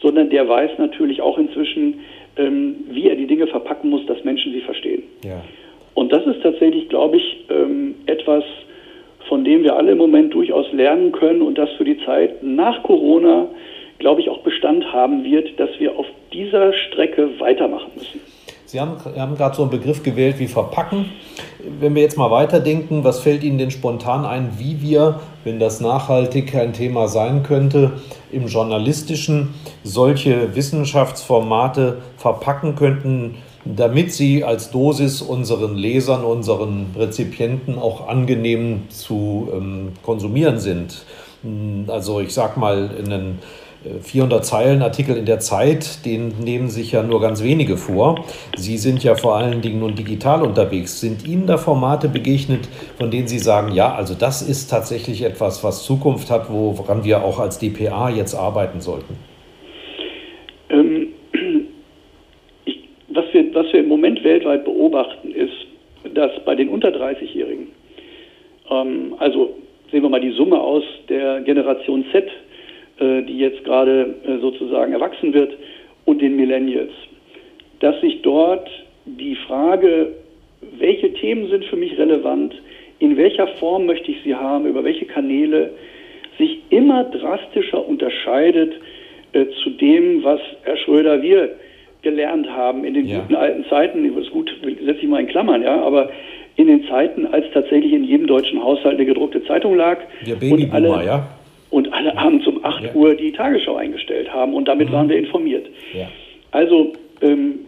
sondern 0.00 0.30
der 0.30 0.48
weiß 0.48 0.72
natürlich 0.78 1.20
auch 1.20 1.38
inzwischen, 1.38 2.00
ähm, 2.36 2.76
wie 2.90 3.08
er 3.08 3.16
die 3.16 3.26
Dinge 3.26 3.46
verpacken 3.46 3.90
muss, 3.90 4.04
dass 4.06 4.24
Menschen 4.24 4.52
sie 4.52 4.62
verstehen. 4.62 5.02
Ja. 5.24 5.42
Und 5.92 6.10
das 6.10 6.26
ist 6.26 6.42
tatsächlich, 6.42 6.88
glaube 6.88 7.18
ich, 7.18 7.44
ähm, 7.50 7.94
etwas, 8.06 8.44
von 9.28 9.44
dem 9.44 9.62
wir 9.62 9.76
alle 9.76 9.92
im 9.92 9.98
Moment 9.98 10.34
durchaus 10.34 10.72
lernen 10.72 11.12
können 11.12 11.42
und 11.42 11.56
das 11.56 11.70
für 11.72 11.84
die 11.84 11.98
Zeit 12.04 12.42
nach 12.42 12.82
Corona, 12.82 13.46
glaube 13.98 14.22
ich, 14.22 14.30
auch 14.30 14.38
Bestand 14.38 14.90
haben 14.92 15.22
wird, 15.22 15.60
dass 15.60 15.70
wir 15.78 15.98
auf 15.98 16.06
dieser 16.32 16.72
Strecke 16.72 17.38
weitermachen 17.38 17.92
müssen. 17.94 18.20
Sie 18.66 18.80
haben, 18.80 18.96
haben 19.16 19.36
gerade 19.36 19.54
so 19.54 19.62
einen 19.62 19.70
Begriff 19.70 20.02
gewählt 20.02 20.38
wie 20.38 20.48
verpacken. 20.48 21.10
Wenn 21.80 21.94
wir 21.94 22.02
jetzt 22.02 22.16
mal 22.16 22.30
weiterdenken, 22.30 23.04
was 23.04 23.20
fällt 23.20 23.44
Ihnen 23.44 23.58
denn 23.58 23.70
spontan 23.70 24.24
ein, 24.24 24.58
wie 24.58 24.80
wir, 24.80 25.20
wenn 25.44 25.58
das 25.58 25.80
nachhaltig 25.80 26.54
ein 26.54 26.72
Thema 26.72 27.08
sein 27.08 27.42
könnte, 27.42 27.92
im 28.32 28.46
journalistischen 28.46 29.54
solche 29.82 30.54
Wissenschaftsformate 30.54 31.98
verpacken 32.16 32.74
könnten, 32.74 33.36
damit 33.64 34.12
sie 34.12 34.44
als 34.44 34.70
Dosis 34.70 35.22
unseren 35.22 35.74
Lesern, 35.74 36.24
unseren 36.24 36.86
Rezipienten 36.96 37.78
auch 37.78 38.08
angenehm 38.08 38.88
zu 38.90 39.48
ähm, 39.54 39.92
konsumieren 40.02 40.58
sind? 40.58 41.04
Also 41.88 42.20
ich 42.20 42.32
sage 42.32 42.58
mal, 42.58 42.90
einen 42.98 43.38
400 44.00 44.44
Zeilen 44.44 44.82
Artikel 44.82 45.16
in 45.16 45.26
der 45.26 45.40
Zeit, 45.40 46.04
den 46.06 46.28
nehmen 46.42 46.68
sich 46.68 46.92
ja 46.92 47.02
nur 47.02 47.20
ganz 47.20 47.42
wenige 47.42 47.76
vor. 47.76 48.24
Sie 48.56 48.78
sind 48.78 49.04
ja 49.04 49.14
vor 49.14 49.36
allen 49.36 49.60
Dingen 49.60 49.80
nun 49.80 49.94
digital 49.94 50.42
unterwegs. 50.42 51.00
Sind 51.00 51.26
Ihnen 51.26 51.46
da 51.46 51.58
Formate 51.58 52.08
begegnet, 52.08 52.68
von 52.98 53.10
denen 53.10 53.28
Sie 53.28 53.38
sagen, 53.38 53.74
ja, 53.74 53.94
also 53.94 54.14
das 54.14 54.42
ist 54.42 54.68
tatsächlich 54.68 55.22
etwas, 55.22 55.62
was 55.62 55.84
Zukunft 55.84 56.30
hat, 56.30 56.50
woran 56.50 57.04
wir 57.04 57.22
auch 57.24 57.38
als 57.38 57.58
DPA 57.58 58.08
jetzt 58.10 58.34
arbeiten 58.34 58.80
sollten? 58.80 59.16
Ähm, 60.70 61.08
ich, 62.64 62.88
was, 63.08 63.24
wir, 63.32 63.54
was 63.54 63.72
wir 63.72 63.80
im 63.80 63.88
Moment 63.88 64.24
weltweit 64.24 64.64
beobachten, 64.64 65.30
ist, 65.30 65.52
dass 66.14 66.32
bei 66.44 66.54
den 66.54 66.68
unter 66.68 66.88
30-Jährigen, 66.88 67.68
ähm, 68.70 69.14
also 69.18 69.54
sehen 69.90 70.02
wir 70.02 70.08
mal 70.08 70.20
die 70.20 70.32
Summe 70.32 70.60
aus 70.60 70.82
der 71.08 71.40
Generation 71.42 72.04
Z, 72.10 72.28
die 73.00 73.38
jetzt 73.38 73.64
gerade 73.64 74.14
äh, 74.26 74.38
sozusagen 74.38 74.92
erwachsen 74.92 75.32
wird, 75.34 75.52
und 76.04 76.20
den 76.20 76.36
Millennials. 76.36 76.92
Dass 77.80 78.00
sich 78.00 78.22
dort 78.22 78.68
die 79.04 79.36
Frage, 79.46 80.12
welche 80.78 81.12
Themen 81.14 81.48
sind 81.50 81.64
für 81.66 81.76
mich 81.76 81.98
relevant, 81.98 82.54
in 82.98 83.16
welcher 83.16 83.48
Form 83.58 83.86
möchte 83.86 84.10
ich 84.10 84.18
sie 84.24 84.34
haben, 84.34 84.66
über 84.66 84.84
welche 84.84 85.06
Kanäle, 85.06 85.70
sich 86.38 86.62
immer 86.70 87.04
drastischer 87.04 87.86
unterscheidet 87.86 88.72
äh, 89.32 89.46
zu 89.62 89.70
dem, 89.70 90.24
was 90.24 90.40
Herr 90.62 90.76
Schröder, 90.76 91.22
wir 91.22 91.56
gelernt 92.02 92.48
haben 92.48 92.84
in 92.84 92.94
den 92.94 93.06
ja. 93.06 93.20
guten 93.20 93.34
alten 93.34 93.64
Zeiten. 93.68 94.14
Das 94.16 94.30
gut, 94.30 94.50
setze 94.62 95.00
ich 95.00 95.08
mal 95.08 95.20
in 95.20 95.26
Klammern, 95.26 95.62
ja, 95.62 95.80
aber 95.80 96.10
in 96.56 96.66
den 96.66 96.86
Zeiten, 96.86 97.26
als 97.26 97.46
tatsächlich 97.52 97.92
in 97.92 98.04
jedem 98.04 98.26
deutschen 98.26 98.62
Haushalt 98.62 98.96
eine 98.96 99.06
gedruckte 99.06 99.44
Zeitung 99.44 99.76
lag. 99.76 99.98
Der 100.26 100.34
Babyboomer, 100.34 101.04
ja 101.04 101.28
und 101.74 101.92
alle 101.92 102.16
abends 102.16 102.46
um 102.46 102.64
8 102.64 102.84
ja. 102.84 102.94
Uhr 102.94 103.14
die 103.16 103.32
Tagesschau 103.32 103.74
eingestellt 103.74 104.32
haben 104.32 104.54
und 104.54 104.68
damit 104.68 104.88
mhm. 104.88 104.92
waren 104.92 105.08
wir 105.08 105.18
informiert. 105.18 105.66
Ja. 105.92 106.08
Also 106.52 106.92
ähm, 107.20 107.60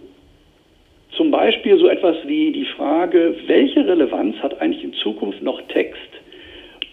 zum 1.17 1.33
Beispiel 1.33 1.77
so 1.77 1.89
etwas 1.89 2.17
wie 2.25 2.53
die 2.53 2.67
Frage, 2.67 3.35
welche 3.49 3.85
Relevanz 3.85 4.37
hat 4.37 4.61
eigentlich 4.61 4.85
in 4.85 4.93
Zukunft 4.95 5.43
noch 5.43 5.61
Text, 5.69 5.99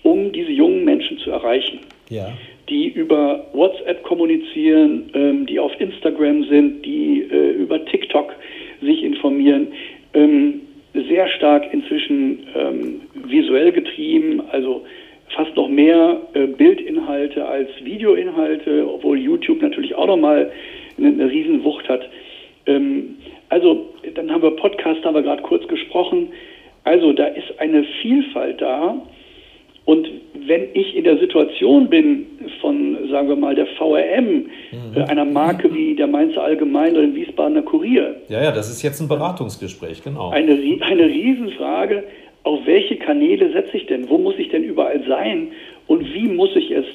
um 0.01 0.31
diese 0.31 0.51
jungen 0.51 0.85
Menschen 0.85 1.19
zu 1.19 1.29
erreichen? 1.29 1.81
Ja. 2.09 2.33
Die 2.67 2.87
über 2.87 3.45
WhatsApp 3.53 4.01
kommunizieren, 4.01 5.11
ähm, 5.13 5.45
die 5.45 5.59
auf 5.59 5.79
Instagram 5.79 6.45
sind, 6.45 6.83
die 6.83 7.27
äh, 7.29 7.51
über 7.51 7.85
TikTok 7.85 8.33
sich 8.81 9.03
informieren. 9.03 9.67
Ähm, 10.15 10.61
sehr 10.93 11.27
stark 11.27 11.71
inzwischen 11.71 12.47
ähm, 12.55 13.01
visuell 13.13 13.71
getrieben, 13.71 14.41
also 14.51 14.83
fast 15.29 15.55
noch 15.55 15.67
mehr 15.67 16.21
äh, 16.33 16.47
Bildinhalte 16.47 17.45
als 17.45 17.69
Videoinhalte, 17.83 18.87
obwohl 18.87 19.19
YouTube 19.19 19.61
natürlich 19.61 19.95
auch 19.95 20.07
nochmal 20.07 20.51
eine, 20.97 21.07
eine 21.07 21.29
Riesenwucht 21.29 21.89
hat. 21.89 22.07
Ähm, 22.65 23.15
also 23.49 23.89
dann 24.15 24.31
haben 24.31 24.41
wir 24.41 24.51
Podcast, 24.51 25.03
haben 25.03 25.15
wir 25.15 25.23
gerade 25.23 25.41
kurz 25.43 25.67
gesprochen. 25.67 26.29
Also 26.83 27.13
da 27.13 27.25
ist 27.25 27.59
eine 27.59 27.83
Vielfalt 28.01 28.61
da. 28.61 29.01
Und 29.85 30.07
wenn 30.47 30.67
ich 30.73 30.95
in 30.95 31.03
der 31.03 31.17
Situation 31.17 31.89
bin 31.89 32.25
von, 32.61 33.09
sagen 33.09 33.27
wir 33.27 33.35
mal, 33.35 33.53
der 33.53 33.67
VRM, 33.77 34.25
mhm. 34.25 34.47
äh, 34.95 35.01
einer 35.01 35.25
Marke 35.25 35.73
wie 35.73 35.93
der 35.95 36.07
Mainzer 36.07 36.41
Allgemein 36.41 36.93
oder 36.93 37.01
dem 37.01 37.15
Wiesbadener 37.15 37.63
Kurier. 37.63 38.15
Ja, 38.29 38.41
ja, 38.41 38.51
das 38.51 38.69
ist 38.69 38.81
jetzt 38.81 39.01
ein 39.01 39.09
Beratungsgespräch, 39.09 40.01
genau. 40.01 40.29
Eine, 40.29 40.53
eine 40.53 41.05
Riesenfrage 41.05 42.03
auf 42.43 42.65
welche 42.65 42.97
Kanäle 42.97 43.51
setze 43.51 43.77
ich 43.77 43.85
denn? 43.85 44.09
Wo 44.09 44.17
muss 44.17 44.35
ich 44.37 44.49
denn 44.49 44.63
überall 44.63 45.03
sein? 45.07 45.51
Und 45.87 46.13
wie 46.13 46.27
muss 46.27 46.55
ich 46.55 46.71
es 46.71 46.85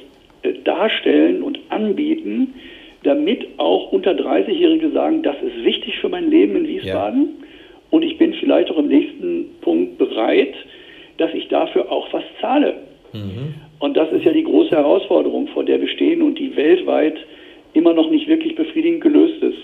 äh, 0.42 0.52
darstellen 0.64 1.42
und 1.42 1.58
anbieten, 1.70 2.54
damit 3.02 3.46
auch 3.58 3.92
unter 3.92 4.12
30-Jährige 4.12 4.90
sagen, 4.90 5.22
das 5.22 5.36
ist 5.42 5.64
wichtig 5.64 5.98
für 5.98 6.08
mein 6.08 6.30
Leben 6.30 6.56
in 6.56 6.68
Wiesbaden 6.68 7.22
ja. 7.22 7.46
und 7.90 8.02
ich 8.02 8.18
bin 8.18 8.34
vielleicht 8.34 8.70
auch 8.70 8.78
im 8.78 8.88
nächsten 8.88 9.46
Punkt 9.60 9.98
bereit, 9.98 10.54
dass 11.16 11.32
ich 11.32 11.48
dafür 11.48 11.90
auch 11.90 12.12
was 12.12 12.24
zahle. 12.40 12.74
Mhm. 13.12 13.54
Und 13.78 13.96
das 13.96 14.10
ist 14.12 14.24
ja 14.24 14.32
die 14.32 14.42
große 14.42 14.70
Herausforderung, 14.70 15.48
vor 15.48 15.64
der 15.64 15.80
wir 15.80 15.88
stehen 15.88 16.22
und 16.22 16.38
die 16.38 16.54
weltweit 16.56 17.16
immer 17.72 17.94
noch 17.94 18.10
nicht 18.10 18.26
wirklich 18.28 18.56
befriedigend 18.56 19.00
gelöst 19.00 19.42
ist. 19.42 19.58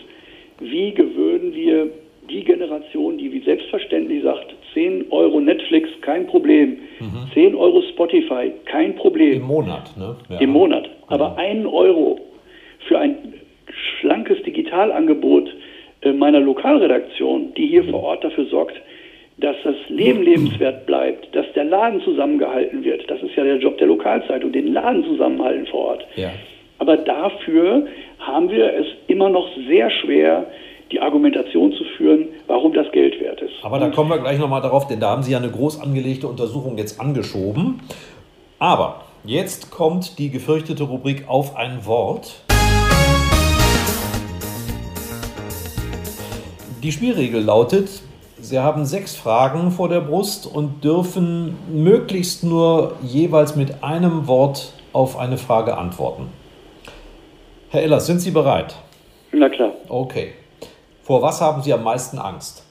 Wie 0.61 0.93
gewöhnen 0.93 1.55
wir 1.55 1.91
die 2.31 2.45
Generation, 2.45 3.19
die 3.19 3.33
wie 3.33 3.41
selbstverständlich 3.41 4.23
sagt, 4.23 4.55
10 4.75 5.07
Euro 5.11 5.41
Netflix, 5.41 5.89
kein 6.03 6.27
Problem. 6.27 6.79
Mhm. 7.01 7.31
10 7.33 7.55
Euro 7.55 7.83
Spotify, 7.93 8.53
kein 8.67 8.95
Problem. 8.97 9.35
Im 9.35 9.47
Monat, 9.47 9.97
ne? 9.97 10.17
Ja. 10.29 10.39
Im 10.39 10.51
Monat. 10.51 10.89
Aber 11.07 11.31
mhm. 11.31 11.39
einen 11.39 11.67
Euro 11.67 12.21
für 12.89 12.99
ein 12.99 13.35
schlankes 14.01 14.43
Digitalangebot 14.43 15.49
äh, 16.03 16.13
meiner 16.13 16.41
Lokalredaktion, 16.41 17.55
die 17.55 17.67
hier 17.67 17.85
mhm. 17.85 17.91
vor 17.91 18.03
Ort 18.03 18.25
dafür 18.25 18.47
sorgt, 18.47 18.75
dass 19.39 19.57
das 19.65 19.77
Leben 19.89 20.23
lebenswert 20.25 20.87
bleibt, 20.87 21.35
dass 21.35 21.47
der 21.55 21.65
Laden 21.65 22.01
zusammengehalten 22.03 22.85
wird. 22.85 23.09
Das 23.11 23.23
ist 23.23 23.35
ja 23.37 23.45
der 23.45 23.59
Job 23.59 23.79
der 23.79 23.87
Lokalzeitung, 23.87 24.53
den 24.53 24.73
Laden 24.73 25.05
zusammenhalten 25.05 25.67
vor 25.67 25.81
Ort. 25.87 26.07
Ja. 26.17 26.31
Aber 26.79 26.97
dafür 26.97 27.87
haben 28.19 28.51
wir 28.51 28.73
es 28.75 28.87
immer 29.07 29.31
noch 29.31 29.49
sehr 29.69 29.91
schwer, 29.91 30.47
die 30.95 31.01
Argumentation 31.01 31.73
zu 31.73 31.83
führen, 31.97 32.29
warum 32.47 32.73
das 32.73 32.91
Geld 32.93 33.21
wert 33.21 33.43
ist. 33.43 33.53
Aber 33.63 33.81
da 33.81 33.91
kommen 33.91 34.11
wir 34.11 34.19
gleich 34.19 34.39
nochmal 34.39 34.63
darauf, 34.63 34.87
denn 34.87 35.01
da 35.01 35.11
haben 35.11 35.25
Sie 35.25 35.33
ja 35.33 35.39
eine 35.39 35.51
groß 35.51 35.81
angelegte 35.81 36.29
Untersuchung 36.29 36.79
jetzt 36.79 37.01
angeschoben. 37.01 37.81
Aber 38.61 39.03
jetzt 39.25 39.73
kommt 39.73 40.21
die 40.21 40.31
gefürchtete 40.31 40.85
Rubrik 40.85 41.25
auf 41.27 41.57
ein 41.57 41.85
Wort. 41.85 42.45
Die 46.85 46.93
Spielregel 46.93 47.43
lautet, 47.43 47.89
Sie 48.39 48.61
haben 48.61 48.85
sechs 48.85 49.17
Fragen 49.17 49.73
vor 49.73 49.89
der 49.89 50.01
Brust 50.01 50.47
und 50.47 50.85
dürfen 50.85 51.57
möglichst 51.73 52.45
nur 52.45 52.95
jeweils 53.03 53.57
mit 53.57 53.83
einem 53.83 54.29
Wort 54.29 54.75
auf 54.93 55.19
eine 55.19 55.39
Frage 55.39 55.77
antworten. 55.77 56.29
Herr 57.71 57.83
Ellers, 57.83 58.07
sind 58.07 58.21
Sie 58.21 58.31
bereit? 58.31 58.77
Na 59.33 59.49
klar. 59.49 59.73
Okay. 59.89 60.35
Vor 61.05 61.21
was 61.21 61.43
haben 61.43 61.61
Sie 61.61 61.73
am 61.73 61.85
meisten 61.85 62.19
Angst? 62.19 62.65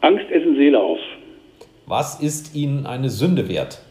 Angst 0.00 0.30
essen 0.30 0.56
Seele 0.56 0.80
auf. 0.80 0.98
Was 1.84 2.18
ist 2.20 2.54
Ihnen 2.54 2.86
eine 2.86 3.10
Sünde 3.10 3.46
wert? 3.50 3.82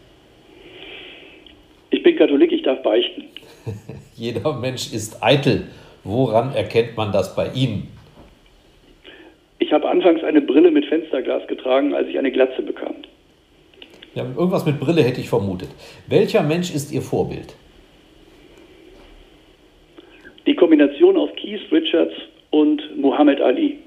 Ich 1.92 2.02
bin 2.02 2.18
Katholik, 2.18 2.52
ich 2.52 2.64
darf 2.64 2.82
beichten. 2.82 3.26
Jeder 4.16 4.54
Mensch 4.54 4.92
ist 4.92 5.24
eitel. 5.24 5.68
Woran 6.04 6.56
erkennt 6.56 6.98
man 6.98 7.12
das 7.12 7.36
bei 7.36 7.50
Ihnen? 7.54 7.88
Ich 9.60 9.72
habe 9.72 9.88
anfangs 9.90 10.24
eine 10.24 10.42
Brille 10.42 10.72
mit 10.72 10.86
Fensterglas 10.88 11.48
getragen, 11.48 11.94
als 11.94 12.08
ich 12.08 12.18
eine 12.18 12.32
Glatze 12.32 12.64
bekam. 12.64 12.96
Ja, 14.16 14.24
irgendwas 14.24 14.66
mit 14.66 14.80
Brille 14.80 15.04
hätte 15.04 15.22
ich 15.22 15.30
vermutet. 15.30 15.70
Welcher 16.08 16.42
Mensch 16.42 16.74
ist 16.74 16.92
Ihr 16.92 17.02
Vorbild? 17.04 17.56
Die 20.48 20.56
Kombination 20.56 21.16
aus 21.18 21.30
Keith 21.36 21.72
Richards 21.72 22.14
und 22.56 22.82
Muhammad 22.98 23.42
Ali. 23.42 23.80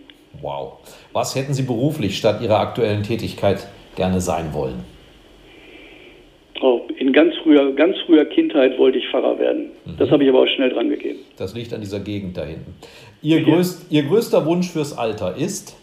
Wow. 0.42 0.74
Was 1.14 1.34
hätten 1.34 1.54
Sie 1.54 1.62
beruflich 1.62 2.18
statt 2.18 2.42
Ihrer 2.42 2.60
aktuellen 2.60 3.02
Tätigkeit 3.02 3.66
gerne 3.96 4.20
sein 4.20 4.52
wollen? 4.52 4.84
Oh, 6.60 6.82
in 6.98 7.12
ganz 7.12 7.34
früher, 7.42 7.72
ganz 7.72 7.96
früher 8.04 8.26
Kindheit 8.26 8.78
wollte 8.78 8.98
ich 8.98 9.08
Pfarrer 9.08 9.38
werden. 9.38 9.70
Mhm. 9.86 9.96
Das 9.98 10.10
habe 10.10 10.24
ich 10.24 10.28
aber 10.28 10.42
auch 10.42 10.48
schnell 10.48 10.70
dran 10.70 10.90
gegeben. 10.90 11.20
Das 11.36 11.54
liegt 11.54 11.72
an 11.72 11.80
dieser 11.80 12.00
Gegend 12.00 12.36
da 12.36 12.44
hinten. 12.44 12.74
Ihr, 13.22 13.42
größt, 13.42 13.86
Ihr 13.90 14.02
größter 14.02 14.44
Wunsch 14.44 14.70
fürs 14.70 14.96
Alter 14.96 15.36
ist? 15.36 15.76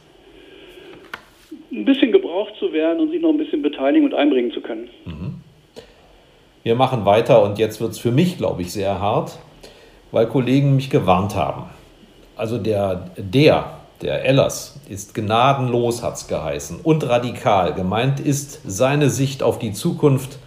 Ein 1.72 1.86
bisschen 1.86 2.12
gebraucht 2.12 2.54
zu 2.60 2.72
werden 2.72 3.00
und 3.00 3.12
sich 3.12 3.22
noch 3.22 3.30
ein 3.30 3.38
bisschen 3.38 3.64
beteiligen 3.64 4.06
und 4.06 4.14
einbringen 4.14 4.52
zu 4.52 4.62
können. 4.62 4.90
Mhm. 5.06 5.36
Wir 6.64 6.76
machen 6.76 7.06
weiter 7.06 7.42
und 7.44 7.58
jetzt 7.58 7.82
wird 7.82 7.92
es 7.92 8.00
für 8.00 8.12
mich, 8.12 8.38
glaube 8.38 8.62
ich, 8.62 8.72
sehr 8.72 9.00
hart, 9.00 9.40
weil 10.12 10.28
Kollegen 10.28 10.76
mich 10.76 10.90
gewarnt 10.90 11.36
haben. 11.36 11.70
Also 12.36 12.58
der, 12.58 13.12
der, 13.18 13.78
der 14.02 14.26
Ellers 14.26 14.80
ist 14.90 15.16
gnadenlos, 15.16 16.04
hat 16.04 16.16
es 16.16 16.28
geheißen, 16.28 16.80
und 16.84 17.08
radikal. 17.08 17.74
Gemeint 17.74 18.20
ist 18.20 18.62
seine 18.66 19.10
Sicht 19.10 19.42
auf 19.42 19.60
die 19.60 19.72
Zukunft 19.72 20.40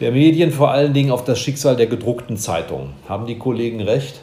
der 0.00 0.12
Medien, 0.12 0.50
vor 0.50 0.70
allen 0.70 0.94
Dingen 0.94 1.10
auf 1.10 1.24
das 1.24 1.40
Schicksal 1.40 1.76
der 1.76 1.86
gedruckten 1.86 2.36
Zeitung. 2.36 2.90
Haben 3.08 3.26
die 3.26 3.36
Kollegen 3.36 3.80
recht? 3.80 4.20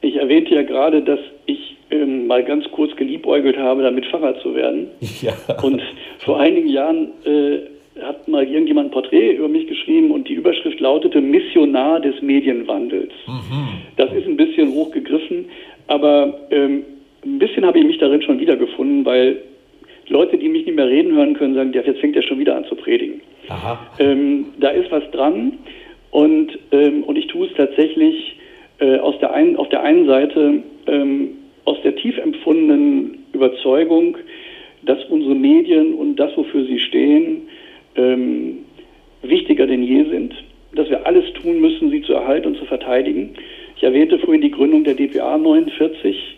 Ich 0.00 0.16
erwähnte 0.16 0.54
ja 0.54 0.62
gerade, 0.62 1.02
dass 1.02 1.20
ich 1.46 1.76
ähm, 1.90 2.26
mal 2.26 2.44
ganz 2.44 2.64
kurz 2.72 2.94
geliebäugelt 2.96 3.56
habe, 3.56 3.82
damit 3.82 4.06
Pfarrer 4.06 4.38
zu 4.40 4.54
werden. 4.54 4.88
Ja. 5.22 5.32
Und 5.62 5.80
vor 6.18 6.40
einigen 6.40 6.68
Jahren 6.68 7.12
äh, 7.24 7.73
hat 8.02 8.26
mal 8.26 8.44
irgendjemand 8.44 8.88
ein 8.88 8.92
Porträt 8.92 9.32
über 9.32 9.48
mich 9.48 9.66
geschrieben 9.66 10.10
und 10.10 10.28
die 10.28 10.34
Überschrift 10.34 10.80
lautete 10.80 11.20
Missionar 11.20 12.00
des 12.00 12.20
Medienwandels. 12.22 13.12
Mhm. 13.26 13.68
Das 13.96 14.12
ist 14.12 14.26
ein 14.26 14.36
bisschen 14.36 14.72
hochgegriffen, 14.72 15.46
aber 15.86 16.40
ähm, 16.50 16.82
ein 17.24 17.38
bisschen 17.38 17.64
habe 17.64 17.78
ich 17.78 17.86
mich 17.86 17.98
darin 17.98 18.22
schon 18.22 18.40
wiedergefunden, 18.40 19.04
weil 19.04 19.42
Leute, 20.08 20.36
die 20.36 20.48
mich 20.48 20.66
nicht 20.66 20.76
mehr 20.76 20.88
reden 20.88 21.14
hören 21.14 21.34
können, 21.34 21.54
sagen, 21.54 21.72
jetzt 21.72 22.00
fängt 22.00 22.16
er 22.16 22.22
schon 22.22 22.38
wieder 22.38 22.56
an 22.56 22.64
zu 22.64 22.74
predigen. 22.74 23.20
Ähm, 23.98 24.46
da 24.58 24.68
ist 24.70 24.90
was 24.90 25.08
dran 25.12 25.58
und, 26.10 26.58
ähm, 26.72 27.04
und 27.04 27.16
ich 27.16 27.28
tue 27.28 27.46
es 27.46 27.54
tatsächlich 27.54 28.36
äh, 28.80 28.98
aus 28.98 29.18
der 29.20 29.32
einen, 29.32 29.56
auf 29.56 29.68
der 29.68 29.82
einen 29.82 30.06
Seite 30.06 30.62
ähm, 30.86 31.28
aus 31.64 31.78
der 31.82 31.96
tief 31.96 32.18
empfundenen 32.18 33.24
Überzeugung, 33.32 34.18
dass 34.82 35.02
unsere 35.06 35.34
Medien 35.34 35.94
und 35.94 36.16
das, 36.16 36.36
wofür 36.36 36.64
sie 36.66 36.78
stehen, 36.78 37.48
ähm, 37.96 38.58
wichtiger 39.22 39.66
denn 39.66 39.82
je 39.82 40.04
sind, 40.04 40.34
dass 40.74 40.88
wir 40.88 41.06
alles 41.06 41.24
tun 41.34 41.60
müssen, 41.60 41.90
sie 41.90 42.02
zu 42.02 42.12
erhalten 42.12 42.48
und 42.48 42.56
zu 42.58 42.64
verteidigen. 42.64 43.30
Ich 43.76 43.82
erwähnte 43.82 44.18
vorhin 44.18 44.42
die 44.42 44.50
Gründung 44.50 44.84
der 44.84 44.94
DPA 44.94 45.38
49. 45.38 46.36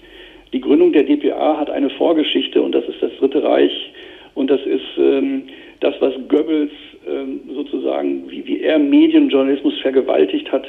Die 0.52 0.60
Gründung 0.60 0.92
der 0.92 1.04
DPA 1.04 1.58
hat 1.58 1.70
eine 1.70 1.90
Vorgeschichte 1.90 2.62
und 2.62 2.74
das 2.74 2.84
ist 2.84 3.02
das 3.02 3.10
Dritte 3.18 3.42
Reich 3.42 3.92
und 4.34 4.50
das 4.50 4.60
ist 4.64 4.84
ähm, 4.98 5.44
das, 5.80 5.94
was 6.00 6.14
Goebbels 6.28 6.70
ähm, 7.08 7.40
sozusagen, 7.54 8.30
wie, 8.30 8.46
wie 8.46 8.60
er 8.60 8.78
Medienjournalismus 8.78 9.78
vergewaltigt 9.80 10.50
hat, 10.52 10.66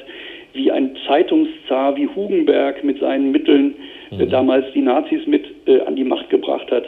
wie 0.53 0.71
ein 0.71 0.95
Zeitungszar 1.05 1.95
wie 1.95 2.07
Hugenberg 2.07 2.83
mit 2.83 2.99
seinen 2.99 3.31
Mitteln 3.31 3.75
äh, 4.11 4.25
mhm. 4.25 4.29
damals 4.29 4.65
die 4.73 4.81
Nazis 4.81 5.25
mit 5.27 5.45
äh, 5.67 5.81
an 5.81 5.95
die 5.95 6.03
Macht 6.03 6.29
gebracht 6.29 6.71
hat. 6.71 6.85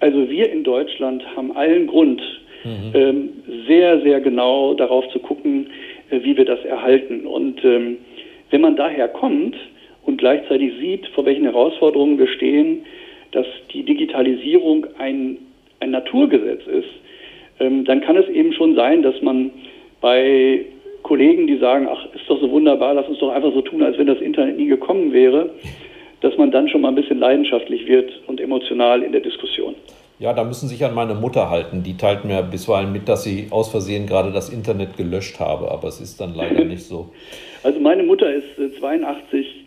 Also 0.00 0.30
wir 0.30 0.50
in 0.50 0.64
Deutschland 0.64 1.24
haben 1.36 1.54
allen 1.56 1.86
Grund, 1.86 2.22
mhm. 2.64 2.92
ähm, 2.94 3.28
sehr, 3.66 4.00
sehr 4.02 4.20
genau 4.20 4.74
darauf 4.74 5.08
zu 5.08 5.18
gucken, 5.18 5.68
äh, 6.10 6.22
wie 6.22 6.36
wir 6.36 6.44
das 6.44 6.64
erhalten. 6.64 7.26
Und 7.26 7.64
ähm, 7.64 7.98
wenn 8.50 8.60
man 8.60 8.76
daher 8.76 9.08
kommt 9.08 9.56
und 10.04 10.18
gleichzeitig 10.18 10.72
sieht, 10.80 11.06
vor 11.08 11.24
welchen 11.24 11.44
Herausforderungen 11.44 12.18
wir 12.18 12.28
stehen, 12.28 12.84
dass 13.32 13.46
die 13.72 13.84
Digitalisierung 13.84 14.86
ein, 14.98 15.38
ein 15.78 15.90
Naturgesetz 15.90 16.66
ist, 16.66 16.88
ähm, 17.60 17.84
dann 17.84 18.00
kann 18.00 18.16
es 18.16 18.28
eben 18.28 18.52
schon 18.52 18.74
sein, 18.74 19.02
dass 19.02 19.20
man 19.22 19.50
bei 20.00 20.64
Kollegen, 21.02 21.46
die 21.46 21.58
sagen, 21.58 21.88
ach, 21.90 22.06
ist 22.14 22.28
doch 22.28 22.40
so 22.40 22.50
wunderbar, 22.50 22.94
lass 22.94 23.08
uns 23.08 23.18
doch 23.18 23.30
einfach 23.30 23.52
so 23.52 23.62
tun, 23.62 23.82
als 23.82 23.98
wenn 23.98 24.06
das 24.06 24.20
Internet 24.20 24.56
nie 24.56 24.66
gekommen 24.66 25.12
wäre, 25.12 25.50
dass 26.20 26.36
man 26.36 26.50
dann 26.50 26.68
schon 26.68 26.82
mal 26.82 26.88
ein 26.88 26.94
bisschen 26.94 27.18
leidenschaftlich 27.18 27.86
wird 27.86 28.10
und 28.26 28.40
emotional 28.40 29.02
in 29.02 29.12
der 29.12 29.20
Diskussion. 29.20 29.74
Ja, 30.20 30.34
da 30.34 30.44
müssen 30.44 30.68
Sie 30.68 30.74
sich 30.74 30.84
an 30.84 30.94
meine 30.94 31.14
Mutter 31.14 31.48
halten. 31.48 31.82
Die 31.82 31.96
teilt 31.96 32.26
mir 32.26 32.42
bisweilen 32.42 32.92
mit, 32.92 33.08
dass 33.08 33.24
sie 33.24 33.46
aus 33.48 33.70
Versehen 33.70 34.06
gerade 34.06 34.32
das 34.32 34.50
Internet 34.50 34.98
gelöscht 34.98 35.40
habe, 35.40 35.70
aber 35.70 35.88
es 35.88 35.98
ist 35.98 36.20
dann 36.20 36.34
leider 36.34 36.62
nicht 36.66 36.82
so. 36.82 37.08
Also 37.62 37.80
meine 37.80 38.02
Mutter 38.02 38.30
ist 38.30 38.44
82, 38.78 39.46
äh, 39.46 39.59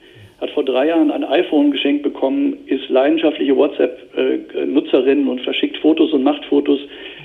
hat 0.44 0.52
vor 0.52 0.66
drei 0.66 0.88
Jahren 0.88 1.10
ein 1.10 1.24
iPhone 1.24 1.72
geschenkt 1.72 2.04
bekommen, 2.04 2.58
ist 2.68 2.90
leidenschaftliche 2.90 3.56
WhatsApp-Nutzerin 3.56 5.28
und 5.30 5.40
verschickt 5.40 5.78
Fotos 5.78 6.12
und 6.12 6.24
macht 6.24 6.44
Fotos. 6.46 6.80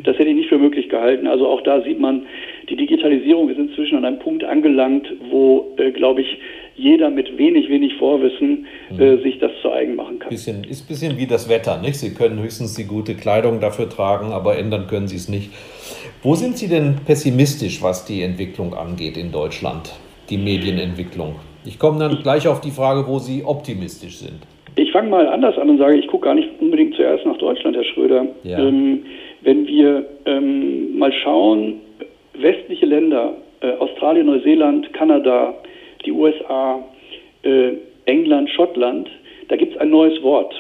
Das 0.05 0.17
hätte 0.19 0.31
ich 0.31 0.37
nicht 0.37 0.49
für 0.49 0.59
möglich 0.59 0.89
gehalten. 0.89 1.27
Also 1.27 1.49
auch 1.49 1.61
da 1.63 1.83
sieht 1.83 1.99
man, 1.99 2.27
die 2.71 2.77
Digitalisierung 2.77 3.51
ist 3.51 3.59
inzwischen 3.59 3.99
an 3.99 4.05
einem 4.05 4.21
Punkt 4.21 4.45
angelangt, 4.45 5.09
wo, 5.31 5.75
äh, 5.79 5.91
glaube 5.91 6.23
ich, 6.23 6.39
jeder 6.77 7.11
mit 7.11 7.37
wenig, 7.37 7.69
wenig 7.69 7.95
Vorwissen 7.97 8.67
mhm. 8.91 9.21
sich 9.23 9.41
das 9.41 9.51
zu 9.63 9.73
eigen 9.73 9.97
machen 9.97 10.21
kann. 10.21 10.29
Bisschen, 10.29 10.63
ist 10.63 10.85
ein 10.85 10.87
bisschen 10.87 11.19
wie 11.19 11.27
das 11.27 11.49
Wetter, 11.49 11.83
nicht? 11.83 11.97
Sie 11.97 12.15
können 12.15 12.41
höchstens 12.41 12.77
die 12.77 12.85
gute 12.85 13.17
Kleidung 13.17 13.59
dafür 13.59 13.89
tragen, 13.89 14.31
aber 14.31 14.57
ändern 14.57 14.87
können 14.87 15.09
Sie 15.09 15.17
es 15.17 15.29
nicht. 15.29 15.51
Wo 16.23 16.37
sind 16.37 16.57
Sie 16.57 16.69
denn 16.69 16.95
pessimistisch, 17.05 17.83
was 17.83 18.05
die 18.05 18.23
Entwicklung 18.23 18.75
angeht 18.75 19.17
in 19.17 19.33
Deutschland, 19.33 19.93
die 20.31 20.39
Medienentwicklung? 20.39 21.35
Ich 21.65 21.79
komme 21.79 21.99
dann 21.99 22.23
gleich 22.23 22.47
auf 22.49 22.61
die 22.61 22.71
Frage, 22.71 23.07
wo 23.07 23.19
Sie 23.19 23.45
optimistisch 23.45 24.19
sind. 24.19 24.41
Ich 24.77 24.93
fange 24.93 25.11
mal 25.11 25.27
anders 25.27 25.59
an 25.59 25.71
und 25.71 25.79
sage, 25.79 25.97
ich 25.97 26.07
gucke 26.07 26.27
gar 26.27 26.35
nicht 26.35 26.49
unbedingt 26.61 26.95
zuerst 26.95 27.27
nach 27.27 27.37
Deutschland, 27.39 27.77
Herr 27.77 27.85
Schröder. 27.85 28.27
Ja. 28.45 28.59
Ähm, 28.61 29.05
wenn 29.43 29.67
wir 29.67 30.07
ähm, 30.25 30.97
mal 30.97 31.13
schauen, 31.13 31.81
westliche 32.35 32.87
Länder, 32.87 33.35
äh, 33.61 33.73
Australien, 33.73 34.27
Neuseeland, 34.27 34.93
Kanada, 34.93 35.55
die 36.05 36.13
USA, 36.13 36.85
äh, 37.43 37.73
England, 38.05 38.51
Schottland, 38.51 39.11
da 39.49 39.57
gibt 39.57 39.75
es 39.75 39.81
ein 39.81 39.91
neues 39.91 40.23
Wort. 40.23 40.55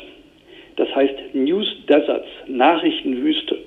Das 0.77 0.95
heißt 0.95 1.15
News 1.35 1.67
Deserts, 1.89 2.29
Nachrichtenwüste. 2.47 3.59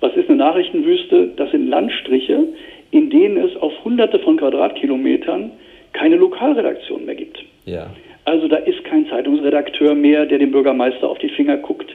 Was 0.00 0.14
ist 0.16 0.28
eine 0.28 0.38
Nachrichtenwüste? 0.38 1.32
Das 1.36 1.50
sind 1.50 1.68
Landstriche, 1.68 2.44
in 2.90 3.10
denen 3.10 3.38
es 3.38 3.56
auf 3.56 3.72
hunderte 3.84 4.18
von 4.20 4.36
Quadratkilometern 4.36 5.52
keine 5.94 6.16
Lokalredaktion 6.16 7.06
mehr 7.06 7.14
gibt. 7.14 7.42
Ja. 7.64 7.90
Also 8.26 8.48
da 8.48 8.56
ist 8.56 8.84
kein 8.84 9.06
Zeitungsredakteur 9.08 9.94
mehr, 9.94 10.26
der 10.26 10.38
dem 10.38 10.50
Bürgermeister 10.50 11.08
auf 11.08 11.18
die 11.18 11.30
Finger 11.30 11.56
guckt. 11.56 11.90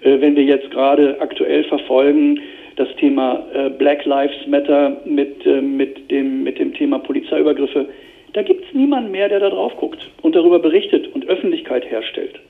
Äh, 0.00 0.20
wenn 0.20 0.34
wir 0.34 0.44
jetzt 0.44 0.70
gerade 0.70 1.20
aktuell 1.20 1.64
verfolgen, 1.64 2.40
das 2.76 2.88
Thema 2.96 3.44
äh, 3.52 3.68
Black 3.70 4.04
Lives 4.04 4.46
Matter 4.46 4.96
mit, 5.04 5.44
äh, 5.46 5.60
mit, 5.60 6.10
dem, 6.10 6.42
mit 6.42 6.58
dem 6.58 6.72
Thema 6.74 6.98
Polizeiübergriffe, 6.98 7.86
da 8.32 8.42
gibt 8.42 8.64
es 8.64 8.74
niemanden 8.74 9.10
mehr, 9.10 9.28
der 9.28 9.40
da 9.40 9.50
drauf 9.50 9.76
guckt 9.76 10.08
und 10.22 10.34
darüber 10.34 10.58
berichtet 10.58 11.08
und 11.14 11.26
Öffentlichkeit 11.26 11.90
herstellt. 11.90 12.40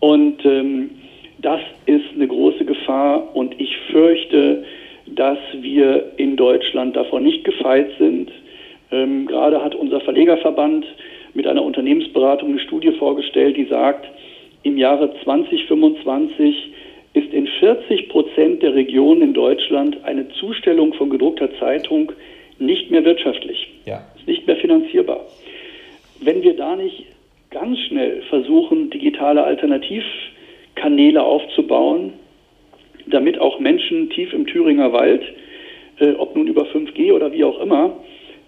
Und 0.00 0.44
ähm, 0.44 0.90
das 1.38 1.60
ist 1.86 2.06
eine 2.14 2.26
große 2.26 2.64
Gefahr 2.64 3.34
und 3.34 3.58
ich 3.60 3.76
fürchte, 3.90 4.64
dass 5.06 5.38
wir 5.54 6.12
in 6.16 6.36
Deutschland 6.36 6.96
davon 6.96 7.22
nicht 7.22 7.44
gefeit 7.44 7.90
sind. 7.98 8.30
Ähm, 8.92 9.26
gerade 9.26 9.62
hat 9.62 9.74
unser 9.74 10.00
Verlegerverband 10.00 10.86
mit 11.34 11.46
einer 11.46 11.62
Unternehmensberatung 11.62 12.50
eine 12.50 12.60
Studie 12.60 12.92
vorgestellt, 12.92 13.56
die 13.56 13.66
sagt, 13.66 14.06
im 14.62 14.76
Jahre 14.76 15.14
2025 15.24 16.72
ist 17.12 17.32
in 17.32 17.46
40 17.46 18.08
Prozent 18.08 18.62
der 18.62 18.74
Regionen 18.74 19.22
in 19.22 19.34
Deutschland 19.34 20.04
eine 20.04 20.28
Zustellung 20.30 20.92
von 20.94 21.10
gedruckter 21.10 21.48
Zeitung 21.58 22.12
nicht 22.58 22.90
mehr 22.90 23.04
wirtschaftlich, 23.04 23.68
ja. 23.86 24.04
ist 24.16 24.28
nicht 24.28 24.46
mehr 24.46 24.56
finanzierbar. 24.56 25.26
Wenn 26.20 26.42
wir 26.42 26.56
da 26.56 26.76
nicht 26.76 27.06
ganz 27.50 27.78
schnell 27.80 28.22
versuchen, 28.28 28.90
digitale 28.90 29.42
Alternativkanäle 29.42 31.22
aufzubauen, 31.22 32.12
damit 33.06 33.38
auch 33.40 33.58
Menschen 33.58 34.10
tief 34.10 34.32
im 34.32 34.46
Thüringer 34.46 34.92
Wald, 34.92 35.22
äh, 35.98 36.12
ob 36.12 36.36
nun 36.36 36.46
über 36.46 36.66
5G 36.66 37.12
oder 37.12 37.32
wie 37.32 37.44
auch 37.44 37.60
immer, 37.60 37.96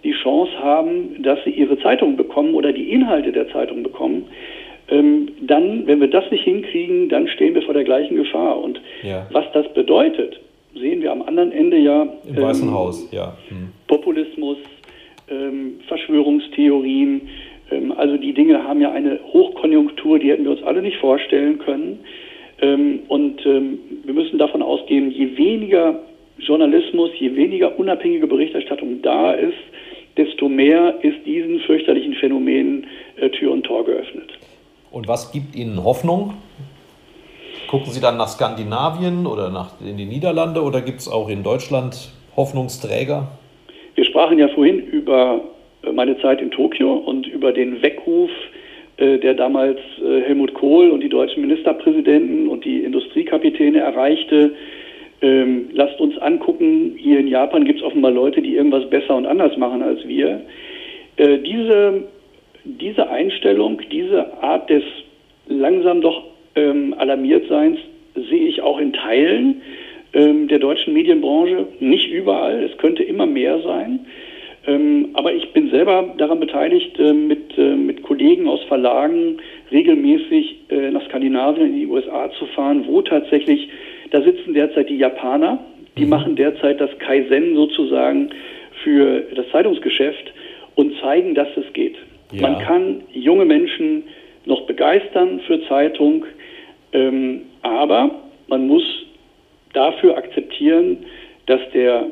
die 0.03 0.13
Chance 0.13 0.51
haben, 0.59 1.21
dass 1.23 1.39
sie 1.43 1.51
ihre 1.51 1.79
Zeitung 1.79 2.17
bekommen 2.17 2.53
oder 2.53 2.73
die 2.73 2.91
Inhalte 2.91 3.31
der 3.31 3.49
Zeitung 3.49 3.83
bekommen, 3.83 4.25
ähm, 4.89 5.29
dann, 5.41 5.87
wenn 5.87 6.01
wir 6.01 6.09
das 6.09 6.29
nicht 6.29 6.43
hinkriegen, 6.43 7.09
dann 7.09 7.27
stehen 7.27 7.55
wir 7.55 7.61
vor 7.61 7.73
der 7.73 7.83
gleichen 7.83 8.17
Gefahr. 8.17 8.61
Und 8.61 8.81
ja. 9.01 9.27
was 9.31 9.45
das 9.53 9.71
bedeutet, 9.73 10.39
sehen 10.75 11.01
wir 11.01 11.11
am 11.11 11.21
anderen 11.21 11.51
Ende 11.51 11.77
ja. 11.77 12.03
Im 12.27 12.37
ähm, 12.37 12.41
Weißen 12.41 12.71
Haus, 12.71 13.09
ja. 13.11 13.37
Hm. 13.47 13.69
Populismus, 13.87 14.57
ähm, 15.29 15.79
Verschwörungstheorien. 15.87 17.29
Ähm, 17.71 17.93
also 17.93 18.17
die 18.17 18.33
Dinge 18.33 18.63
haben 18.63 18.81
ja 18.81 18.91
eine 18.91 19.19
Hochkonjunktur, 19.31 20.19
die 20.19 20.31
hätten 20.31 20.43
wir 20.43 20.51
uns 20.51 20.63
alle 20.63 20.81
nicht 20.81 20.97
vorstellen 20.97 21.59
können. 21.59 21.99
Ähm, 22.61 22.99
und 23.07 23.45
ähm, 23.45 23.79
wir 24.03 24.13
müssen 24.13 24.37
davon 24.37 24.61
ausgehen, 24.61 25.11
je 25.11 25.37
weniger 25.37 25.99
Journalismus, 26.37 27.11
je 27.19 27.35
weniger 27.35 27.79
unabhängige 27.79 28.27
Berichterstattung 28.27 29.01
da 29.01 29.31
ist, 29.31 29.53
desto 30.17 30.49
mehr 30.49 30.95
ist 31.01 31.25
diesen 31.25 31.59
fürchterlichen 31.61 32.13
Phänomenen 32.15 32.87
äh, 33.17 33.29
Tür 33.29 33.51
und 33.51 33.63
Tor 33.63 33.85
geöffnet. 33.85 34.31
Und 34.91 35.07
was 35.07 35.31
gibt 35.31 35.55
Ihnen 35.55 35.83
Hoffnung? 35.83 36.35
Gucken 37.67 37.91
Sie 37.91 38.01
dann 38.01 38.17
nach 38.17 38.27
Skandinavien 38.27 39.25
oder 39.25 39.49
nach, 39.49 39.81
in 39.81 39.97
die 39.97 40.05
Niederlande 40.05 40.61
oder 40.61 40.81
gibt 40.81 40.99
es 40.99 41.07
auch 41.07 41.29
in 41.29 41.41
Deutschland 41.41 42.11
Hoffnungsträger? 42.35 43.27
Wir 43.95 44.05
sprachen 44.05 44.37
ja 44.37 44.47
vorhin 44.49 44.79
über 44.79 45.41
äh, 45.83 45.91
meine 45.91 46.19
Zeit 46.19 46.41
in 46.41 46.51
Tokio 46.51 46.93
und 46.93 47.27
über 47.27 47.51
den 47.51 47.81
Weckruf, 47.81 48.29
äh, 48.97 49.17
der 49.17 49.33
damals 49.33 49.79
äh, 49.99 50.21
Helmut 50.21 50.53
Kohl 50.53 50.91
und 50.91 51.01
die 51.01 51.09
deutschen 51.09 51.41
Ministerpräsidenten 51.41 52.47
und 52.47 52.65
die 52.65 52.83
Industriekapitäne 52.83 53.79
erreichte. 53.79 54.53
Ähm, 55.23 55.69
lasst 55.73 55.99
uns 55.99 56.17
angucken, 56.19 56.93
hier 56.97 57.19
in 57.19 57.27
Japan 57.27 57.65
gibt 57.65 57.79
es 57.79 57.85
offenbar 57.85 58.11
Leute, 58.11 58.43
die 58.43 58.55
irgendwas 58.55 58.87
besser 58.89 59.15
und 59.15 59.25
anders 59.25 59.57
machen 59.57 59.81
als 59.81 60.07
wir. 60.07 60.41
diese, 61.17 62.03
diese 62.65 63.09
Einstellung, 63.09 63.81
diese 63.91 64.41
Art 64.43 64.69
des 64.69 64.83
langsam 65.47 66.01
doch 66.01 66.23
ähm, 66.55 66.93
Alarmiertseins 66.97 67.79
sehe 68.15 68.47
ich 68.47 68.61
auch 68.61 68.79
in 68.79 68.93
Teilen 68.93 69.61
ähm, 70.13 70.47
der 70.47 70.59
deutschen 70.59 70.93
Medienbranche, 70.93 71.67
nicht 71.79 72.11
überall, 72.11 72.63
es 72.63 72.77
könnte 72.77 73.03
immer 73.03 73.25
mehr 73.25 73.59
sein. 73.61 74.05
Ähm, 74.65 75.09
aber 75.13 75.33
ich 75.33 75.51
bin 75.51 75.71
selber 75.71 76.13
daran 76.17 76.39
beteiligt, 76.39 76.97
äh, 76.97 77.13
mit, 77.13 77.57
äh, 77.57 77.75
mit 77.75 78.01
Kollegen 78.03 78.47
aus 78.47 78.63
Verlagen 78.63 79.37
regelmäßig 79.71 80.55
äh, 80.69 80.91
nach 80.91 81.03
Skandinavien 81.05 81.67
in 81.67 81.79
die 81.79 81.87
USA 81.87 82.31
zu 82.39 82.45
fahren, 82.45 82.85
wo 82.87 83.01
tatsächlich, 83.01 83.67
da 84.13 84.21
sitzen 84.21 84.53
derzeit 84.53 84.89
die 84.89 84.97
Japaner, 84.97 85.57
die 85.97 86.03
mhm. 86.03 86.09
machen 86.09 86.35
derzeit 86.35 86.79
das 86.79 86.91
Kaizen 86.99 87.55
sozusagen 87.55 88.29
für 88.83 89.21
das 89.35 89.49
Zeitungsgeschäft 89.51 90.31
und 90.75 90.93
zeigen, 91.01 91.33
dass 91.33 91.47
es 91.57 91.73
geht. 91.73 91.95
Ja. 92.31 92.43
Man 92.43 92.59
kann 92.59 93.01
junge 93.11 93.45
Menschen 93.45 94.03
noch 94.45 94.67
begeistern 94.67 95.39
für 95.47 95.67
Zeitung, 95.67 96.25
ähm, 96.91 97.41
aber 97.63 98.11
man 98.47 98.67
muss 98.67 98.83
dafür 99.73 100.15
akzeptieren, 100.15 100.97
dass 101.47 101.61
der 101.73 102.05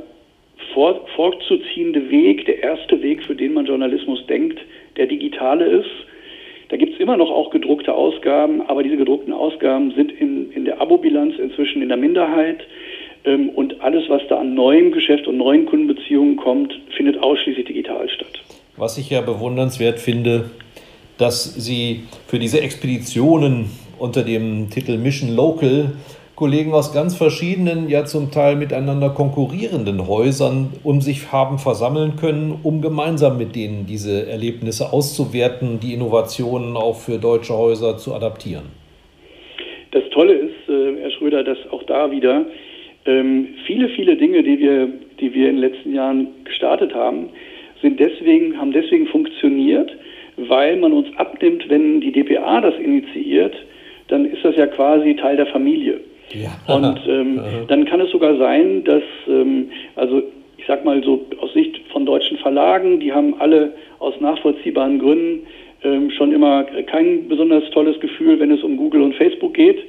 vor, 0.74 1.06
vorzuziehende 1.16 2.10
Weg, 2.10 2.46
der 2.48 2.64
erste 2.64 3.02
Weg, 3.04 3.24
für 3.24 3.36
den 3.36 3.54
man 3.54 3.68
Journalismus 3.68 4.26
denkt, 4.26 4.60
der 4.98 5.06
digitale 5.06 5.66
ist. 5.66 5.90
Da 6.72 6.78
gibt 6.78 6.94
es 6.94 7.00
immer 7.02 7.18
noch 7.18 7.30
auch 7.30 7.50
gedruckte 7.50 7.94
Ausgaben, 7.94 8.62
aber 8.62 8.82
diese 8.82 8.96
gedruckten 8.96 9.34
Ausgaben 9.34 9.92
sind 9.92 10.10
in, 10.10 10.54
in 10.54 10.64
der 10.64 10.80
Abo-Bilanz 10.80 11.36
inzwischen 11.38 11.82
in 11.82 11.90
der 11.90 11.98
Minderheit. 11.98 12.62
Ähm, 13.26 13.50
und 13.50 13.82
alles, 13.82 14.08
was 14.08 14.22
da 14.30 14.40
an 14.40 14.54
neuem 14.54 14.94
Geschäft 14.94 15.28
und 15.28 15.36
neuen 15.36 15.66
Kundenbeziehungen 15.66 16.38
kommt, 16.38 16.74
findet 16.96 17.22
ausschließlich 17.22 17.66
digital 17.66 18.08
statt. 18.10 18.42
Was 18.78 18.98
ich 18.98 19.10
ja 19.10 19.20
bewundernswert 19.20 20.00
finde, 20.00 20.50
dass 21.18 21.44
Sie 21.56 22.04
für 22.28 22.40
diese 22.40 22.62
Expeditionen 22.62 23.66
unter 24.00 24.24
dem 24.24 24.70
Titel 24.70 24.98
Mission 24.98 25.36
Local 25.36 25.92
Kollegen 26.42 26.74
aus 26.74 26.92
ganz 26.92 27.16
verschiedenen, 27.16 27.88
ja 27.88 28.04
zum 28.04 28.32
Teil 28.32 28.56
miteinander 28.56 29.10
konkurrierenden 29.10 30.08
Häusern 30.08 30.74
um 30.84 31.00
sich 31.00 31.32
haben 31.32 31.60
versammeln 31.60 32.14
können, 32.20 32.60
um 32.64 32.82
gemeinsam 32.82 33.38
mit 33.38 33.56
denen 33.56 33.86
diese 33.86 34.26
Erlebnisse 34.28 34.92
auszuwerten, 34.92 35.80
die 35.80 35.94
Innovationen 35.94 36.78
auch 36.78 36.96
für 36.96 37.20
deutsche 37.20 37.56
Häuser 37.56 38.00
zu 38.00 38.16
adaptieren. 38.16 38.64
Das 39.92 40.02
Tolle 40.10 40.34
ist, 40.34 40.68
äh, 40.68 41.02
Herr 41.02 41.12
Schröder, 41.12 41.44
dass 41.44 41.60
auch 41.70 41.84
da 41.84 42.10
wieder 42.10 42.48
ähm, 43.06 43.50
viele, 43.68 43.90
viele 43.90 44.16
Dinge, 44.16 44.42
die 44.42 44.58
wir, 44.58 44.90
die 45.20 45.32
wir 45.36 45.48
in 45.48 45.58
den 45.58 45.70
letzten 45.70 45.94
Jahren 45.94 46.28
gestartet 46.44 46.96
haben, 46.96 47.30
sind 47.84 48.00
deswegen, 48.00 48.58
haben 48.58 48.72
deswegen 48.72 49.06
funktioniert, 49.06 49.92
weil 50.38 50.78
man 50.78 50.92
uns 50.92 51.08
abnimmt, 51.18 51.70
wenn 51.70 52.02
die 52.02 52.12
DPA 52.12 52.62
das 52.62 52.74
initiiert, 52.80 53.54
dann 54.08 54.26
ist 54.26 54.44
das 54.44 54.56
ja 54.56 54.66
quasi 54.66 55.16
Teil 55.16 55.38
der 55.38 55.46
Familie. 55.46 56.00
Ja. 56.34 56.76
Und 56.76 57.00
ähm, 57.08 57.42
dann 57.68 57.86
kann 57.86 58.02
es 58.02 58.12
sogar 58.12 58.38
sein, 58.38 58.84
dass, 58.84 59.04
ähm, 59.28 59.70
also 59.96 60.24
ich 60.58 60.66
sag 60.68 60.86
mal 60.86 61.04
so 61.04 61.26
aus 61.40 61.54
Sicht 61.54 61.80
von 61.92 62.06
deutschen 62.06 62.38
Verlagen, 62.38 63.00
die 63.00 63.12
haben 63.12 63.40
alle 63.40 63.74
aus 64.00 64.20
nachvollziehbaren 64.20 65.00
Gründen 65.00 65.48
ähm, 65.84 66.12
schon 66.12 66.32
immer 66.32 66.64
kein 66.64 67.28
besonders 67.28 67.70
tolles 67.72 68.00
Gefühl, 68.00 68.40
wenn 68.40 68.52
es 68.52 68.64
um 68.64 68.78
Google 68.78 69.02
und 69.02 69.16
Facebook 69.16 69.54
geht. 69.54 69.80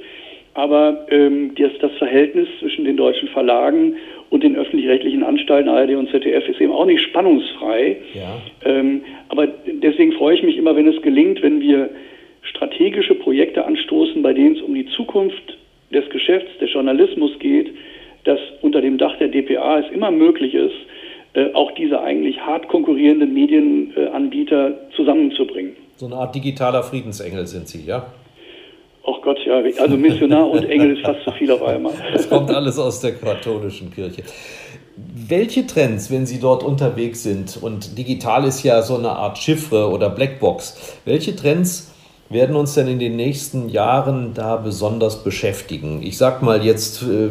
Aber 0.55 1.07
ähm, 1.09 1.53
das, 1.55 1.71
das 1.81 1.91
Verhältnis 1.93 2.47
zwischen 2.59 2.85
den 2.85 2.97
deutschen 2.97 3.27
Verlagen 3.29 3.95
und 4.29 4.43
den 4.43 4.55
öffentlich-rechtlichen 4.55 5.23
Anstalten 5.23 5.69
ARD 5.69 5.91
und 5.91 6.09
ZDF 6.09 6.47
ist 6.47 6.61
eben 6.61 6.71
auch 6.71 6.85
nicht 6.85 7.01
spannungsfrei. 7.01 7.97
Ja. 8.13 8.41
Ähm, 8.65 9.01
aber 9.29 9.47
deswegen 9.47 10.13
freue 10.13 10.35
ich 10.35 10.43
mich 10.43 10.57
immer, 10.57 10.75
wenn 10.75 10.87
es 10.87 11.01
gelingt, 11.01 11.41
wenn 11.41 11.59
wir 11.59 11.89
strategische 12.41 13.15
Projekte 13.15 13.65
anstoßen, 13.65 14.21
bei 14.21 14.33
denen 14.33 14.55
es 14.55 14.61
um 14.61 14.73
die 14.73 14.85
Zukunft 14.87 15.57
des 15.93 16.09
Geschäfts, 16.09 16.49
des 16.59 16.73
Journalismus 16.73 17.31
geht, 17.39 17.73
dass 18.25 18.39
unter 18.61 18.81
dem 18.81 18.97
Dach 18.97 19.17
der 19.17 19.29
DPA 19.29 19.79
es 19.79 19.91
immer 19.91 20.11
möglich 20.11 20.53
ist, 20.53 20.75
äh, 21.33 21.53
auch 21.53 21.71
diese 21.71 22.01
eigentlich 22.01 22.39
hart 22.39 22.67
konkurrierenden 22.67 23.33
Medienanbieter 23.33 24.89
zusammenzubringen. 24.95 25.75
So 25.95 26.05
eine 26.05 26.15
Art 26.15 26.35
digitaler 26.35 26.83
Friedensengel 26.83 27.47
sind 27.47 27.67
Sie, 27.67 27.85
ja? 27.85 28.05
Ach 29.05 29.21
Gott, 29.21 29.39
ja, 29.45 29.61
also 29.79 29.97
Missionar 29.97 30.49
und 30.49 30.63
Engel 30.63 30.95
ist 30.95 31.01
fast 31.01 31.23
zu 31.23 31.31
viel 31.31 31.51
auf 31.51 31.61
einmal. 31.63 31.93
Das 32.13 32.29
kommt 32.29 32.49
alles 32.51 32.79
aus 32.79 33.01
der 33.01 33.13
katholischen 33.13 33.91
Kirche. 33.91 34.23
Welche 34.95 35.65
Trends, 35.65 36.11
wenn 36.11 36.25
Sie 36.25 36.39
dort 36.39 36.63
unterwegs 36.63 37.23
sind, 37.23 37.57
und 37.61 37.97
digital 37.97 38.45
ist 38.45 38.63
ja 38.63 38.81
so 38.81 38.95
eine 38.97 39.09
Art 39.09 39.37
Chiffre 39.37 39.89
oder 39.89 40.09
Blackbox, 40.09 41.01
welche 41.05 41.35
Trends 41.35 41.92
werden 42.33 42.55
uns 42.55 42.75
denn 42.75 42.87
in 42.87 42.99
den 42.99 43.15
nächsten 43.15 43.69
Jahren 43.69 44.33
da 44.33 44.57
besonders 44.57 45.23
beschäftigen? 45.23 46.01
Ich 46.03 46.17
sag 46.17 46.41
mal 46.41 46.63
jetzt, 46.63 47.03
äh, 47.03 47.29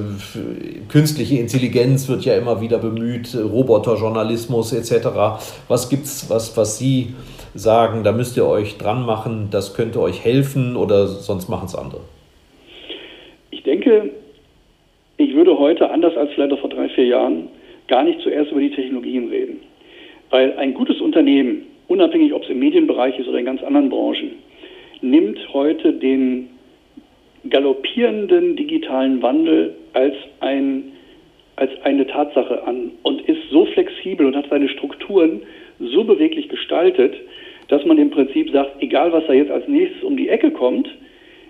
künstliche 0.89 1.37
Intelligenz 1.37 2.09
wird 2.09 2.25
ja 2.25 2.37
immer 2.37 2.61
wieder 2.61 2.79
bemüht, 2.79 3.37
Roboterjournalismus 3.37 4.73
etc. 4.73 5.09
Was 5.69 5.89
gibt's, 5.89 6.31
was, 6.31 6.57
was 6.57 6.79
Sie 6.79 7.15
sagen, 7.55 8.05
da 8.05 8.13
müsst 8.13 8.37
ihr 8.37 8.47
euch 8.47 8.79
dran 8.79 9.05
machen, 9.05 9.49
das 9.51 9.75
könnte 9.75 10.01
euch 10.01 10.25
helfen 10.25 10.77
oder 10.77 11.07
sonst 11.07 11.49
machen 11.49 11.67
es 11.67 11.75
andere? 11.75 12.01
Ich 13.51 13.63
denke, 13.63 14.11
ich 15.19 15.35
würde 15.35 15.59
heute, 15.59 15.91
anders 15.91 16.17
als 16.17 16.33
vielleicht 16.33 16.59
vor 16.59 16.71
drei, 16.71 16.89
vier 16.89 17.07
Jahren, 17.07 17.49
gar 17.89 18.03
nicht 18.03 18.21
zuerst 18.21 18.51
über 18.51 18.61
die 18.61 18.71
Technologien 18.71 19.29
reden. 19.29 19.61
Weil 20.31 20.57
ein 20.57 20.73
gutes 20.73 21.01
Unternehmen, 21.01 21.67
unabhängig 21.89 22.33
ob 22.33 22.43
es 22.43 22.49
im 22.49 22.59
Medienbereich 22.59 23.19
ist 23.19 23.29
oder 23.29 23.39
in 23.39 23.45
ganz 23.45 23.63
anderen 23.63 23.91
Branchen, 23.91 24.33
nimmt 25.03 25.39
heute 25.53 25.93
den 25.93 26.49
galoppierenden 27.49 28.57
digitalen 28.57 29.21
Wandel 29.21 29.75
als, 29.93 30.15
ein, 30.41 30.93
als 31.57 31.71
eine 31.83 32.07
Tatsache 32.07 32.65
an 32.65 32.93
und 33.03 33.23
ist 33.23 33.51
so 33.51 33.67
flexibel 33.67 34.27
und 34.27 34.37
hat 34.37 34.47
seine 34.49 34.69
Strukturen 34.69 35.43
so 35.81 36.05
beweglich 36.05 36.49
gestaltet, 36.49 37.15
dass 37.69 37.85
man 37.85 37.99
im 37.99 38.11
Prinzip 38.11 38.51
sagt, 38.51 38.81
egal 38.81 39.13
was 39.13 39.27
da 39.27 39.33
jetzt 39.33 39.51
als 39.51 39.67
nächstes 39.67 40.03
um 40.05 40.17
die 40.17 40.29
Ecke 40.29 40.51
kommt, 40.51 40.89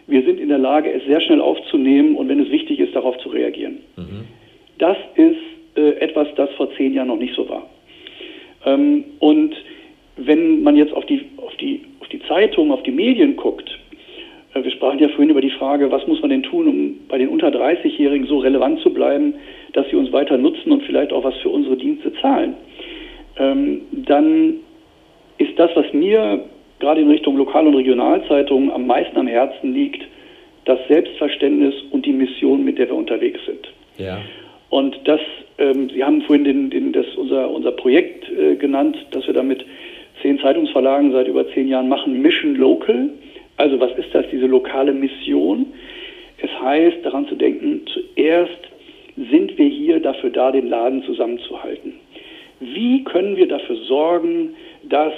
wir 0.07 0.23
sind 0.23 0.41
in 0.41 0.49
der 0.49 0.59
Lage, 0.59 0.93
es 0.93 1.05
sehr 1.05 1.21
schnell 1.21 1.41
aufzunehmen 1.41 2.17
und 2.17 2.29
wenn 2.29 2.41
es 2.41 2.51
wichtig 2.51 2.81
ist, 2.81 2.95
darauf 2.95 3.17
zu 3.19 3.29
reagieren. 3.29 3.79
Mhm. 3.97 4.25
Das 4.79 4.97
ist 5.15 5.37
äh, 5.77 5.91
etwas, 6.01 6.29
das 6.37 6.51
vor 6.53 6.75
zehn 6.77 6.93
Jahren 6.93 7.09
noch 7.09 7.19
nicht 7.19 7.35
so 7.35 7.49
war. 7.49 7.69
Ähm, 8.65 9.05
und 9.21 9.55
wenn 10.17 10.63
man 10.63 10.77
jetzt 10.77 10.93
auf 10.93 11.07
die, 11.07 11.23
auf 11.37 11.55
die 11.57 11.83
die 12.33 12.47
Zeitung, 12.47 12.73
auf 12.73 12.83
die 12.83 12.93
Medien 12.93 13.37
guckt, 13.37 13.79
äh, 14.55 14.63
wir 14.63 14.71
sprachen 14.71 14.99
ja 14.99 15.09
vorhin 15.09 15.31
über 15.31 15.41
die 15.41 15.51
Frage, 15.51 15.91
was 15.91 16.07
muss 16.07 16.21
man 16.21 16.31
denn 16.31 16.43
tun, 16.43 16.69
um 16.69 17.01
bei 17.09 17.19
den 17.19 17.29
unter 17.29 17.49
30-Jährigen 17.49 18.27
so 18.27 18.39
relevant 18.39 18.81
zu 18.81 18.93
bleiben, 18.93 19.35
dass 19.73 19.89
sie 19.91 19.97
uns 19.97 20.13
weiter 20.13 20.37
nutzen 20.37 20.73
und 20.73 20.83
vielleicht 20.85 21.13
auch 21.13 21.25
was 21.25 21.37
für 21.39 21.49
unsere 21.49 21.77
Dienste 21.77 22.13
zahlen. 22.21 22.55
Ähm, 23.39 23.83
dann 23.93 24.57
ist 25.39 25.59
das, 25.59 25.71
was 25.75 25.93
mir 25.93 26.45
gerade 26.79 27.01
in 27.01 27.11
Richtung 27.11 27.37
Lokal- 27.37 27.67
und 27.67 27.75
Regionalzeitungen 27.75 28.71
am 28.71 28.87
meisten 28.87 29.17
am 29.17 29.27
Herzen 29.27 29.73
liegt, 29.73 30.03
das 30.65 30.79
Selbstverständnis 30.89 31.75
und 31.91 32.07
die 32.07 32.13
Mission, 32.13 32.65
mit 32.65 32.79
der 32.79 32.89
wir 32.89 32.97
unterwegs 32.97 33.41
sind. 33.47 33.73
Ja. 33.99 34.21
Und 34.69 34.97
das, 35.05 35.21
ähm, 35.59 35.91
Sie 35.91 36.05
haben 36.05 36.23
vorhin 36.23 36.45
den, 36.45 36.71
den, 36.71 36.93
das, 36.93 37.07
unser, 37.17 37.51
unser 37.51 37.73
Projekt 37.73 38.31
äh, 38.31 38.57
genannt, 38.57 38.97
dass 39.11 39.27
wir 39.27 39.35
damit 39.35 39.65
zehn 40.23 40.39
Zeitungsverlagen 40.39 41.13
seit 41.13 41.29
über 41.29 41.49
zehn 41.53 41.69
Jahren 41.69 41.89
machen 41.89 42.23
Mission 42.23 42.55
Local. 42.57 43.11
Also 43.57 43.79
was 43.81 43.93
ist 43.99 44.15
das, 44.15 44.25
diese 44.31 44.47
lokale 44.47 44.93
Mission? 44.93 45.67
Es 46.39 46.51
heißt, 46.61 47.05
daran 47.05 47.29
zu 47.29 47.35
denken, 47.35 47.83
zuerst 47.93 48.59
sind 49.17 49.57
wir 49.59 49.67
hier 49.67 50.01
dafür 50.01 50.31
da, 50.31 50.51
den 50.51 50.69
Laden 50.69 51.03
zusammenzuhalten. 51.05 51.95
Wie 52.61 53.05
können 53.05 53.37
wir 53.37 53.49
dafür 53.49 53.77
sorgen, 53.89 54.55
dass 54.85 55.13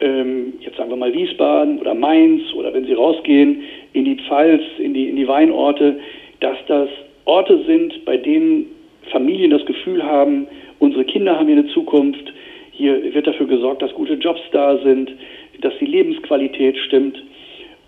ähm, 0.00 0.54
jetzt 0.60 0.76
sagen 0.76 0.90
wir 0.90 0.96
mal 0.96 1.14
Wiesbaden 1.14 1.78
oder 1.78 1.94
Mainz 1.94 2.42
oder 2.54 2.74
wenn 2.74 2.84
Sie 2.84 2.92
rausgehen 2.92 3.62
in 3.92 4.04
die 4.04 4.16
Pfalz, 4.16 4.62
in 4.78 4.92
die, 4.92 5.08
in 5.08 5.16
die 5.16 5.28
Weinorte, 5.28 5.98
dass 6.40 6.58
das 6.66 6.88
Orte 7.24 7.64
sind, 7.64 8.04
bei 8.04 8.16
denen 8.16 8.66
Familien 9.10 9.50
das 9.50 9.64
Gefühl 9.66 10.02
haben, 10.02 10.46
unsere 10.78 11.04
Kinder 11.04 11.38
haben 11.38 11.46
hier 11.46 11.58
eine 11.58 11.68
Zukunft, 11.68 12.32
hier 12.76 13.14
wird 13.14 13.26
dafür 13.26 13.46
gesorgt, 13.46 13.82
dass 13.82 13.92
gute 13.94 14.14
Jobs 14.14 14.40
da 14.52 14.78
sind, 14.78 15.12
dass 15.60 15.72
die 15.80 15.86
Lebensqualität 15.86 16.76
stimmt. 16.78 17.22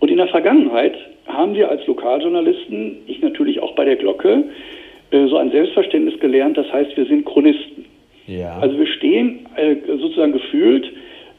Und 0.00 0.10
in 0.10 0.18
der 0.18 0.28
Vergangenheit 0.28 0.96
haben 1.26 1.54
wir 1.54 1.70
als 1.70 1.86
Lokaljournalisten, 1.86 2.98
ich 3.06 3.20
natürlich 3.20 3.60
auch 3.60 3.74
bei 3.74 3.84
der 3.84 3.96
Glocke, 3.96 4.44
äh, 5.10 5.26
so 5.26 5.36
ein 5.36 5.50
Selbstverständnis 5.50 6.18
gelernt, 6.20 6.56
das 6.56 6.72
heißt, 6.72 6.96
wir 6.96 7.06
sind 7.06 7.24
Chronisten. 7.24 7.84
Ja. 8.26 8.58
Also 8.58 8.78
wir 8.78 8.86
stehen 8.86 9.46
äh, 9.56 9.76
sozusagen 9.86 10.32
gefühlt 10.32 10.86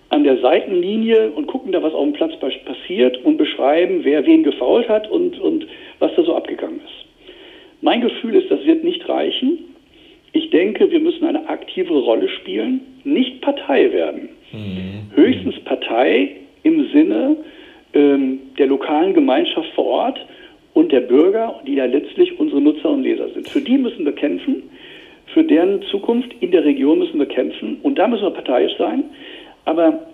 an 0.10 0.24
der 0.24 0.38
Seitenlinie 0.38 1.32
und 1.32 1.48
gucken 1.48 1.72
da, 1.72 1.84
was 1.84 1.94
auf 1.94 2.04
dem 2.04 2.14
Platz 2.14 2.34
passiert 2.66 3.18
und 3.26 3.38
beschreiben, 3.38 4.02
wer 4.04 4.26
wen 4.26 4.44
gefault 4.44 4.88
hat 4.88 5.10
und, 5.10 5.40
und 5.40 5.68
was 6.00 6.12
da 6.16 6.24
so 6.24 6.36
abgegangen 6.36 6.80
ist. 6.80 7.34
Mein 7.82 8.02
Gefühl 8.02 8.36
ist, 8.36 8.50
das 8.50 8.66
wird 8.66 8.84
nicht 8.84 9.08
reichen. 9.08 9.60
Ich 10.34 10.50
denke, 10.50 10.92
wir 10.92 11.00
müssen 11.00 11.26
eine 11.26 11.48
aktivere 11.50 12.00
Rolle 12.00 12.30
spielen, 12.30 12.82
nicht 13.04 13.42
Partei 13.42 13.92
werden. 13.92 14.30
Mhm. 14.52 15.16
Höchstens 15.16 15.60
Partei 15.62 16.36
im 16.64 16.90
Sinne 16.92 17.38
ähm, 17.94 18.40
der 18.58 18.68
lokalen 18.68 19.14
Gemeinschaft 19.14 19.70
vor 19.74 19.86
Ort 19.86 20.26
und 20.74 20.92
der 20.92 21.02
Bürger, 21.02 21.62
die 21.66 21.76
ja 21.76 21.86
letztlich 21.86 22.40
unsere 22.40 22.62
Nutzer 22.62 22.90
und 22.90 23.04
Leser 23.04 23.30
sind. 23.30 23.48
Für 23.50 23.62
die 23.62 23.78
müssen 23.78 24.06
wir 24.06 24.14
kämpfen. 24.14 24.64
für 25.34 25.44
deren 25.44 25.82
Zukunft 25.92 26.34
in 26.40 26.52
der 26.52 26.64
Region 26.64 27.00
müssen 27.00 27.20
wir 27.20 27.26
kämpfen 27.28 27.78
und 27.84 27.98
da 28.00 28.08
müssen 28.08 28.24
wir 28.24 28.32
parteiisch 28.32 28.76
sein. 28.78 29.04
Aber 29.66 30.08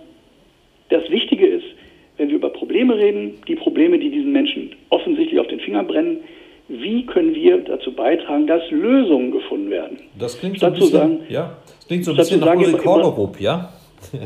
das 0.90 1.08
Wichtige 1.10 1.46
ist, 1.46 1.64
wenn 2.16 2.28
wir 2.28 2.36
über 2.36 2.50
Probleme 2.50 2.96
reden, 2.96 3.34
die 3.48 3.56
Probleme, 3.56 3.98
die 3.98 4.10
diesen 4.10 4.32
Menschen 4.32 4.72
offensichtlich 4.90 5.40
auf 5.40 5.46
den 5.48 5.60
Finger 5.60 5.82
brennen, 5.82 6.18
wie 6.68 7.04
können 7.06 7.34
wir 7.34 7.58
dazu 7.58 7.92
beitragen, 7.92 8.46
dass 8.46 8.62
Lösungen 8.70 9.32
gefunden 9.32 9.70
werden? 9.70 9.98
Das 10.18 10.38
klingt 10.38 10.58
so 10.58 10.66
ein 10.66 10.72
bisschen, 10.72 10.90
sagen, 10.90 11.20
ja, 11.28 11.56
das 11.66 11.86
klingt 11.86 12.04
so 12.04 12.12
ein 12.12 12.16
bisschen 12.16 12.40
nach 12.40 12.56
Ulrich 12.56 12.84
Horgerup, 12.84 13.40
ja? 13.40 13.70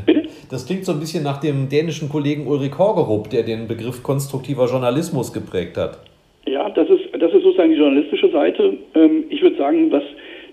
Bitte? 0.06 0.28
Das 0.50 0.66
klingt 0.66 0.86
so 0.86 0.92
ein 0.92 1.00
bisschen 1.00 1.22
nach 1.24 1.40
dem 1.40 1.68
dänischen 1.68 2.08
Kollegen 2.08 2.46
Ulrich 2.46 2.78
Horgerup, 2.78 3.28
der 3.28 3.42
den 3.42 3.68
Begriff 3.68 4.02
konstruktiver 4.02 4.66
Journalismus 4.66 5.30
geprägt 5.30 5.76
hat. 5.76 5.98
Ja, 6.46 6.70
das 6.70 6.88
ist, 6.88 7.02
das 7.12 7.32
ist 7.34 7.42
sozusagen 7.42 7.70
die 7.70 7.76
journalistische 7.76 8.30
Seite. 8.30 8.78
Ähm, 8.94 9.24
ich 9.28 9.42
würde 9.42 9.56
sagen, 9.58 9.92
was 9.92 10.02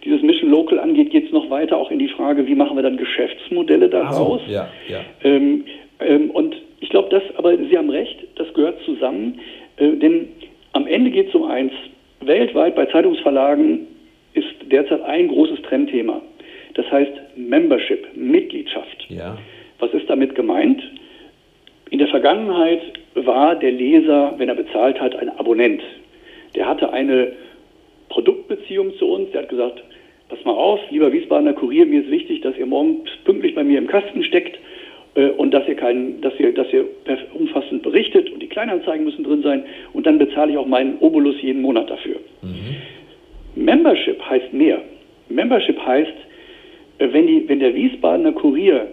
dieses 0.04 0.22
Mission 0.22 0.52
Local 0.52 0.80
angeht, 0.80 1.12
geht 1.12 1.28
es 1.28 1.32
noch 1.32 1.50
weiter 1.50 1.78
auch 1.78 1.92
in 1.92 2.00
die 2.00 2.10
Frage, 2.10 2.46
wie 2.46 2.56
machen 2.56 2.76
wir 2.76 2.84
dann 2.84 2.98
Geschäftsmodelle 2.98 3.90
daraus? 3.90 4.42
So, 4.46 4.52
ja, 4.52 4.68
ja. 4.90 5.00
Ähm, 5.24 5.64
ähm, 6.00 6.30
und 6.32 6.56
ich 6.82 6.90
glaube, 6.90 7.10
das, 7.10 7.24
aber 7.38 7.58
Sie 7.58 7.78
haben 7.78 7.90
recht, 7.90 8.18
das 8.36 8.54
gehört 8.54 8.82
zusammen, 8.84 9.40
äh, 9.78 9.92
denn 9.94 10.28
am 10.76 10.88
Ende 10.88 11.10
geht 11.10 11.30
es 11.30 11.36
um 11.36 11.44
eins. 11.46 11.72
Weltweit 12.20 12.76
bei 12.76 12.86
Zeitungsverlagen 12.86 13.88
ist 14.34 14.54
derzeit 14.70 15.02
ein 15.04 15.30
großes 15.30 15.62
Trendthema. 15.64 16.22
Das 16.74 16.90
heißt 16.92 17.14
Membership, 17.38 18.06
Mitgliedschaft. 18.16 19.06
Ja. 19.10 19.38
Was 19.80 19.94
ist 19.94 20.10
damit 20.10 20.36
gemeint? 20.36 20.84
In 21.92 22.00
der 22.00 22.10
Vergangenheit 22.10 22.82
war 23.14 23.56
der 23.56 23.72
Leser, 23.72 24.34
wenn 24.38 24.50
er 24.50 24.56
bezahlt 24.56 25.00
hat, 25.00 25.16
ein 25.16 25.30
Abonnent. 25.30 25.82
Der 26.56 26.68
hatte 26.68 26.92
eine 26.92 27.32
Produktbeziehung 28.10 28.98
zu 28.98 29.08
uns. 29.08 29.32
Der 29.32 29.44
hat 29.44 29.50
gesagt, 29.50 29.82
pass 30.28 30.44
mal 30.44 30.52
auf, 30.52 30.82
lieber 30.90 31.14
Wiesbadener 31.14 31.54
Kurier, 31.54 31.86
mir 31.86 32.02
ist 32.02 32.12
wichtig, 32.12 32.42
dass 32.42 32.58
ihr 32.58 32.66
morgens 32.66 33.10
pünktlich 33.24 33.56
bei 33.56 33.64
mir 33.64 33.78
im 33.78 33.88
Kasten 33.88 34.24
steckt 34.24 34.58
und 35.16 35.54
dass 35.54 35.68
ihr, 35.68 35.76
kein, 35.76 36.20
dass, 36.22 36.34
ihr, 36.40 36.54
dass 36.54 36.68
ihr 36.74 36.86
umfassend 37.34 37.84
berichtet 37.84 38.30
und 38.32 38.42
die 38.42 38.48
Kleinanzeigen 38.48 39.06
müssen 39.06 39.24
drin 39.24 39.42
sein 39.42 39.64
und 39.94 40.06
dann 40.06 40.18
bezahle 40.18 40.52
ich 40.52 40.58
auch 40.58 40.68
meinen 40.68 40.98
Obolus 41.00 41.42
jeden 41.42 41.62
Monat 41.62 41.90
dafür. 41.90 42.18
Mhm. 42.42 42.76
Membership 43.56 44.22
heißt 44.22 44.54
mehr. 44.54 44.82
Membership 45.30 45.80
heißt, 45.80 46.14
äh, 47.00 47.08
wenn, 47.12 47.28
die, 47.28 47.48
wenn 47.48 47.60
der 47.60 47.74
Wiesbadener 47.74 48.34
Kurier 48.34 48.88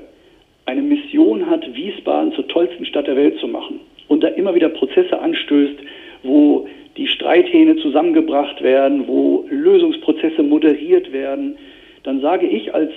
eine 0.67 0.83
Mission 0.83 1.51
hat, 1.51 1.75
Wiesbaden 1.75 2.33
zur 2.33 2.47
tollsten 2.49 2.87
Stadt 2.87 3.07
der 3.07 3.17
Welt 3.17 3.39
zu 3.39 3.49
machen 3.49 3.81
und 4.09 4.23
da 4.23 4.29
immer 4.29 4.55
wieder 4.55 4.69
Prozesse 4.69 5.19
anstößt, 5.19 5.77
wo 6.23 6.69
die 6.97 7.09
Streithähne 7.09 7.77
zusammengebracht 7.77 8.63
werden, 8.63 9.09
wo 9.09 9.47
Lösungsprozesse 9.51 10.43
moderiert 10.43 11.13
werden, 11.13 11.57
dann 12.05 12.21
sage 12.21 12.47
ich 12.47 12.75
als 12.75 12.93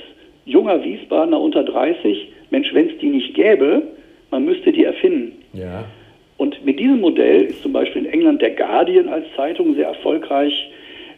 junger 0.46 0.84
Wiesbadener 0.84 1.40
unter 1.40 1.64
30, 1.64 2.28
Mensch, 2.52 2.74
wenn 2.74 2.90
es 2.90 2.98
die 3.00 3.08
nicht 3.10 3.34
gäbe, 3.34 3.84
man 4.32 4.46
müsste 4.46 4.72
die 4.72 4.84
erfinden. 4.84 5.44
Ja. 5.54 5.86
Und 6.38 6.66
mit 6.66 6.80
diesem 6.80 7.00
Modell 7.00 7.44
ist 7.44 7.62
zum 7.62 7.72
Beispiel 7.74 8.06
in 8.06 8.12
England 8.12 8.42
der 8.42 8.52
Guardian 8.52 9.08
als 9.08 9.26
Zeitung 9.36 9.76
sehr 9.76 9.88
erfolgreich. 9.88 10.54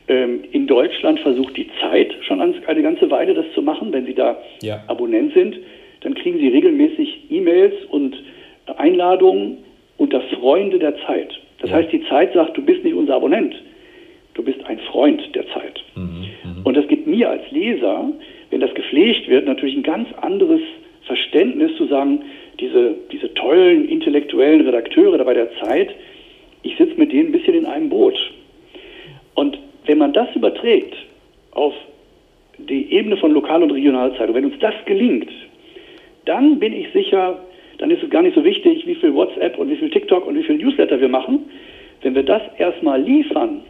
Ähm, 0.08 0.44
in 0.52 0.68
Deutschland 0.68 1.20
versucht 1.20 1.58
die 1.58 1.70
Zeit 1.82 2.14
schon 2.22 2.40
eine 2.40 2.82
ganze 2.82 3.10
Weile 3.10 3.34
das 3.34 3.46
zu 3.54 3.62
machen. 3.62 3.92
Wenn 3.92 4.06
Sie 4.06 4.14
da 4.14 4.38
ja. 4.62 4.84
Abonnent 4.88 5.34
sind, 5.34 5.58
dann 6.02 6.14
kriegen 6.14 6.38
Sie 6.38 6.48
regelmäßig 6.48 7.32
E-Mails 7.32 7.74
und 7.90 8.16
Einladungen 8.78 9.58
unter 9.98 10.22
Freunde 10.22 10.80
der 10.80 10.96
Zeit. 11.06 11.34
Das 11.60 11.72
ja. 11.72 11.78
heißt, 11.78 11.92
die 11.92 12.04
Zeit 12.08 12.34
sagt, 12.34 12.56
du 12.56 12.62
bist 12.62 12.84
nicht 12.84 12.94
unser 12.94 13.16
Abonnent, 13.16 13.56
du 14.36 14.44
bist 14.44 14.64
ein 14.66 14.80
Freund 14.92 15.24
der 15.34 15.48
Zeit. 15.48 15.84
Mhm, 15.96 16.04
mhm. 16.44 16.64
Und 16.64 16.78
das 16.78 16.88
gibt 16.88 17.08
mir 17.08 17.30
als 17.30 17.50
Leser, 17.50 18.12
wenn 18.52 18.62
das 18.62 18.74
gepflegt 18.76 19.28
wird, 19.28 19.46
natürlich 19.46 19.76
ein 19.76 19.84
ganz 19.84 20.08
anderes 20.22 20.62
Verständnis 21.08 21.76
zu 21.78 21.88
sagen, 21.88 22.22
diese, 22.60 22.96
diese 23.12 23.34
tollen 23.34 23.88
intellektuellen 23.88 24.62
Redakteure 24.62 25.18
da 25.18 25.24
bei 25.24 25.34
der 25.34 25.50
Zeit, 25.60 25.90
ich 26.64 26.78
sitze 26.78 26.96
mit 26.96 27.12
denen 27.12 27.30
ein 27.30 27.32
bisschen 27.32 27.56
in 27.56 27.66
einem 27.66 27.90
Boot. 27.90 28.16
Und 29.36 29.58
wenn 29.86 29.98
man 29.98 30.14
das 30.14 30.28
überträgt 30.36 30.96
auf 31.52 31.74
die 32.58 32.92
Ebene 32.92 33.18
von 33.18 33.32
Lokal- 33.32 33.64
und 33.64 33.72
Regionalzeitung, 33.72 34.36
wenn 34.36 34.46
uns 34.46 34.60
das 34.60 34.74
gelingt, 34.86 35.30
dann 36.26 36.60
bin 36.60 36.74
ich 36.74 36.92
sicher, 36.92 37.40
dann 37.78 37.92
ist 37.92 38.04
es 38.04 38.10
gar 38.10 38.22
nicht 38.22 38.36
so 38.36 38.44
wichtig, 38.44 38.86
wie 38.86 38.96
viel 38.96 39.14
WhatsApp 39.14 39.58
und 39.58 39.70
wie 39.70 39.78
viel 39.78 39.90
TikTok 39.90 40.26
und 40.28 40.36
wie 40.36 40.44
viel 40.44 40.58
Newsletter 40.58 41.00
wir 41.00 41.08
machen. 41.08 41.46
Wenn 42.02 42.16
wir 42.16 42.24
das 42.24 42.42
erstmal 42.58 43.02
liefern, 43.02 43.62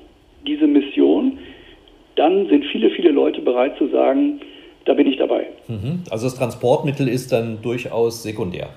diese 0.46 0.66
Mission, 0.66 1.38
dann 2.16 2.48
sind 2.48 2.66
viele, 2.66 2.90
viele 2.90 3.12
Leute 3.12 3.42
bereit 3.42 3.78
zu 3.78 3.88
sagen, 3.88 4.40
da 4.88 4.94
bin 4.94 5.08
ich 5.08 5.18
dabei. 5.18 5.48
Mhm. 5.68 6.04
Also 6.10 6.28
das 6.28 6.36
Transportmittel 6.36 7.08
ist 7.08 7.32
dann 7.32 7.62
durchaus 7.62 8.24
sekundär. 8.24 8.70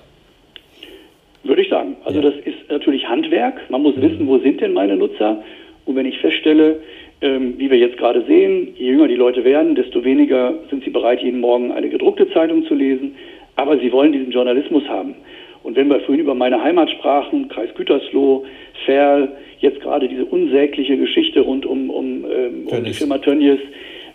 Würde 1.45 1.63
ich 1.63 1.69
sagen. 1.69 1.97
Also 2.05 2.21
ja. 2.21 2.31
das 2.31 2.35
ist 2.45 2.69
natürlich 2.69 3.09
Handwerk. 3.09 3.71
Man 3.71 3.83
muss 3.83 3.97
mhm. 3.97 4.03
wissen, 4.03 4.27
wo 4.27 4.39
sind 4.39 4.61
denn 4.61 4.73
meine 4.73 4.97
Nutzer. 4.97 5.43
Und 5.87 5.97
wenn 5.97 6.07
ich 6.07 6.19
feststelle, 6.19 6.81
ähm, 7.23 7.55
wie 7.59 7.71
wir 7.71 7.79
jetzt 7.79 7.97
gerade 7.97 8.25
sehen, 8.27 8.75
je 8.77 8.89
jünger 8.89 9.09
die 9.09 9.17
Leute 9.17 9.45
werden, 9.45 9.75
desto 9.75 10.05
weniger 10.05 10.55
sind 10.69 10.85
sie 10.85 10.91
bereit, 10.91 11.23
jeden 11.23 11.41
Morgen 11.41 11.73
eine 11.73 11.89
gedruckte 11.89 12.31
Zeitung 12.33 12.65
zu 12.67 12.75
lesen. 12.75 13.15
Aber 13.57 13.79
sie 13.79 13.93
wollen 13.93 14.13
diesen 14.13 14.31
Journalismus 14.31 14.87
haben. 14.89 15.15
Und 15.63 15.77
wenn 15.77 15.89
wir 15.89 16.01
vorhin 16.01 16.21
über 16.21 16.35
meine 16.35 16.63
Heimat 16.63 16.91
sprachen, 16.91 17.49
Kreis 17.49 17.69
Gütersloh, 17.75 18.45
Ferl, 18.87 19.33
jetzt 19.59 19.81
gerade 19.81 20.09
diese 20.09 20.25
unsägliche 20.25 20.97
Geschichte 20.97 21.41
rund 21.41 21.67
um, 21.67 21.91
um, 21.91 22.25
ähm, 22.25 22.67
um 22.67 22.85
die 22.85 22.95
Firma 22.95 23.19
Tönnies. 23.19 23.61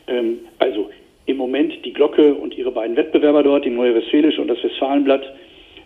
Ähm, 0.08 0.40
also 0.60 0.90
im 1.26 1.38
Moment 1.38 1.74
die 1.84 1.94
Glocke 1.94 2.34
und 2.34 2.58
ihre 2.58 2.72
beiden 2.72 2.96
Wettbewerber 2.96 3.44
dort, 3.44 3.66
die 3.66 3.70
Neue 3.70 3.96
Westfälische 3.96 4.42
und 4.42 4.48
das 4.48 4.64
Westfalenblatt, 4.64 5.24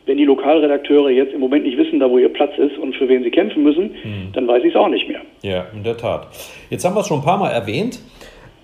wenn 0.06 0.18
die 0.18 0.26
Lokalredakteure 0.26 1.10
jetzt 1.12 1.34
im 1.34 1.40
Moment 1.40 1.66
nicht 1.66 1.78
wissen, 1.78 2.00
da 2.00 2.10
wo 2.10 2.18
ihr 2.18 2.30
Platz 2.30 2.58
ist 2.58 2.78
und 2.78 2.96
für 2.96 3.08
wen 3.08 3.24
sie 3.24 3.32
kämpfen 3.32 3.64
müssen, 3.64 3.92
mhm. 4.04 4.32
dann 4.34 4.48
weiß 4.48 4.64
ich 4.64 4.72
es 4.72 4.76
auch 4.76 4.90
nicht 4.90 5.08
mehr. 5.08 5.22
Ja, 5.44 5.68
in 5.74 5.84
der 5.84 5.98
Tat. 5.98 6.28
Jetzt 6.70 6.84
haben 6.84 6.96
wir 6.96 7.02
es 7.02 7.08
schon 7.08 7.20
ein 7.20 7.26
paar 7.26 7.38
Mal 7.38 7.52
erwähnt. 7.52 8.00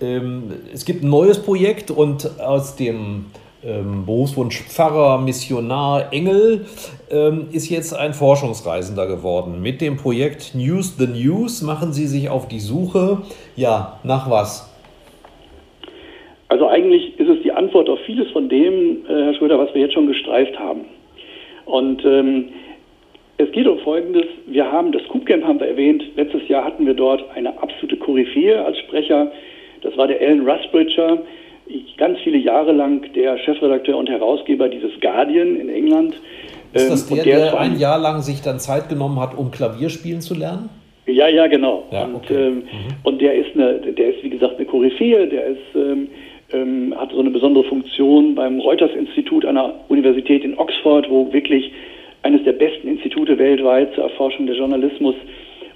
Ähm, 0.00 0.52
es 0.72 0.84
gibt 0.84 1.02
ein 1.02 1.08
neues 1.08 1.42
Projekt 1.42 1.90
und 1.90 2.40
aus 2.40 2.76
dem 2.76 3.26
ähm, 3.64 4.04
Berufswunsch 4.04 4.62
Pfarrer, 4.62 5.18
Missionar, 5.18 6.12
Engel 6.12 6.66
ähm, 7.10 7.48
ist 7.52 7.68
jetzt 7.68 7.94
ein 7.94 8.12
Forschungsreisender 8.12 9.06
geworden. 9.06 9.62
Mit 9.62 9.80
dem 9.80 9.96
Projekt 9.96 10.54
News 10.54 10.96
the 10.98 11.06
News 11.06 11.62
machen 11.62 11.92
Sie 11.92 12.06
sich 12.06 12.28
auf 12.28 12.48
die 12.48 12.60
Suche, 12.60 13.22
ja, 13.54 13.98
nach 14.02 14.30
was? 14.30 14.75
Also 16.48 16.68
eigentlich 16.68 17.18
ist 17.18 17.28
es 17.28 17.42
die 17.42 17.52
Antwort 17.52 17.88
auf 17.88 17.98
vieles 18.06 18.30
von 18.30 18.48
dem, 18.48 19.04
äh, 19.08 19.24
Herr 19.24 19.34
Schröder, 19.34 19.58
was 19.58 19.74
wir 19.74 19.80
jetzt 19.80 19.94
schon 19.94 20.06
gestreift 20.06 20.58
haben. 20.58 20.84
Und 21.64 22.04
ähm, 22.04 22.50
es 23.38 23.50
geht 23.52 23.66
um 23.66 23.78
Folgendes. 23.80 24.26
Wir 24.46 24.70
haben 24.70 24.92
das 24.92 25.02
Coop 25.08 25.26
Camp 25.26 25.44
haben 25.44 25.60
wir 25.60 25.66
erwähnt. 25.66 26.02
Letztes 26.16 26.46
Jahr 26.48 26.64
hatten 26.64 26.86
wir 26.86 26.94
dort 26.94 27.24
eine 27.34 27.60
absolute 27.60 27.96
Koryphäe 27.96 28.64
als 28.64 28.78
Sprecher. 28.78 29.32
Das 29.82 29.96
war 29.96 30.06
der 30.06 30.20
Alan 30.20 30.48
Rusbridger, 30.48 31.18
ganz 31.98 32.18
viele 32.20 32.38
Jahre 32.38 32.72
lang 32.72 33.12
der 33.14 33.38
Chefredakteur 33.38 33.96
und 33.96 34.08
Herausgeber 34.08 34.68
dieses 34.68 34.92
Guardian 35.00 35.56
in 35.56 35.68
England. 35.68 36.14
Ist 36.72 36.90
das 36.90 37.10
ähm, 37.10 37.16
der, 37.16 37.24
der, 37.24 37.38
der 37.50 37.60
ein 37.60 37.78
Jahr 37.78 37.98
lang 37.98 38.22
sich 38.22 38.40
dann 38.42 38.58
Zeit 38.58 38.88
genommen 38.88 39.20
hat, 39.20 39.36
um 39.36 39.50
Klavier 39.50 39.90
spielen 39.90 40.20
zu 40.20 40.34
lernen? 40.34 40.68
Ja, 41.06 41.28
ja, 41.28 41.46
genau. 41.46 41.84
Ja, 41.90 42.04
und, 42.04 42.16
okay. 42.16 42.34
ähm, 42.34 42.54
mhm. 42.54 42.62
und 43.04 43.20
der 43.20 43.34
ist 43.34 43.54
eine, 43.54 43.78
der 43.78 44.14
ist 44.14 44.24
wie 44.24 44.30
gesagt 44.30 44.56
eine 44.56 44.66
Koryphäe, 44.66 45.28
der 45.28 45.46
ist 45.46 45.74
ähm, 45.74 46.08
ähm, 46.52 46.94
hat 46.96 47.12
so 47.12 47.20
eine 47.20 47.30
besondere 47.30 47.64
Funktion 47.64 48.34
beim 48.34 48.60
Reuters-Institut 48.60 49.44
einer 49.44 49.74
Universität 49.88 50.44
in 50.44 50.58
Oxford, 50.58 51.08
wo 51.10 51.32
wirklich 51.32 51.72
eines 52.22 52.42
der 52.44 52.52
besten 52.52 52.88
Institute 52.88 53.38
weltweit 53.38 53.94
zur 53.94 54.04
Erforschung 54.04 54.46
des 54.46 54.56
Journalismus. 54.56 55.14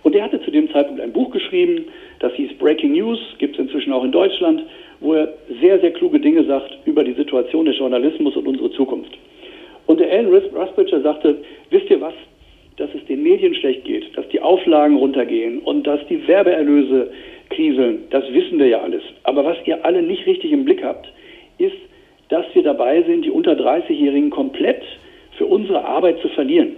Und 0.03 0.15
der 0.15 0.25
hatte 0.25 0.41
zu 0.43 0.51
dem 0.51 0.71
Zeitpunkt 0.71 1.01
ein 1.01 1.13
Buch 1.13 1.31
geschrieben, 1.31 1.85
das 2.21 2.33
hieß 2.35 2.55
Breaking 2.59 2.93
News, 2.93 3.19
gibt 3.39 3.55
es 3.57 3.61
inzwischen 3.61 3.93
auch 3.93 4.05
in 4.05 4.13
Deutschland, 4.13 4.63
wo 5.01 5.15
er 5.15 5.35
sehr, 5.61 5.79
sehr 5.81 5.93
kluge 5.93 6.21
Dinge 6.21 6.45
sagt 6.45 6.79
über 6.85 7.05
die 7.05 7.13
Situation 7.13 7.67
des 7.67 7.79
Journalismus 7.79 8.37
und 8.37 8.47
unsere 8.47 8.71
Zukunft. 8.73 9.17
Und 9.87 10.01
der 10.01 10.11
Alan 10.11 10.33
Rusbridger 10.33 11.01
sagte, 11.01 11.37
wisst 11.71 11.91
ihr 11.91 12.01
was, 12.01 12.15
dass 12.77 12.91
es 12.95 13.05
den 13.07 13.23
Medien 13.23 13.55
schlecht 13.55 13.85
geht, 13.85 14.17
dass 14.17 14.27
die 14.29 14.41
Auflagen 14.41 14.97
runtergehen 14.97 15.59
und 15.61 15.87
dass 15.87 16.01
die 16.09 16.27
Werbeerlöse 16.27 17.11
kriseln, 17.61 18.05
das 18.11 18.25
wissen 18.33 18.59
wir 18.59 18.69
ja 18.69 18.81
alles. 18.81 19.03
Aber 19.25 19.45
was 19.45 19.59
ihr 19.67 19.85
alle 19.85 20.03
nicht 20.03 20.27
richtig 20.27 20.51
im 20.51 20.65
Blick 20.65 20.83
habt, 20.83 21.07
ist, 21.59 21.77
dass 22.31 22.47
wir 22.55 22.63
dabei 22.63 23.03
sind, 23.03 23.27
die 23.27 23.31
unter 23.31 23.53
30-Jährigen 23.53 24.31
komplett 24.31 24.83
für 25.37 25.45
unsere 25.45 25.85
Arbeit 25.85 26.21
zu 26.21 26.29
verlieren. 26.29 26.77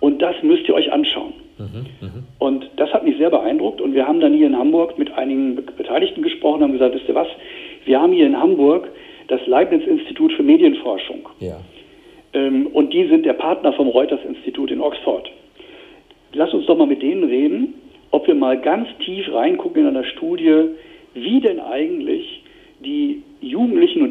Und 0.00 0.20
das 0.20 0.34
müsst 0.42 0.68
ihr 0.68 0.74
euch 0.74 0.92
anschauen. 0.92 1.34
Mhm, 1.58 1.86
mh. 2.00 2.08
Und 2.38 2.68
das 2.76 2.92
hat 2.92 3.04
mich 3.04 3.16
sehr 3.16 3.30
beeindruckt. 3.30 3.80
Und 3.80 3.94
wir 3.94 4.06
haben 4.06 4.20
dann 4.20 4.34
hier 4.34 4.48
in 4.48 4.58
Hamburg 4.58 4.98
mit 4.98 5.12
einigen 5.12 5.54
Beteiligten 5.54 6.22
gesprochen, 6.22 6.62
haben 6.62 6.72
gesagt, 6.72 6.94
wisst 6.94 7.08
ihr 7.08 7.14
was, 7.14 7.28
wir 7.84 8.00
haben 8.00 8.12
hier 8.12 8.26
in 8.26 8.38
Hamburg 8.38 8.88
das 9.28 9.40
Leibniz-Institut 9.46 10.32
für 10.32 10.42
Medienforschung. 10.42 11.28
Ja. 11.38 11.60
Ähm, 12.34 12.66
und 12.68 12.92
die 12.92 13.06
sind 13.06 13.24
der 13.24 13.34
Partner 13.34 13.72
vom 13.72 13.88
Reuters-Institut 13.88 14.70
in 14.70 14.80
Oxford. 14.80 15.30
Lass 16.32 16.52
uns 16.52 16.66
doch 16.66 16.76
mal 16.76 16.86
mit 16.86 17.02
denen 17.02 17.24
reden 17.24 17.74
ob 18.10 18.26
wir 18.26 18.34
mal 18.34 18.60
ganz 18.60 18.88
tief 19.04 19.32
reingucken 19.32 19.82
in 19.82 19.88
einer 19.88 20.04
Studie, 20.04 20.70
wie 21.14 21.40
denn 21.40 21.60
eigentlich 21.60 22.42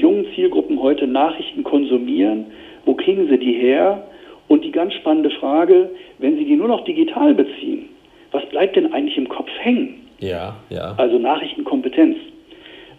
jungen 0.05 0.25
Zielgruppen 0.35 0.81
heute 0.81 1.07
Nachrichten 1.07 1.63
konsumieren? 1.63 2.47
Wo 2.85 2.93
kriegen 2.93 3.27
sie 3.29 3.37
die 3.37 3.53
her? 3.53 4.07
Und 4.47 4.63
die 4.63 4.71
ganz 4.71 4.93
spannende 4.93 5.31
Frage, 5.31 5.89
wenn 6.19 6.37
sie 6.37 6.45
die 6.45 6.55
nur 6.55 6.67
noch 6.67 6.83
digital 6.83 7.33
beziehen, 7.33 7.89
was 8.31 8.45
bleibt 8.47 8.75
denn 8.75 8.93
eigentlich 8.93 9.17
im 9.17 9.27
Kopf 9.27 9.49
hängen? 9.59 10.01
Ja, 10.19 10.55
ja. 10.69 10.93
Also 10.97 11.17
Nachrichtenkompetenz. 11.17 12.17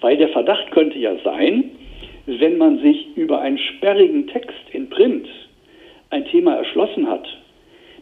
Weil 0.00 0.16
der 0.16 0.28
Verdacht 0.28 0.70
könnte 0.72 0.98
ja 0.98 1.12
sein, 1.24 1.70
wenn 2.26 2.58
man 2.58 2.80
sich 2.80 3.16
über 3.16 3.40
einen 3.40 3.58
sperrigen 3.58 4.26
Text 4.26 4.58
in 4.72 4.90
Print 4.90 5.28
ein 6.10 6.24
Thema 6.26 6.56
erschlossen 6.56 7.08
hat, 7.08 7.26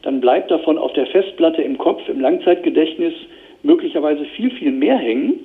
dann 0.04 0.20
bleibt 0.20 0.50
davon 0.50 0.78
auf 0.78 0.92
der 0.92 1.06
Festplatte 1.06 1.62
im 1.62 1.78
Kopf, 1.78 2.08
im 2.08 2.20
Langzeitgedächtnis 2.20 3.14
möglicherweise 3.62 4.24
viel, 4.36 4.50
viel 4.50 4.70
mehr 4.70 4.96
hängen, 4.96 5.40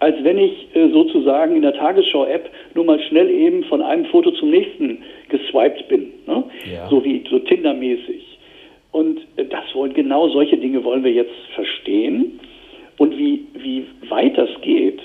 als 0.00 0.16
wenn 0.22 0.38
ich 0.38 0.68
äh, 0.74 0.88
sozusagen 0.90 1.56
in 1.56 1.62
der 1.62 1.74
Tagesschau-App 1.74 2.50
nur 2.74 2.84
mal 2.84 3.00
schnell 3.00 3.30
eben 3.30 3.64
von 3.64 3.80
einem 3.80 4.04
Foto 4.06 4.32
zum 4.32 4.50
nächsten 4.50 4.98
geswiped 5.28 5.88
bin. 5.88 6.12
Ne? 6.26 6.44
Ja. 6.70 6.88
So 6.88 7.04
wie 7.04 7.22
so 7.30 7.38
Tinder-mäßig. 7.38 8.38
Und 8.90 9.20
äh, 9.36 9.44
das 9.44 9.64
wollen, 9.74 9.94
genau 9.94 10.28
solche 10.28 10.56
Dinge 10.56 10.82
wollen 10.84 11.04
wir 11.04 11.12
jetzt 11.12 11.34
verstehen. 11.54 12.40
Und 12.98 13.16
wie, 13.16 13.46
wie 13.54 13.86
weit 14.08 14.36
das 14.36 14.50
geht, 14.60 15.00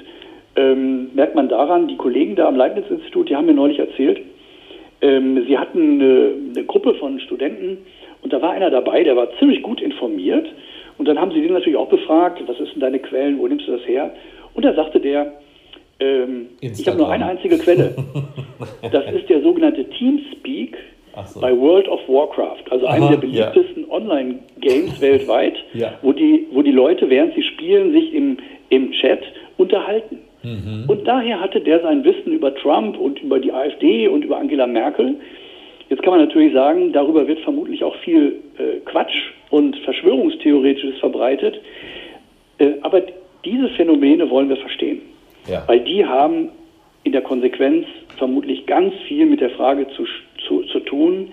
ähm, 0.55 1.11
merkt 1.13 1.35
man 1.35 1.47
daran, 1.47 1.87
die 1.87 1.95
Kollegen 1.95 2.35
da 2.35 2.47
am 2.47 2.55
Leibniz-Institut, 2.55 3.29
die 3.29 3.35
haben 3.35 3.45
mir 3.45 3.53
neulich 3.53 3.79
erzählt, 3.79 4.21
ähm, 5.01 5.45
sie 5.47 5.57
hatten 5.57 6.01
eine, 6.01 6.33
eine, 6.55 6.65
Gruppe 6.65 6.95
von 6.95 7.19
Studenten 7.21 7.77
und 8.21 8.33
da 8.33 8.41
war 8.41 8.51
einer 8.51 8.69
dabei, 8.69 9.03
der 9.03 9.15
war 9.15 9.29
ziemlich 9.39 9.61
gut 9.61 9.81
informiert. 9.81 10.47
Und 10.97 11.07
dann 11.07 11.19
haben 11.19 11.31
sie 11.31 11.41
den 11.41 11.53
natürlich 11.53 11.77
auch 11.77 11.87
befragt, 11.87 12.41
was 12.45 12.59
ist 12.59 12.73
denn 12.73 12.81
deine 12.81 12.99
Quellen, 12.99 13.39
wo 13.39 13.47
nimmst 13.47 13.67
du 13.67 13.71
das 13.71 13.87
her? 13.87 14.13
Und 14.53 14.65
da 14.65 14.73
sagte 14.73 14.99
der, 14.99 15.33
ähm, 15.99 16.47
ich 16.61 16.87
habe 16.87 16.97
nur 16.97 17.09
eine 17.09 17.25
einzige 17.25 17.57
Quelle. 17.57 17.95
Das 18.91 19.05
ist 19.13 19.29
der 19.29 19.41
sogenannte 19.41 19.85
Teamspeak 19.85 20.75
so. 21.25 21.39
bei 21.39 21.57
World 21.57 21.87
of 21.87 22.01
Warcraft, 22.07 22.63
also 22.71 22.87
Aha, 22.87 22.95
einem 22.95 23.09
der 23.09 23.17
beliebtesten 23.17 23.85
ja. 23.87 23.93
Online-Games 23.93 24.99
weltweit, 25.01 25.55
ja. 25.73 25.93
wo, 26.01 26.11
die, 26.11 26.47
wo 26.51 26.61
die 26.61 26.71
Leute, 26.71 27.09
während 27.09 27.35
sie 27.35 27.43
spielen, 27.43 27.93
sich 27.93 28.13
im, 28.13 28.37
im 28.69 28.91
Chat 28.91 29.21
unterhalten. 29.57 30.19
Mhm. 30.43 30.85
Und 30.87 31.07
daher 31.07 31.39
hatte 31.39 31.61
der 31.61 31.81
sein 31.81 32.03
Wissen 32.03 32.33
über 32.33 32.53
Trump 32.55 32.97
und 32.97 33.21
über 33.21 33.39
die 33.39 33.51
AfD 33.51 34.07
und 34.07 34.23
über 34.23 34.37
Angela 34.37 34.67
Merkel. 34.67 35.15
Jetzt 35.89 36.03
kann 36.03 36.11
man 36.11 36.21
natürlich 36.21 36.53
sagen, 36.53 36.93
darüber 36.93 37.27
wird 37.27 37.39
vermutlich 37.39 37.83
auch 37.83 37.95
viel 37.97 38.39
äh, 38.57 38.79
Quatsch 38.85 39.31
und 39.49 39.75
Verschwörungstheoretisches 39.77 40.99
verbreitet. 40.99 41.59
Äh, 42.59 42.73
aber 42.81 43.01
diese 43.43 43.69
Phänomene 43.69 44.29
wollen 44.29 44.49
wir 44.49 44.57
verstehen. 44.57 45.01
Ja. 45.47 45.63
Weil 45.67 45.79
die 45.79 46.05
haben 46.05 46.49
in 47.03 47.11
der 47.11 47.21
Konsequenz 47.21 47.87
vermutlich 48.17 48.65
ganz 48.65 48.93
viel 49.07 49.25
mit 49.25 49.41
der 49.41 49.49
Frage 49.51 49.87
zu, 49.95 50.05
zu, 50.47 50.63
zu 50.63 50.79
tun, 50.81 51.31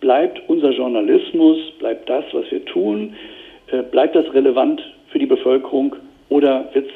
bleibt 0.00 0.40
unser 0.48 0.70
Journalismus, 0.70 1.58
bleibt 1.78 2.08
das, 2.08 2.24
was 2.32 2.50
wir 2.50 2.64
tun, 2.64 3.14
äh, 3.68 3.82
bleibt 3.82 4.16
das 4.16 4.32
relevant 4.34 4.82
für 5.08 5.18
die 5.18 5.26
Bevölkerung 5.26 5.94
oder 6.28 6.68
wird 6.72 6.86
es 6.86 6.92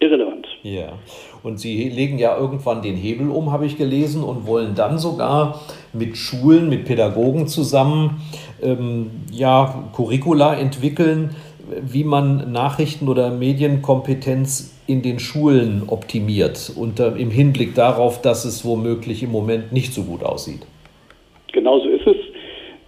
irrelevant. 0.00 0.46
Ja, 0.62 0.98
und 1.42 1.58
Sie 1.58 1.88
legen 1.88 2.18
ja 2.18 2.36
irgendwann 2.36 2.82
den 2.82 2.96
Hebel 2.96 3.30
um, 3.30 3.52
habe 3.52 3.66
ich 3.66 3.76
gelesen, 3.76 4.22
und 4.22 4.46
wollen 4.46 4.74
dann 4.74 4.98
sogar 4.98 5.60
mit 5.92 6.16
Schulen, 6.16 6.68
mit 6.68 6.84
Pädagogen 6.84 7.46
zusammen 7.46 8.20
ähm, 8.62 9.10
ja, 9.32 9.90
Curricula 9.94 10.54
entwickeln, 10.54 11.30
wie 11.82 12.04
man 12.04 12.52
Nachrichten- 12.52 13.08
oder 13.08 13.30
Medienkompetenz 13.30 14.74
in 14.86 15.02
den 15.02 15.18
Schulen 15.18 15.82
optimiert, 15.86 16.72
unter, 16.74 17.16
im 17.16 17.30
Hinblick 17.30 17.74
darauf, 17.74 18.22
dass 18.22 18.44
es 18.44 18.64
womöglich 18.64 19.22
im 19.22 19.30
Moment 19.30 19.72
nicht 19.72 19.92
so 19.92 20.02
gut 20.02 20.22
aussieht. 20.22 20.66
Genau 21.52 21.78
so 21.80 21.88
ist 21.88 22.06
es. 22.06 22.16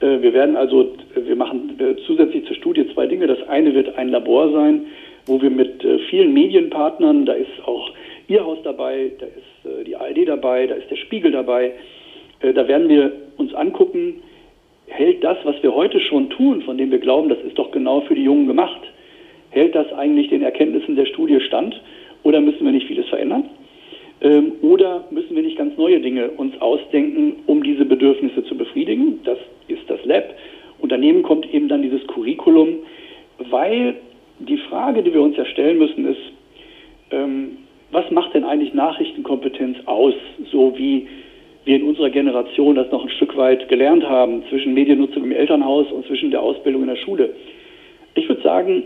Äh, 0.00 0.22
wir 0.22 0.32
werden 0.32 0.56
also, 0.56 0.92
wir 1.14 1.36
machen 1.36 1.78
äh, 1.78 1.96
zusätzlich 2.06 2.46
zur 2.46 2.56
Studie 2.56 2.86
zwei 2.94 3.06
Dinge. 3.06 3.26
Das 3.26 3.46
eine 3.48 3.74
wird 3.74 3.96
ein 3.96 4.08
Labor 4.08 4.50
sein, 4.52 4.86
wo 5.26 5.40
wir 5.40 5.50
mit 5.50 5.84
äh, 5.84 5.98
vielen 6.08 6.32
Medienpartnern, 6.32 7.26
da 7.26 7.34
ist 7.34 7.50
auch 7.66 7.90
Ihr 8.30 8.46
dabei, 8.62 9.10
da 9.18 9.26
ist 9.26 9.86
die 9.86 9.96
ARD 9.96 10.28
dabei, 10.28 10.68
da 10.68 10.76
ist 10.76 10.88
der 10.88 10.96
Spiegel 10.96 11.32
dabei, 11.32 11.72
da 12.40 12.68
werden 12.68 12.88
wir 12.88 13.10
uns 13.38 13.52
angucken, 13.54 14.22
hält 14.86 15.24
das, 15.24 15.36
was 15.42 15.60
wir 15.64 15.74
heute 15.74 15.98
schon 15.98 16.30
tun, 16.30 16.62
von 16.62 16.78
dem 16.78 16.92
wir 16.92 17.00
glauben, 17.00 17.28
das 17.28 17.40
ist 17.40 17.58
doch 17.58 17.72
genau 17.72 18.02
für 18.02 18.14
die 18.14 18.22
Jungen 18.22 18.46
gemacht, 18.46 18.80
hält 19.50 19.74
das 19.74 19.92
eigentlich 19.92 20.28
den 20.28 20.42
Erkenntnissen 20.42 20.94
der 20.94 21.06
Studie 21.06 21.40
stand 21.40 21.80
oder 22.22 22.40
müssen 22.40 22.64
wir 22.64 22.70
nicht 22.70 22.86
vieles 22.86 23.08
verändern? 23.08 23.50
Ähm, 24.20 24.52
oder 24.62 25.08
müssen 25.10 25.34
wir 25.34 25.42
nicht 25.42 25.58
ganz 25.58 25.76
neue 25.76 26.00
Dinge 26.00 26.30
uns 26.30 26.56
ausdenken, 26.60 27.36
um 27.46 27.64
diese 27.64 27.84
Bedürfnisse 27.84 28.44
zu 28.44 28.56
befriedigen? 28.56 29.20
Das 29.24 29.38
ist 29.66 29.82
das 29.88 30.04
Lab. 30.04 30.36
Und 30.78 30.92
daneben 30.92 31.24
kommt 31.24 31.52
eben 31.52 31.68
dann 31.68 31.82
dieses 31.82 32.06
Curriculum, 32.06 32.80
weil 33.50 33.96
die 34.38 34.58
Frage, 34.68 35.02
die 35.02 35.12
wir 35.12 35.20
uns 35.20 35.36
ja 35.36 35.44
stellen 35.46 35.78
müssen, 35.78 36.06
ist, 36.06 36.20
ähm, 37.10 37.58
was 37.92 38.10
macht 38.10 38.34
denn 38.34 38.44
eigentlich 38.44 38.74
Nachrichtenkompetenz 38.74 39.78
aus, 39.86 40.14
so 40.50 40.76
wie 40.76 41.08
wir 41.64 41.76
in 41.76 41.84
unserer 41.84 42.10
Generation 42.10 42.76
das 42.76 42.90
noch 42.90 43.02
ein 43.02 43.10
Stück 43.10 43.36
weit 43.36 43.68
gelernt 43.68 44.04
haben, 44.04 44.42
zwischen 44.48 44.74
Mediennutzung 44.74 45.24
im 45.24 45.32
Elternhaus 45.32 45.90
und 45.92 46.06
zwischen 46.06 46.30
der 46.30 46.42
Ausbildung 46.42 46.82
in 46.82 46.88
der 46.88 46.96
Schule. 46.96 47.34
Ich 48.14 48.28
würde 48.28 48.42
sagen, 48.42 48.84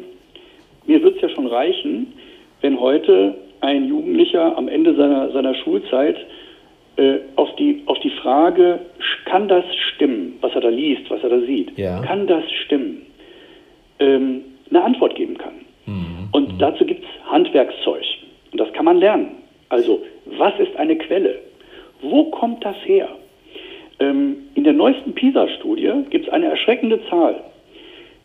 mir 0.86 1.02
wird 1.02 1.16
es 1.16 1.22
ja 1.22 1.28
schon 1.28 1.46
reichen, 1.46 2.12
wenn 2.60 2.80
heute 2.80 3.36
ein 3.60 3.88
Jugendlicher 3.88 4.56
am 4.56 4.68
Ende 4.68 4.94
seiner, 4.94 5.30
seiner 5.32 5.54
Schulzeit 5.54 6.16
äh, 6.96 7.18
auf, 7.36 7.54
die, 7.56 7.82
auf 7.86 7.98
die 8.00 8.10
Frage, 8.10 8.80
kann 9.24 9.48
das 9.48 9.64
stimmen, 9.94 10.34
was 10.40 10.54
er 10.54 10.60
da 10.60 10.68
liest, 10.68 11.10
was 11.10 11.22
er 11.22 11.30
da 11.30 11.40
sieht, 11.40 11.76
ja. 11.78 12.00
kann 12.02 12.26
das 12.26 12.44
stimmen, 12.64 13.02
ähm, 13.98 14.42
eine 14.70 14.82
Antwort 14.82 15.14
geben 15.14 15.38
kann. 15.38 15.54
Mhm. 15.86 16.28
Und 16.32 16.54
mhm. 16.54 16.58
dazu 16.58 16.84
gibt 16.84 17.04
es 17.04 17.30
Handwerkszeug. 17.30 18.04
Und 18.54 18.60
das 18.60 18.72
kann 18.72 18.84
man 18.84 18.98
lernen. 18.98 19.30
Also, 19.68 20.00
was 20.26 20.52
ist 20.60 20.76
eine 20.76 20.96
Quelle? 20.96 21.40
Wo 22.00 22.26
kommt 22.26 22.64
das 22.64 22.76
her? 22.84 23.08
Ähm, 23.98 24.36
in 24.54 24.62
der 24.62 24.72
neuesten 24.72 25.12
PISA-Studie 25.12 25.90
gibt 26.08 26.28
es 26.28 26.32
eine 26.32 26.46
erschreckende 26.46 27.00
Zahl. 27.10 27.42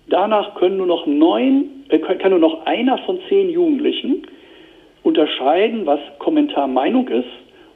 Danach 0.07 0.53
können 0.53 0.77
nur 0.77 0.85
noch 0.85 1.07
neun, 1.07 1.83
äh, 1.89 1.97
kann 1.97 2.29
nur 2.29 2.39
noch 2.39 2.67
einer 2.67 2.99
von 2.99 3.17
zehn 3.27 3.49
Jugendlichen 3.49 4.27
unterscheiden, 5.01 5.87
was 5.87 5.99
Kommentarmeinung 6.19 7.07
ist 7.07 7.29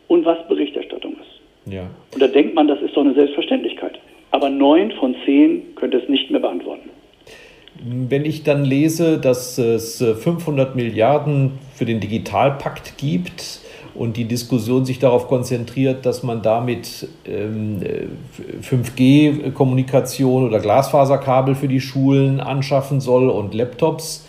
und 0.08 0.24
was 0.24 0.48
Berichterstattung 0.48 1.14
ist. 1.14 1.74
Ja. 1.74 1.90
Und 2.14 2.22
da 2.22 2.28
denkt 2.28 2.54
man, 2.54 2.68
das 2.68 2.80
ist 2.84 2.96
doch 2.96 3.02
eine 3.02 3.16
Selbstverständlichkeit. 3.16 3.98
Aber 4.30 4.52
neun 4.52 4.92
von 4.92 5.16
zehn 5.26 5.74
könnte 5.74 5.98
es 5.98 6.08
nicht 6.08 6.30
mehr 6.30 6.42
beantworten. 6.42 6.92
Wenn 7.82 8.26
ich 8.26 8.44
dann 8.44 8.66
lese, 8.66 9.18
dass 9.18 9.58
es 9.58 9.98
500 9.98 10.76
Milliarden 10.76 11.54
für 11.76 11.86
den 11.86 12.00
Digitalpakt 12.00 12.98
gibt, 12.98 13.62
und 13.96 14.18
die 14.18 14.26
Diskussion 14.26 14.86
sich 14.86 15.00
darauf 15.00 15.28
konzentriert, 15.28 16.06
dass 16.06 16.24
man 16.24 16.42
damit 16.42 17.08
ähm, 17.28 17.80
5G-Kommunikation 18.62 20.48
oder 20.48 20.60
Glasfaserkabel 20.60 21.56
für 21.56 21.68
die 21.68 21.80
Schulen 21.80 22.40
anschaffen 22.40 23.02
soll 23.02 23.30
und 23.30 23.54
Laptops. 23.54 24.28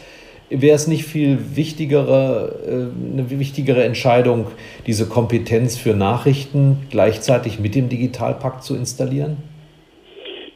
Wäre 0.51 0.77
es 0.77 0.87
nicht 0.87 1.05
viel 1.05 1.39
wichtigere, 1.57 2.55
äh, 2.67 3.13
eine 3.13 3.31
wichtigere 3.31 3.85
Entscheidung, 3.85 4.47
diese 4.87 5.09
Kompetenz 5.09 5.79
für 5.79 5.95
Nachrichten 5.95 6.87
gleichzeitig 6.91 7.59
mit 7.59 7.75
dem 7.75 7.89
Digitalpakt 7.89 8.63
zu 8.63 8.77
installieren? 8.77 9.39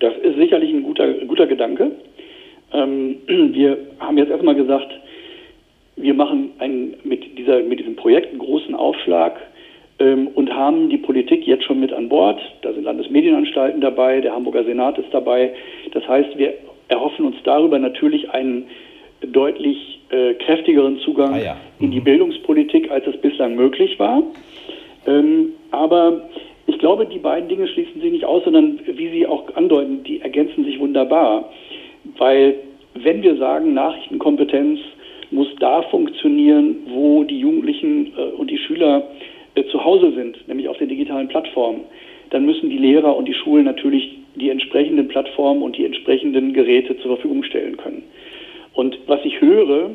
Das 0.01 0.13
ist 0.23 0.37
sicherlich 0.37 0.71
ein 0.71 0.83
guter, 0.83 1.15
guter 1.27 1.47
Gedanke. 1.47 1.93
Ähm, 2.73 3.17
wir 3.27 3.79
haben 4.01 4.19
jetzt 4.19 4.31
erstmal 4.31 4.55
gesagt, 4.55 4.89
wir 5.97 6.15
machen 6.15 6.53
ein, 6.59 6.95
mit, 7.05 7.39
dieser, 7.39 7.63
mit 7.63 7.81
diesem 7.81 7.97
Projekt 7.97 8.31
einen 8.31 8.39
großen 8.39 8.75
Aufschlag 8.75 9.37
ähm, 9.99 10.29
und 10.29 10.55
haben 10.55 10.89
die 10.91 10.99
Politik 10.99 11.47
jetzt 11.47 11.65
schon 11.65 11.81
mit 11.81 11.93
an 11.93 12.09
Bord. 12.09 12.41
Da 12.63 12.73
sind 12.73 12.85
Landesmedienanstalten 12.85 13.81
dabei, 13.81 14.21
der 14.21 14.33
Hamburger 14.35 14.65
Senat 14.65 14.99
ist 14.99 15.13
dabei. 15.13 15.55
Das 15.93 16.07
heißt, 16.07 16.39
wir 16.39 16.55
erhoffen 16.89 17.27
uns 17.27 17.37
darüber 17.45 17.79
natürlich 17.79 18.31
einen 18.31 18.67
deutlich 19.21 20.01
äh, 20.11 20.35
kräftigeren 20.35 20.99
Zugang 21.01 21.35
ah 21.35 21.39
ja. 21.39 21.57
mhm. 21.79 21.87
in 21.87 21.91
die 21.91 22.01
mhm. 22.01 22.05
Bildungspolitik, 22.05 22.91
als 22.91 23.07
es 23.07 23.17
bislang 23.21 23.57
möglich 23.57 23.99
war. 23.99 24.23
Ähm, 25.07 25.51
aber 25.71 26.29
ich 26.67 26.79
glaube, 26.79 27.07
die 27.07 27.19
beiden 27.19 27.49
Dinge 27.49 27.67
schließen 27.67 28.01
sich 28.01 28.13
nicht 28.13 28.25
aus, 28.25 28.45
sondern 28.45 28.79
wie 28.87 29.09
Sie 29.09 29.27
auch 29.27 29.55
andeuten, 29.57 30.05
die 30.05 30.21
ergänzen 30.21 30.65
sich 30.65 30.79
wunderbar. 30.79 31.51
Weil 32.17 32.55
wenn 32.95 33.23
wir 33.23 33.37
sagen, 33.37 33.75
Nachrichtenkompetenz 33.75 34.81
muss 35.31 35.49
da 35.61 35.83
funktionieren, 35.83 36.77
wo 36.89 37.25
die 37.25 37.41
Jugendlichen 37.41 38.13
äh, 38.17 38.23
und 38.37 38.51
die 38.51 38.59
Schüler 38.59 39.09
äh, 39.55 39.65
zu 39.65 39.85
Hause 39.85 40.13
sind, 40.13 40.47
nämlich 40.49 40.69
auf 40.69 40.79
den 40.79 40.89
digitalen 40.89 41.29
Plattformen. 41.29 41.83
Dann 42.31 42.45
müssen 42.45 42.71
die 42.71 42.79
Lehrer 42.79 43.17
und 43.17 43.27
die 43.27 43.35
Schulen 43.35 43.65
natürlich 43.65 44.19
die 44.37 44.51
entsprechenden 44.51 45.09
Plattformen 45.09 45.63
und 45.63 45.77
die 45.77 45.85
entsprechenden 45.85 46.53
Geräte 46.53 46.97
zur 46.99 47.17
Verfügung 47.17 47.43
stellen 47.43 47.77
können. 47.77 48.03
Und 48.75 48.99
was 49.07 49.21
ich 49.25 49.41
höre, 49.41 49.91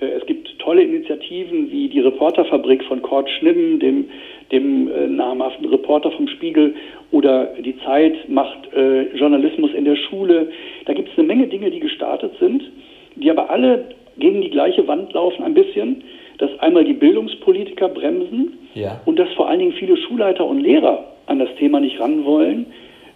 äh, 0.00 0.06
es 0.06 0.26
gibt 0.26 0.58
tolle 0.58 0.82
Initiativen 0.82 1.70
wie 1.70 1.88
die 1.88 2.00
Reporterfabrik 2.00 2.84
von 2.84 3.02
Kurt 3.02 3.28
Schnibben, 3.30 3.80
dem 3.80 4.06
dem 4.52 4.88
äh, 4.88 5.06
namhaften 5.06 5.66
Reporter 5.68 6.10
vom 6.12 6.28
Spiegel 6.28 6.74
oder 7.12 7.54
die 7.58 7.78
Zeit 7.80 8.28
macht 8.28 8.72
äh, 8.72 9.02
Journalismus 9.16 9.72
in 9.74 9.84
der 9.84 9.96
Schule. 9.96 10.50
Da 10.86 10.92
gibt 10.92 11.10
es 11.10 11.18
eine 11.18 11.26
Menge 11.26 11.46
Dinge, 11.46 11.70
die 11.70 11.80
gestartet 11.80 12.32
sind, 12.40 12.62
die 13.16 13.30
aber 13.30 13.50
alle 13.50 13.86
gegen 14.18 14.40
die 14.40 14.50
gleiche 14.50 14.86
Wand 14.86 15.12
laufen 15.12 15.44
ein 15.44 15.54
bisschen, 15.54 16.02
dass 16.38 16.50
einmal 16.60 16.84
die 16.84 16.94
Bildungspolitiker 16.94 17.88
bremsen 17.88 18.58
ja. 18.74 19.00
und 19.04 19.18
dass 19.18 19.30
vor 19.34 19.48
allen 19.48 19.60
Dingen 19.60 19.72
viele 19.72 19.96
Schulleiter 19.96 20.46
und 20.46 20.60
Lehrer 20.60 21.04
an 21.26 21.38
das 21.38 21.54
Thema 21.56 21.80
nicht 21.80 22.00
ran 22.00 22.24
wollen, 22.24 22.66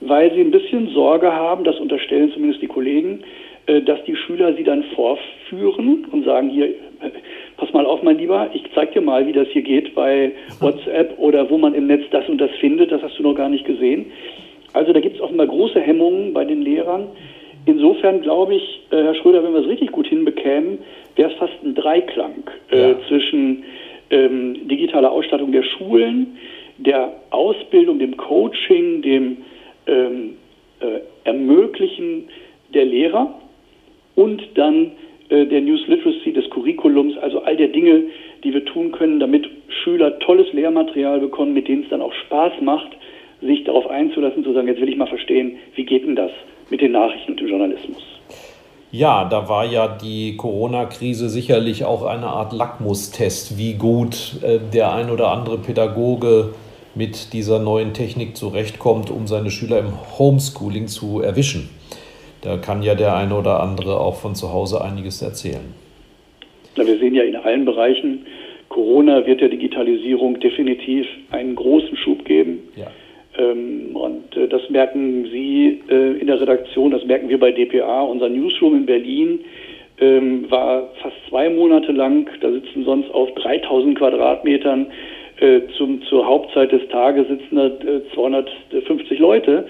weil 0.01 0.33
sie 0.35 0.41
ein 0.41 0.51
bisschen 0.51 0.89
Sorge 0.91 1.33
haben, 1.33 1.65
das 1.65 1.79
unterstellen 1.79 2.31
zumindest 2.33 2.63
die 2.63 2.67
Kollegen, 2.67 3.25
äh, 3.67 3.81
dass 3.83 4.03
die 4.05 4.17
Schüler 4.17 4.55
sie 4.55 4.65
dann 4.65 4.85
vorführen 4.95 6.07
und 6.11 6.25
sagen, 6.25 6.51
hier, 6.51 6.75
pass 7.57 7.73
mal 7.73 7.87
auf, 7.87 8.03
mein 8.03 8.19
Lieber, 8.19 8.51
ich 8.53 8.63
zeig 8.75 8.93
dir 8.93 9.01
mal, 9.01 9.27
wie 9.27 9.33
das 9.33 9.49
hier 9.49 9.63
geht 9.63 9.95
bei 9.95 10.33
WhatsApp 10.61 11.19
oder 11.19 11.49
wo 11.51 11.59
man 11.59 11.75
im 11.75 11.87
Netz 11.87 12.05
das 12.11 12.29
und 12.29 12.39
das 12.39 12.51
findet, 12.61 12.93
das 12.93 13.03
hast 13.03 13.19
du 13.19 13.23
noch 13.23 13.35
gar 13.35 13.49
nicht 13.49 13.65
gesehen. 13.65 14.07
Also 14.73 14.93
da 14.93 15.01
gibt 15.01 15.17
es 15.17 15.23
offenbar 15.23 15.47
große 15.47 15.81
Hemmungen 15.81 16.33
bei 16.33 16.45
den 16.45 16.63
Lehrern. 16.63 17.09
Insofern 17.67 18.21
glaube 18.21 18.57
ich, 18.57 18.83
äh, 18.91 19.03
Herr 19.03 19.15
Schröder, 19.15 19.43
wenn 19.43 19.55
wir 19.55 19.61
es 19.61 19.69
richtig 19.69 19.93
gut 19.93 20.07
hinbekämen, 20.07 20.79
wäre 21.17 21.31
es 21.31 21.37
fast 21.39 21.55
ein 21.65 21.75
Dreiklang 21.75 22.43
äh, 22.71 22.91
ja. 22.91 22.97
zwischen 23.09 23.65
ähm, 24.11 24.69
digitaler 24.69 25.11
Ausstattung 25.11 25.53
der 25.53 25.63
Schulen, 25.63 26.37
der 26.79 27.13
Ausbildung, 27.31 27.99
dem 28.01 28.17
Coaching, 28.17 29.01
dem 29.03 29.39
ähm, 29.87 30.37
äh, 30.81 31.01
Ermöglichen 31.25 32.29
der 32.75 32.85
Lehrer 32.85 33.35
und 34.17 34.43
dann 34.55 34.93
der 35.47 35.61
News 35.61 35.87
Literacy, 35.87 36.33
des 36.33 36.49
Curriculums, 36.51 37.17
also 37.19 37.43
all 37.43 37.57
der 37.57 37.69
Dinge, 37.69 38.05
die 38.43 38.53
wir 38.53 38.65
tun 38.65 38.93
können, 38.93 39.21
damit 39.21 39.49
Schüler 39.69 40.19
tolles 40.21 40.53
Lehrmaterial 40.53 41.21
bekommen, 41.21 41.55
mit 41.55 41.69
dem 41.69 41.83
es 41.83 41.89
dann 41.89 42.03
auch 42.03 42.13
Spaß 42.27 42.53
macht, 42.61 42.97
sich 43.41 43.65
darauf 43.65 43.89
einzulassen, 43.89 44.45
zu 44.45 44.53
sagen, 44.53 44.69
jetzt 44.69 44.81
will 44.81 44.89
ich 44.89 44.97
mal 44.97 45.07
verstehen, 45.07 45.57
wie 45.75 45.85
geht 45.85 46.07
denn 46.07 46.17
das 46.17 46.31
mit 46.71 46.81
den 46.81 46.93
Nachrichten 46.93 47.33
und 47.33 47.41
dem 47.41 47.49
Journalismus. 47.49 48.03
Ja, 48.91 49.25
da 49.25 49.49
war 49.49 49.67
ja 49.67 49.89
die 49.89 50.37
Corona-Krise 50.37 51.29
sicherlich 51.29 51.85
auch 51.85 52.05
eine 52.05 52.27
Art 52.27 52.53
Lackmustest, 52.53 53.59
wie 53.59 53.75
gut 53.75 54.37
äh, 54.43 54.61
der 54.73 54.95
ein 54.95 55.11
oder 55.11 55.33
andere 55.33 55.59
Pädagoge 55.59 56.55
mit 56.95 57.33
dieser 57.33 57.59
neuen 57.59 57.93
Technik 57.93 58.37
zurechtkommt, 58.37 59.11
um 59.11 59.27
seine 59.27 59.51
Schüler 59.51 59.81
im 59.81 59.93
Homeschooling 60.17 60.87
zu 60.87 61.21
erwischen. 61.21 61.71
Da 62.45 62.59
kann 62.59 62.83
ja 62.83 62.95
der 62.95 63.17
eine 63.17 63.35
oder 63.35 63.61
andere 63.61 63.99
auch 63.99 64.17
von 64.17 64.35
zu 64.35 64.53
Hause 64.53 64.85
einiges 64.85 65.23
erzählen. 65.23 65.75
Na, 66.77 66.87
wir 66.87 66.99
sehen 66.99 67.15
ja 67.15 67.23
in 67.23 67.37
allen 67.37 67.65
Bereichen, 67.65 68.27
Corona 68.69 69.25
wird 69.27 69.41
der 69.41 69.49
Digitalisierung 69.49 70.41
definitiv 70.41 71.07
einen 71.31 71.55
großen 71.55 71.97
Schub 71.97 72.25
geben. 72.25 72.59
Ja. 72.77 72.89
Ähm, 73.39 73.97
und 73.97 74.37
äh, 74.37 74.49
das 74.49 74.69
merken 74.69 75.27
Sie 75.31 75.81
äh, 75.89 76.19
in 76.19 76.27
der 76.27 76.41
Redaktion, 76.41 76.91
das 76.91 77.05
merken 77.05 77.29
wir 77.29 77.39
bei 77.39 77.51
DPA. 77.51 78.03
Unser 78.03 78.29
Newsroom 78.29 78.77
in 78.77 78.87
Berlin 78.87 79.41
ähm, 79.99 80.51
war 80.51 80.91
fast 81.03 81.17
zwei 81.29 81.49
Monate 81.49 81.93
lang, 81.93 82.29
da 82.41 82.51
sitzen 82.51 82.85
sonst 82.85 83.11
auf 83.13 83.33
3000 83.37 83.97
Quadratmetern 83.97 84.87
äh, 85.41 85.61
zum, 85.77 86.03
zur 86.03 86.27
Hauptzeit 86.27 86.71
des 86.71 86.87
Tages 86.89 87.27
sitzen 87.29 87.57
da 87.57 87.67
äh, 87.67 88.03
250 88.15 89.19
Leute. 89.19 89.67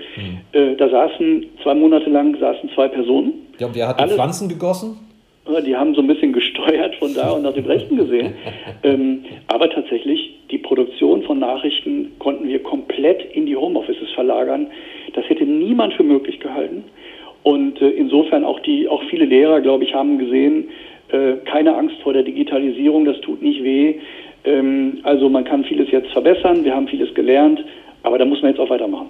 Äh, 0.52 0.76
da 0.76 0.88
saßen 0.88 1.46
zwei 1.62 1.74
Monate 1.74 2.10
lang 2.10 2.36
saßen 2.38 2.70
zwei 2.74 2.88
Personen. 2.88 3.32
Ja, 3.58 3.68
und 3.68 3.74
wer 3.74 3.88
hat 3.88 4.00
die 4.00 4.12
Pflanzen 4.12 4.48
gegossen? 4.48 4.98
Die 5.66 5.76
haben 5.76 5.94
so 5.94 6.00
ein 6.00 6.06
bisschen 6.06 6.32
gesteuert 6.32 6.94
von 6.96 7.14
da 7.14 7.32
und 7.32 7.42
nach 7.42 7.52
dem 7.52 7.66
Rechten 7.66 7.96
gesehen. 7.96 8.34
ähm, 8.82 9.24
aber 9.48 9.68
tatsächlich, 9.68 10.34
die 10.50 10.58
Produktion 10.58 11.22
von 11.22 11.38
Nachrichten 11.38 12.12
konnten 12.18 12.48
wir 12.48 12.62
komplett 12.62 13.22
in 13.34 13.44
die 13.46 13.56
Homeoffices 13.56 14.10
verlagern. 14.14 14.68
Das 15.14 15.28
hätte 15.28 15.44
niemand 15.44 15.94
für 15.94 16.02
möglich 16.02 16.40
gehalten. 16.40 16.84
Und 17.42 17.80
äh, 17.82 17.90
insofern 17.90 18.44
auch 18.44 18.58
die, 18.60 18.88
auch 18.88 19.02
viele 19.10 19.26
Lehrer, 19.26 19.60
glaube 19.60 19.84
ich, 19.84 19.94
haben 19.94 20.18
gesehen, 20.18 20.68
äh, 21.08 21.34
keine 21.44 21.76
Angst 21.76 21.96
vor 22.02 22.14
der 22.14 22.22
Digitalisierung, 22.22 23.04
das 23.04 23.20
tut 23.20 23.42
nicht 23.42 23.62
weh. 23.62 23.96
Ähm, 24.44 25.00
also 25.02 25.28
man 25.28 25.44
kann 25.44 25.64
vieles 25.64 25.90
jetzt 25.90 26.12
verbessern, 26.12 26.64
wir 26.64 26.74
haben 26.74 26.88
vieles 26.88 27.14
gelernt, 27.14 27.60
aber 28.02 28.18
da 28.18 28.24
muss 28.24 28.42
man 28.42 28.50
jetzt 28.50 28.60
auch 28.60 28.70
weitermachen. 28.70 29.08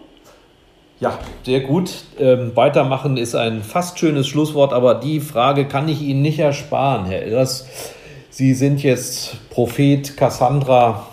Ja, 1.00 1.18
sehr 1.42 1.60
gut. 1.60 1.90
Ähm, 2.20 2.52
weitermachen 2.54 3.16
ist 3.16 3.34
ein 3.34 3.62
fast 3.62 3.98
schönes 3.98 4.28
Schlusswort, 4.28 4.72
aber 4.72 4.94
die 4.94 5.20
Frage 5.20 5.66
kann 5.66 5.88
ich 5.88 6.00
Ihnen 6.02 6.22
nicht 6.22 6.38
ersparen, 6.38 7.06
Herr 7.06 7.26
Illers. 7.26 7.68
Sie 8.30 8.54
sind 8.54 8.82
jetzt 8.82 9.50
Prophet 9.50 10.16
Cassandra, 10.16 11.06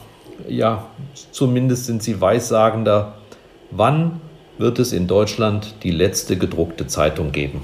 ja, 0.47 0.85
zumindest 1.31 1.87
sind 1.87 2.03
Sie 2.03 2.21
Weissagender. 2.21 3.15
Wann 3.71 4.21
wird 4.57 4.79
es 4.79 4.93
in 4.93 5.07
Deutschland 5.07 5.83
die 5.83 5.91
letzte 5.91 6.37
gedruckte 6.37 6.85
Zeitung 6.87 7.31
geben? 7.31 7.61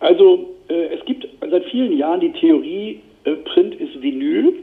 Also 0.00 0.50
äh, 0.68 0.94
es 0.98 1.04
gibt 1.04 1.28
seit 1.48 1.64
vielen 1.66 1.96
Jahren 1.96 2.20
die 2.20 2.32
Theorie, 2.32 3.00
äh, 3.24 3.32
Print 3.32 3.74
ist 3.76 4.00
Vinyl. 4.00 4.54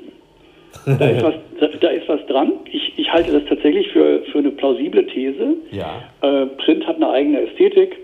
Da 0.86 1.10
ist 1.10 1.24
was, 1.24 1.34
da, 1.60 1.68
da 1.82 1.88
ist 1.90 2.08
was 2.08 2.24
dran. 2.28 2.54
Ich, 2.72 2.94
ich, 2.98 3.12
halte 3.12 3.32
das 3.32 3.44
tatsächlich 3.50 3.88
für, 3.90 4.22
für 4.32 4.38
eine 4.38 4.52
plausible 4.52 5.06
These. 5.08 5.56
Ja. 5.72 6.04
Äh, 6.22 6.46
Print 6.46 6.86
hat 6.88 6.98
eine 6.98 7.10
eigene 7.10 7.42
Ästhetik. 7.42 7.98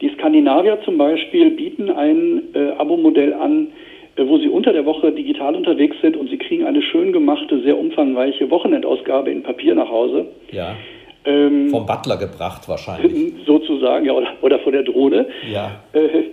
Die 0.00 0.10
Skandinavier 0.10 0.78
zum 0.84 0.98
Beispiel 0.98 1.50
bieten 1.50 1.90
ein 1.90 2.42
äh, 2.54 2.72
Abo-Modell 2.78 3.32
an, 3.32 3.68
äh, 4.16 4.26
wo 4.26 4.38
sie 4.38 4.48
unter 4.48 4.72
der 4.72 4.84
Woche 4.84 5.12
digital 5.12 5.54
unterwegs 5.54 5.96
sind 6.02 6.16
und 6.16 6.28
sie 6.30 6.38
kriegen 6.38 6.64
eine 6.64 6.82
schön 6.82 7.12
gemachte, 7.12 7.60
sehr 7.62 7.78
umfangreiche 7.78 8.50
Wochenendausgabe 8.50 9.30
in 9.30 9.42
Papier 9.42 9.74
nach 9.74 9.88
Hause. 9.88 10.26
Ja. 10.52 10.76
Ähm, 11.24 11.68
Vom 11.68 11.84
Butler 11.84 12.16
gebracht 12.16 12.68
wahrscheinlich. 12.68 13.34
Sozusagen, 13.46 14.06
ja, 14.06 14.12
oder, 14.12 14.28
oder 14.40 14.58
von 14.60 14.72
der 14.72 14.82
Drohne. 14.82 15.26
Ja. 15.50 15.82
Äh, 15.92 16.24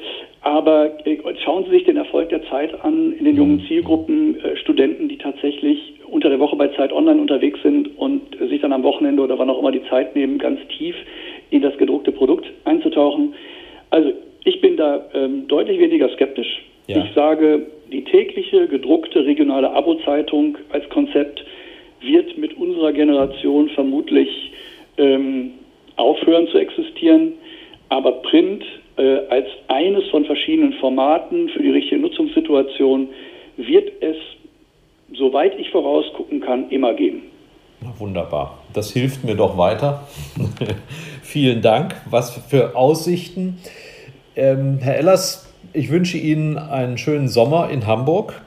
aber 0.48 1.06
äh, 1.06 1.18
schauen 1.44 1.66
Sie 1.66 1.72
sich 1.72 1.84
den 1.84 1.98
Erfolg 1.98 2.30
der 2.30 2.42
Zeit 2.50 2.74
an 2.82 3.12
in 3.12 3.26
den 3.26 3.36
jungen 3.36 3.58
mhm. 3.58 3.68
Zielgruppen, 3.68 4.40
äh, 4.40 4.56
Studenten, 4.56 5.10
die 5.10 5.18
tatsächlich 5.18 5.96
unter 6.10 6.30
der 6.30 6.40
Woche 6.40 6.56
bei 6.56 6.70
Zeit 6.70 6.94
Online 6.94 7.20
unterwegs 7.20 7.62
sind 7.64 7.98
und 7.98 8.22
sich 8.40 8.62
dann 8.62 8.72
am 8.72 8.84
Wochenende 8.84 9.22
oder 9.22 9.38
wann 9.38 9.50
auch 9.50 9.60
immer 9.60 9.74
die 9.74 9.84
Zeit 9.90 10.16
nehmen, 10.16 10.38
ganz 10.38 10.62
tief 10.78 10.96
in 11.50 11.62
das 11.62 11.78
gedruckte 11.78 12.14
Produkt 12.14 12.46
einzutauchen. 12.64 13.34
Also 13.90 14.14
ich 14.46 14.62
bin 14.62 14.78
da 14.78 15.06
ähm, 15.14 15.50
deutlich 15.50 15.80
weniger 15.80 16.08
skeptisch. 16.14 16.64
Ja. 16.88 17.04
Ich 17.04 17.14
sage, 17.14 17.68
die 17.92 18.06
tägliche 18.06 18.68
gedruckte 18.68 19.26
regionale 19.26 19.70
Abo-Zeitung 19.72 20.58
als 20.70 20.88
Konzept 20.88 21.44
wird 22.00 22.38
mit 22.38 22.56
unserer 22.56 22.94
Generation 22.94 23.68
vermutlich 23.70 24.54
ähm, 24.98 25.52
aufhören 25.98 26.48
zu 26.48 26.58
existieren. 26.58 27.34
Aber 27.90 28.14
Print 28.22 28.64
äh, 28.98 29.28
als 29.30 29.48
eines 29.68 30.08
von 30.10 30.26
verschiedenen 30.26 30.74
Formaten 30.74 31.50
für 31.50 31.62
die 31.62 31.72
richtige 31.72 32.02
Nutzungssituation 32.02 33.10
wird 33.58 33.92
es, 34.02 34.18
soweit 35.14 35.58
ich 35.60 35.70
vorausgucken 35.70 36.42
kann, 36.42 36.70
immer 36.70 36.94
geben. 36.94 37.24
Wunderbar. 38.00 38.60
Das 38.74 38.92
hilft 38.92 39.24
mir 39.24 39.36
doch 39.36 39.58
weiter. 39.58 40.08
Vielen 41.22 41.62
Dank. 41.62 41.96
Was 42.10 42.38
für 42.50 42.76
Aussichten. 42.76 43.60
Ähm, 44.36 44.80
Herr 44.82 44.98
Ellers, 44.98 45.54
ich 45.74 45.92
wünsche 45.92 46.18
Ihnen 46.18 46.58
einen 46.58 46.98
schönen 46.98 47.28
Sommer 47.28 47.70
in 47.70 47.86
Hamburg 47.86 48.42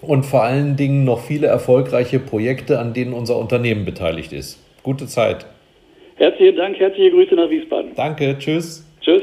und 0.00 0.24
vor 0.24 0.42
allen 0.42 0.76
Dingen 0.76 1.04
noch 1.04 1.20
viele 1.20 1.46
erfolgreiche 1.46 2.18
Projekte, 2.18 2.78
an 2.78 2.94
denen 2.94 3.12
unser 3.12 3.38
Unternehmen 3.38 3.84
beteiligt 3.84 4.32
ist. 4.32 4.58
Gute 4.82 5.06
Zeit. 5.06 5.46
Herzlichen 6.16 6.56
Dank, 6.56 6.78
herzliche 6.78 7.10
Grüße 7.10 7.34
nach 7.34 7.50
Wiesbaden. 7.50 7.92
Danke, 7.96 8.36
tschüss. 8.38 8.86
Tschüss. 9.00 9.22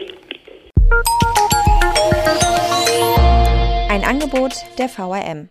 Angebot 4.08 4.66
der 4.78 4.88
VRM. 4.88 5.46